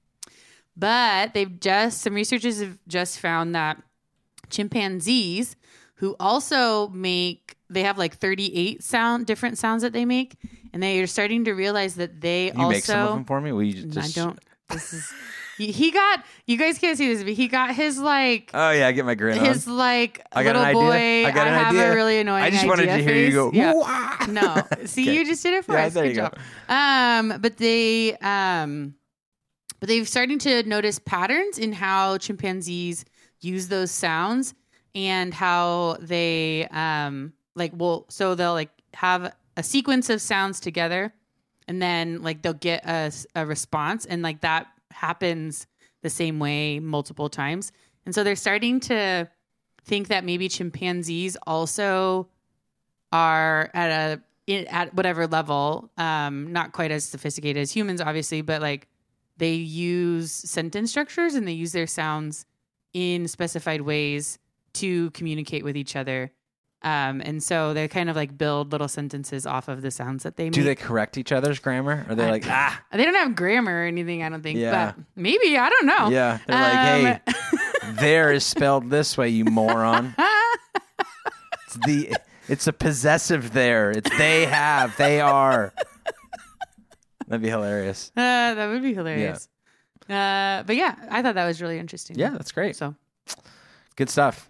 But 0.76 1.34
they've 1.34 1.58
just 1.60 2.00
some 2.02 2.14
researchers 2.14 2.60
have 2.60 2.78
just 2.86 3.18
found 3.18 3.54
that 3.54 3.82
chimpanzees 4.50 5.56
who 5.96 6.14
also 6.20 6.88
make 6.88 7.56
they 7.68 7.82
have 7.82 7.98
like 7.98 8.16
38 8.16 8.82
sound 8.82 9.26
different 9.26 9.58
sounds 9.58 9.82
that 9.82 9.92
they 9.92 10.04
make 10.04 10.36
and 10.72 10.82
they 10.82 11.00
are 11.00 11.06
starting 11.06 11.44
to 11.44 11.52
realize 11.52 11.96
that 11.96 12.20
they 12.20 12.46
You 12.46 12.52
also 12.52 12.68
make 12.68 12.84
some 12.84 13.00
of 13.00 13.14
them 13.14 13.24
for 13.24 13.40
me. 13.40 13.52
Will 13.52 13.64
you 13.64 13.84
just? 13.84 14.18
I 14.18 14.20
don't. 14.20 14.38
This 14.70 14.92
is. 14.92 15.12
He 15.58 15.90
got. 15.90 16.24
You 16.46 16.56
guys 16.56 16.78
can't 16.78 16.96
see 16.96 17.12
this, 17.12 17.22
but 17.24 17.32
he 17.32 17.48
got 17.48 17.74
his 17.74 17.98
like. 17.98 18.50
Oh 18.54 18.70
yeah, 18.70 18.86
I 18.86 18.92
get 18.92 19.04
my 19.04 19.14
grin 19.14 19.38
his 19.38 19.66
on. 19.66 19.76
like 19.76 20.24
I 20.32 20.44
got 20.44 20.56
little 20.56 20.72
boy. 20.82 21.26
I 21.26 21.30
got 21.32 21.46
an 21.48 21.54
have 21.54 21.68
idea. 21.74 21.92
a 21.92 21.94
really 21.94 22.18
annoying. 22.20 22.44
I 22.44 22.50
just 22.50 22.66
wanted 22.66 22.86
to 22.86 22.98
hear 23.02 23.14
you 23.16 23.32
go. 23.32 23.50
Yeah. 23.52 23.72
No, 24.28 24.62
see, 24.86 25.02
Okay. 25.02 25.14
you 25.18 25.24
just 25.26 25.42
did 25.42 25.54
it 25.54 25.64
for 25.64 25.72
Yeah, 25.72 25.86
us. 25.86 25.94
there 25.94 26.04
Good 26.04 26.10
you 26.10 26.22
job. 26.22 26.38
Um, 26.68 27.40
but 27.40 27.56
they 27.56 28.16
um, 28.18 28.94
but 29.80 29.88
they've 29.88 30.08
starting 30.08 30.38
to 30.40 30.62
notice 30.62 30.98
patterns 30.98 31.58
in 31.58 31.72
how 31.72 32.18
chimpanzees 32.18 33.04
use 33.40 33.68
those 33.68 33.90
sounds 33.90 34.54
and 34.94 35.32
how 35.34 35.96
they 36.00 36.66
um 36.70 37.32
like 37.54 37.72
well 37.74 38.06
so 38.08 38.34
they'll 38.34 38.52
like 38.54 38.70
have 38.94 39.34
a 39.56 39.62
sequence 39.62 40.08
of 40.10 40.20
sounds 40.20 40.58
together 40.60 41.12
and 41.68 41.80
then 41.82 42.22
like 42.22 42.42
they'll 42.42 42.52
get 42.54 42.82
a 42.86 43.44
response 43.46 44.06
and 44.06 44.22
like 44.22 44.40
that 44.40 44.66
happens 44.98 45.66
the 46.02 46.10
same 46.10 46.38
way 46.38 46.80
multiple 46.80 47.28
times. 47.28 47.72
And 48.04 48.14
so 48.14 48.24
they're 48.24 48.36
starting 48.36 48.80
to 48.80 49.28
think 49.84 50.08
that 50.08 50.24
maybe 50.24 50.48
chimpanzees 50.48 51.36
also 51.46 52.28
are 53.12 53.70
at 53.74 53.90
a 53.90 54.22
at 54.70 54.94
whatever 54.94 55.26
level 55.26 55.90
um 55.98 56.52
not 56.52 56.72
quite 56.72 56.90
as 56.90 57.04
sophisticated 57.04 57.60
as 57.60 57.70
humans 57.70 58.00
obviously 58.00 58.42
but 58.42 58.60
like 58.60 58.86
they 59.38 59.54
use 59.54 60.30
sentence 60.30 60.90
structures 60.90 61.34
and 61.34 61.46
they 61.48 61.52
use 61.52 61.72
their 61.72 61.86
sounds 61.86 62.44
in 62.92 63.28
specified 63.28 63.80
ways 63.82 64.38
to 64.74 65.10
communicate 65.12 65.64
with 65.64 65.76
each 65.76 65.96
other 65.96 66.30
um 66.82 67.20
and 67.24 67.42
so 67.42 67.74
they 67.74 67.88
kind 67.88 68.08
of 68.08 68.14
like 68.16 68.38
build 68.38 68.70
little 68.72 68.86
sentences 68.88 69.46
off 69.46 69.66
of 69.68 69.82
the 69.82 69.90
sounds 69.90 70.22
that 70.22 70.36
they 70.36 70.44
make. 70.44 70.52
Do 70.52 70.62
they 70.62 70.74
correct 70.76 71.18
each 71.18 71.32
other's 71.32 71.58
grammar? 71.58 72.06
Or 72.08 72.14
they're 72.14 72.30
like, 72.30 72.44
ah, 72.46 72.80
they 72.92 73.04
don't 73.04 73.14
have 73.16 73.34
grammar 73.34 73.82
or 73.82 73.86
anything 73.86 74.22
i 74.22 74.28
don't 74.28 74.42
think 74.42 74.58
Yeah. 74.58 74.92
but 74.96 75.04
maybe 75.16 75.58
i 75.58 75.68
don't 75.68 75.86
know 75.86 76.08
yeah. 76.10 76.38
They're 76.46 76.60
like, 76.60 77.22
hey, 77.26 77.32
Um, 77.88 77.96
there 78.00 78.32
is 78.32 78.44
spelled 78.44 78.90
this 78.90 79.16
way, 79.18 79.28
you 79.30 79.44
moron. 79.44 80.14
It's 81.66 81.74
the 81.86 82.16
it's 82.48 82.66
a 82.66 82.72
possessive 82.72 83.52
there. 83.52 83.90
It's 83.90 84.08
they 84.16 84.46
have, 84.46 84.96
they 84.96 85.20
are. 85.20 85.74
That'd 87.26 87.42
be 87.42 87.50
hilarious. 87.50 88.10
Uh, 88.16 88.54
that 88.54 88.68
would 88.68 88.80
be 88.82 88.94
hilarious. 88.94 89.48
Uh, 90.08 90.62
but 90.62 90.74
yeah, 90.76 90.94
I 91.10 91.20
thought 91.20 91.34
that 91.34 91.46
was 91.46 91.60
really 91.60 91.78
interesting. 91.78 92.18
Yeah, 92.18 92.30
that's 92.30 92.52
great. 92.52 92.74
So 92.74 92.94
Good 93.96 94.08
stuff. 94.08 94.48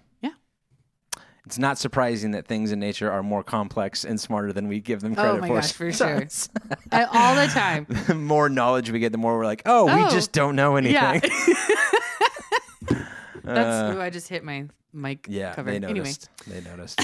It's 1.49 1.57
not 1.59 1.79
surprising 1.79 2.33
that 2.33 2.47
things 2.47 2.73
in 2.73 2.79
nature 2.79 3.11
are 3.11 3.23
more 3.23 3.43
complex 3.43 4.05
and 4.05 4.21
smarter 4.21 4.53
than 4.53 4.69
we 4.69 4.81
give 4.81 5.01
them 5.01 5.15
credit 5.15 5.31
Oh 5.31 5.39
credit 5.39 5.41
my 5.41 5.49
for. 5.49 5.55
gosh, 5.55 5.73
for 5.73 5.93
sure. 6.93 7.07
All 7.11 7.35
the 7.35 7.47
time. 7.47 7.87
the 8.07 8.15
more 8.15 8.51
knowledge 8.51 8.91
we 8.91 8.99
get, 8.99 9.13
the 9.13 9.19
more 9.19 9.39
we're 9.39 9.47
like, 9.47 9.63
oh, 9.65 9.87
we 9.87 10.05
Oh. 10.05 10.11
just 10.11 10.33
don't 10.33 10.57
know 10.57 10.77
anything. 10.77 11.23
Yeah. 12.91 12.99
Uh, 13.47 13.55
That's. 13.55 13.97
ooh, 13.97 14.01
I 14.03 14.11
just 14.11 14.29
hit 14.29 14.45
my 14.45 14.67
mic 14.93 15.25
yeah, 15.27 15.55
cover. 15.55 15.71
they 15.71 15.77
Anyway, 15.77 15.95
noticed. 16.01 16.29
They 16.47 16.61
noticed. 16.61 17.01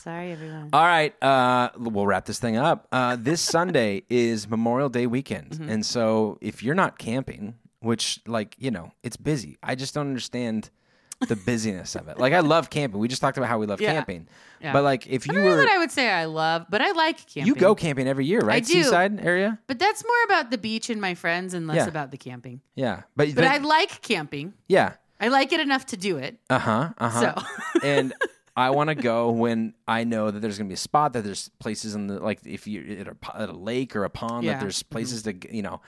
sorry 0.00 0.30
everyone. 0.30 0.68
All 0.72 0.84
right, 0.84 1.12
uh, 1.20 1.70
we'll 1.76 2.06
wrap 2.06 2.24
this 2.26 2.38
thing 2.38 2.56
up. 2.56 2.86
Uh, 2.92 3.16
this 3.18 3.40
Sunday 3.40 4.04
is 4.08 4.48
Memorial 4.48 4.88
Day 4.88 5.08
weekend, 5.08 5.50
Mm-hmm. 5.50 5.68
and 5.70 5.84
so 5.84 6.38
if 6.40 6.62
you're 6.62 6.76
not 6.76 6.98
camping, 6.98 7.54
which 7.80 8.20
like 8.28 8.54
you 8.60 8.70
know, 8.70 8.92
it's 9.02 9.16
busy. 9.16 9.58
I 9.60 9.74
just 9.74 9.92
don't 9.92 10.06
understand 10.06 10.70
the 11.28 11.36
busyness 11.36 11.94
of 11.96 12.08
it. 12.08 12.18
Like 12.18 12.32
I 12.32 12.40
love 12.40 12.70
camping. 12.70 12.98
We 13.00 13.08
just 13.08 13.20
talked 13.20 13.36
about 13.36 13.48
how 13.48 13.58
we 13.58 13.66
love 13.66 13.80
Yeah. 13.80 13.92
camping. 13.92 14.26
Yeah. 14.60 14.72
But 14.72 14.84
like 14.84 15.06
if 15.06 15.28
I 15.28 15.32
you 15.32 15.38
don't 15.38 15.44
know 15.48 15.56
were 15.56 15.56
that 15.58 15.68
I 15.68 15.78
would 15.78 15.90
say 15.90 16.10
I 16.10 16.24
love, 16.24 16.66
but 16.70 16.80
I 16.80 16.92
like 16.92 17.18
camping. 17.26 17.46
you 17.46 17.54
go 17.54 17.74
camping 17.74 18.08
every 18.08 18.24
year, 18.26 18.40
right? 18.40 18.64
do. 18.64 18.72
Seaside 18.82 19.20
area? 19.24 19.58
but 19.66 19.78
that's 19.78 20.02
more 20.04 20.24
about 20.24 20.50
the 20.50 20.58
beach 20.58 20.88
and 20.90 21.00
my 21.00 21.14
friends 21.14 21.52
and 21.54 21.66
less 21.66 21.76
Yeah. 21.76 21.86
about 21.88 22.10
the 22.10 22.16
camping. 22.16 22.60
Yeah. 22.74 23.02
But, 23.16 23.34
But 23.34 23.44
I 23.44 23.58
like 23.58 24.00
camping. 24.02 24.54
yeah. 24.68 24.94
I 25.22 25.28
like 25.28 25.52
it 25.52 25.60
enough 25.60 25.84
to 25.86 25.98
do 25.98 26.16
it. 26.16 26.38
Uh-huh. 26.48 26.90
Uh-huh. 26.96 27.20
So 27.20 27.80
and 27.86 28.14
I 28.56 28.70
want 28.70 28.88
to 28.88 28.94
go 28.94 29.30
when 29.30 29.74
I 29.86 30.04
know 30.04 30.30
that 30.30 30.40
there's 30.40 30.56
going 30.58 30.66
to 30.68 30.70
be 30.70 30.74
a 30.74 30.78
spot 30.78 31.12
that 31.12 31.24
there's 31.24 31.50
places 31.60 31.94
in 31.94 32.06
the 32.06 32.18
like 32.18 32.40
if 32.46 32.66
you're 32.66 32.98
at 33.00 33.08
a, 33.08 33.14
po- 33.14 33.38
at 33.38 33.48
a 33.50 33.56
lake 33.56 33.94
or 33.94 34.04
a 34.04 34.10
pond 34.10 34.44
Yeah. 34.44 34.54
that 34.54 34.60
there's 34.60 34.82
places 34.82 35.22
to 35.24 35.34
you 35.54 35.62
know 35.62 35.80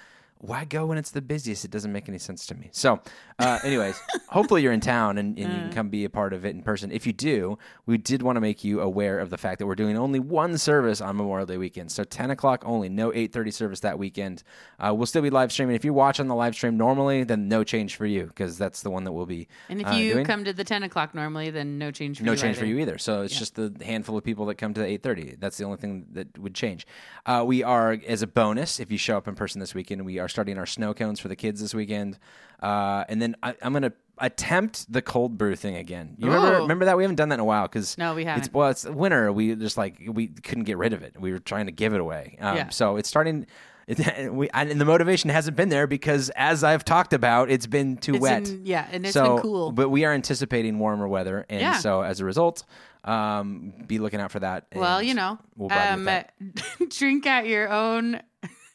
why 0.42 0.64
go 0.64 0.87
when 0.87 0.98
it's 0.98 1.12
the 1.12 1.22
busiest? 1.22 1.64
It 1.64 1.70
doesn't 1.70 1.92
make 1.92 2.09
any 2.09 2.18
sense 2.18 2.46
to 2.46 2.57
me. 2.57 2.68
So, 2.72 3.00
uh, 3.38 3.61
anyways, 3.62 3.96
hopefully 4.28 4.62
you're 4.62 4.72
in 4.72 4.81
town 4.81 5.16
and, 5.16 5.38
and 5.38 5.52
you 5.52 5.59
Uh. 5.59 5.62
can 5.62 5.72
come 5.72 5.88
be 5.88 6.05
a 6.05 6.11
part 6.11 6.33
of 6.33 6.44
it 6.44 6.50
in 6.50 6.62
person. 6.64 6.90
If 6.90 7.07
you 7.07 7.12
do, 7.12 7.59
we 7.87 7.96
did 7.96 8.22
want 8.22 8.35
to 8.37 8.40
make 8.40 8.64
you 8.64 8.81
aware 8.81 9.20
of 9.20 9.31
the 9.31 9.38
fact 9.38 9.61
that 9.61 9.66
we're 9.68 9.76
doing 9.76 9.96
only 9.96 10.18
one 10.18 10.59
service 10.59 11.00
on 11.00 11.16
Memorial 11.16 11.46
Day 11.46 11.59
weekend. 11.59 11.92
So 11.92 12.02
10 12.02 12.31
o'clock 12.33 12.64
only, 12.66 12.88
no 12.88 13.12
8:30 13.12 13.52
service 13.52 13.81
that 13.81 14.00
weekend. 14.00 14.42
Uh, 14.81 14.92
we'll 14.92 15.07
still 15.07 15.22
be 15.22 15.31
live 15.31 15.52
streaming. 15.52 15.76
If 15.76 15.85
you 15.85 15.94
watch 15.94 16.18
on 16.18 16.26
the 16.26 16.35
live 16.35 16.57
stream 16.57 16.76
normally, 16.76 17.22
then 17.22 17.46
no 17.48 17.62
change 17.62 17.94
for 17.94 18.05
you 18.07 18.26
because 18.26 18.59
that's 18.59 18.83
the 18.83 18.90
one 18.90 19.05
that 19.05 19.12
we'll 19.12 19.26
be. 19.26 19.46
and 19.68 19.81
if 19.81 19.87
uh, 19.87 19.90
you 19.92 20.14
doing. 20.14 20.24
come 20.26 20.44
to 20.44 20.52
the 20.52 20.64
ten 20.64 20.83
o'clock 20.83 21.14
normally, 21.14 21.50
then 21.50 21.78
no 21.78 21.92
change 21.92 22.18
for 22.18 22.24
No 22.24 22.33
you. 22.33 22.38
change 22.38 22.57
for 22.57 22.64
either. 22.64 22.74
you 22.74 22.81
either. 22.81 22.98
So 22.98 23.22
it's 23.22 23.38
just 23.38 23.55
the 23.55 23.72
handful 23.85 24.18
of 24.18 24.24
people 24.24 24.46
that 24.46 24.57
come 24.57 24.74
to 24.74 24.81
the 24.81 24.87
8:30. 24.98 25.38
That's 25.38 25.57
the 25.57 25.64
only 25.64 25.76
thing 25.76 26.07
that 26.12 26.37
would 26.37 26.55
change. 26.57 26.85
Uh, 27.26 27.44
we 27.46 27.62
are 27.62 27.96
as 28.09 28.22
a 28.22 28.26
bonus 28.26 28.81
if 28.81 28.90
you 28.90 28.98
show 28.98 29.16
up 29.16 29.28
in 29.28 29.37
person 29.37 29.61
this 29.61 29.72
weekend. 29.72 30.05
We 30.05 30.18
are 30.18 30.28
starting 30.33 30.59
our 30.59 30.66
snow 30.66 30.92
cones 30.95 31.21
for 31.21 31.29
the 31.29 31.37
kids 31.37 31.61
this 31.61 31.75
weekend, 31.75 32.18
uh, 32.62 33.05
and 33.09 33.23
then 33.23 33.37
I, 33.42 33.55
I'm 33.62 33.73
gonna 33.73 33.92
attempt 34.18 34.92
the 34.92 35.03
cold 35.03 35.37
brew 35.38 35.55
thing 35.57 35.77
again. 35.77 36.14
You 36.18 36.27
remember? 36.27 36.59
Ooh. 36.59 36.62
Remember 36.62 36.85
that 36.87 36.97
we 36.97 37.03
haven't 37.05 37.16
done 37.16 37.29
that 37.31 37.37
in 37.37 37.40
a 37.40 37.45
while 37.45 37.66
because 37.68 37.97
No, 37.99 38.14
we 38.14 38.25
haven't. 38.25 38.53
well, 38.53 38.68
it's 38.71 38.85
winter. 38.85 39.33
We 39.33 39.55
just 39.55 39.77
like 39.77 39.97
we 40.07 40.29
couldn't 40.29 40.64
get 40.64 40.79
rid 40.79 40.92
of 40.92 41.03
it. 41.03 41.16
We 41.21 41.33
were 41.33 41.38
trying 41.38 41.66
to 41.66 41.73
give 41.73 41.95
it 41.95 42.01
away. 42.01 42.37
Um, 42.40 42.57
Yeah. 42.57 42.68
So 42.71 42.97
it's 42.97 43.09
starting. 43.09 43.47
It, 43.88 44.33
we, 44.33 44.49
and 44.55 44.81
the 44.81 44.85
motivation 44.85 45.29
hasn't 45.31 45.57
been 45.57 45.68
there 45.68 45.88
because, 45.88 46.31
as 46.37 46.62
I've 46.62 46.85
talked 46.85 47.12
about, 47.12 47.51
it's 47.51 47.66
been 47.66 47.97
too 47.97 48.14
It's 48.14 48.23
wet. 48.23 48.49
in- 48.49 48.64
yeah, 48.64 48.87
and 48.92 49.05
it's 49.05 49.12
so, 49.12 49.35
been 49.35 49.42
cool. 49.42 49.73
But 49.73 49.88
we 49.88 50.05
are 50.05 50.12
anticipating 50.12 50.79
warmer 50.79 51.09
weather, 51.09 51.45
and 51.51 51.61
Yeah. 51.61 51.79
so 51.79 52.03
as 52.03 52.21
a 52.21 52.25
result, 52.25 52.62
um, 53.05 53.73
be 53.88 53.99
looking 53.99 54.21
out 54.21 54.31
for 54.31 54.38
that. 54.38 54.66
well, 54.73 55.03
you 55.03 55.14
know, 55.14 55.37
we'll 55.57 55.73
um, 55.73 56.09
drink 56.90 57.27
at 57.27 57.47
your 57.49 57.68
own. 57.71 58.23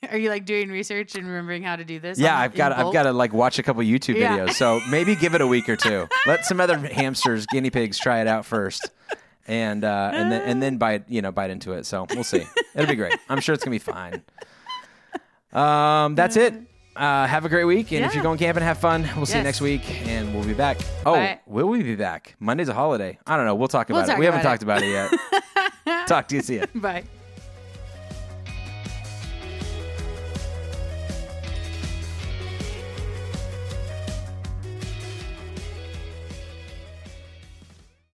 Are 0.12 0.18
you 0.18 0.30
like 0.30 0.46
doing 0.46 0.70
research 0.70 1.16
and 1.16 1.26
remembering 1.26 1.64
how 1.64 1.76
to 1.76 1.84
do 1.84 2.00
this? 2.00 2.20
Yeah, 2.20 2.36
on- 2.36 2.42
I've 2.42 2.54
got 2.56 2.72
I've 2.72 2.94
got 2.94 3.04
to 3.04 3.14
like 3.14 3.34
watch 3.34 3.58
a 3.60 3.64
couple 3.64 3.82
YouTube 3.84 4.16
Yeah. 4.18 4.38
videos. 4.38 4.54
So 4.54 4.80
maybe 4.90 5.16
give 5.16 5.34
it 5.36 5.42
a 5.42 5.48
week 5.48 5.68
or 5.70 5.76
two. 5.76 6.08
Let 6.28 6.46
some 6.46 6.60
other 6.62 6.78
hamsters, 6.78 7.46
guinea 7.48 7.70
pigs, 7.72 7.98
try 7.98 8.22
it 8.22 8.28
out 8.28 8.46
first, 8.46 8.90
and 9.48 9.84
uh, 9.84 10.12
and 10.14 10.32
then 10.32 10.42
and 10.44 10.62
then 10.62 10.78
bite 10.78 11.06
you 11.10 11.22
know 11.22 11.32
bite 11.32 11.50
into 11.50 11.74
it. 11.74 11.86
So 11.86 12.06
we'll 12.14 12.24
see. 12.24 12.46
It'll 12.76 12.88
be 12.88 12.96
great. 12.96 13.16
I'm 13.28 13.40
sure 13.42 13.54
it's 13.56 13.64
gonna 13.64 13.74
be 13.76 13.80
fine. 13.80 14.22
Um, 15.52 16.16
that's 16.16 16.36
it. 16.38 16.54
Uh, 16.96 17.26
have 17.28 17.46
a 17.46 17.50
great 17.50 17.66
week, 17.66 17.92
and 17.92 18.04
if 18.06 18.14
you're 18.16 18.24
going 18.24 18.38
camping, 18.40 18.64
have 18.64 18.80
fun. 18.80 19.08
We'll 19.16 19.26
see 19.28 19.38
you 19.38 19.44
next 19.44 19.62
week, 19.62 19.82
and 20.08 20.34
we'll 20.34 20.44
be 20.46 20.54
back. 20.56 20.78
Oh, 21.06 21.14
Bye. 21.14 21.40
will 21.46 21.68
we 21.68 21.84
be 21.84 21.96
back? 21.96 22.36
Monday's 22.40 22.70
a 22.70 22.74
holiday. 22.74 23.20
I 23.26 23.38
don't 23.38 23.46
know. 23.46 23.54
We'll 23.56 23.68
talk 23.68 23.90
We'll 23.90 23.98
about 24.00 24.08
it. 24.10 24.12
talk 24.14 24.20
We 24.20 24.26
haven't 24.26 24.42
about 24.42 24.50
talked 24.50 24.64
about 24.64 24.82
it 24.84 24.90
yet. 25.86 26.08
talk 26.08 26.28
to 26.30 26.36
you. 26.36 26.42
See. 26.42 26.62
Bye. 26.74 27.04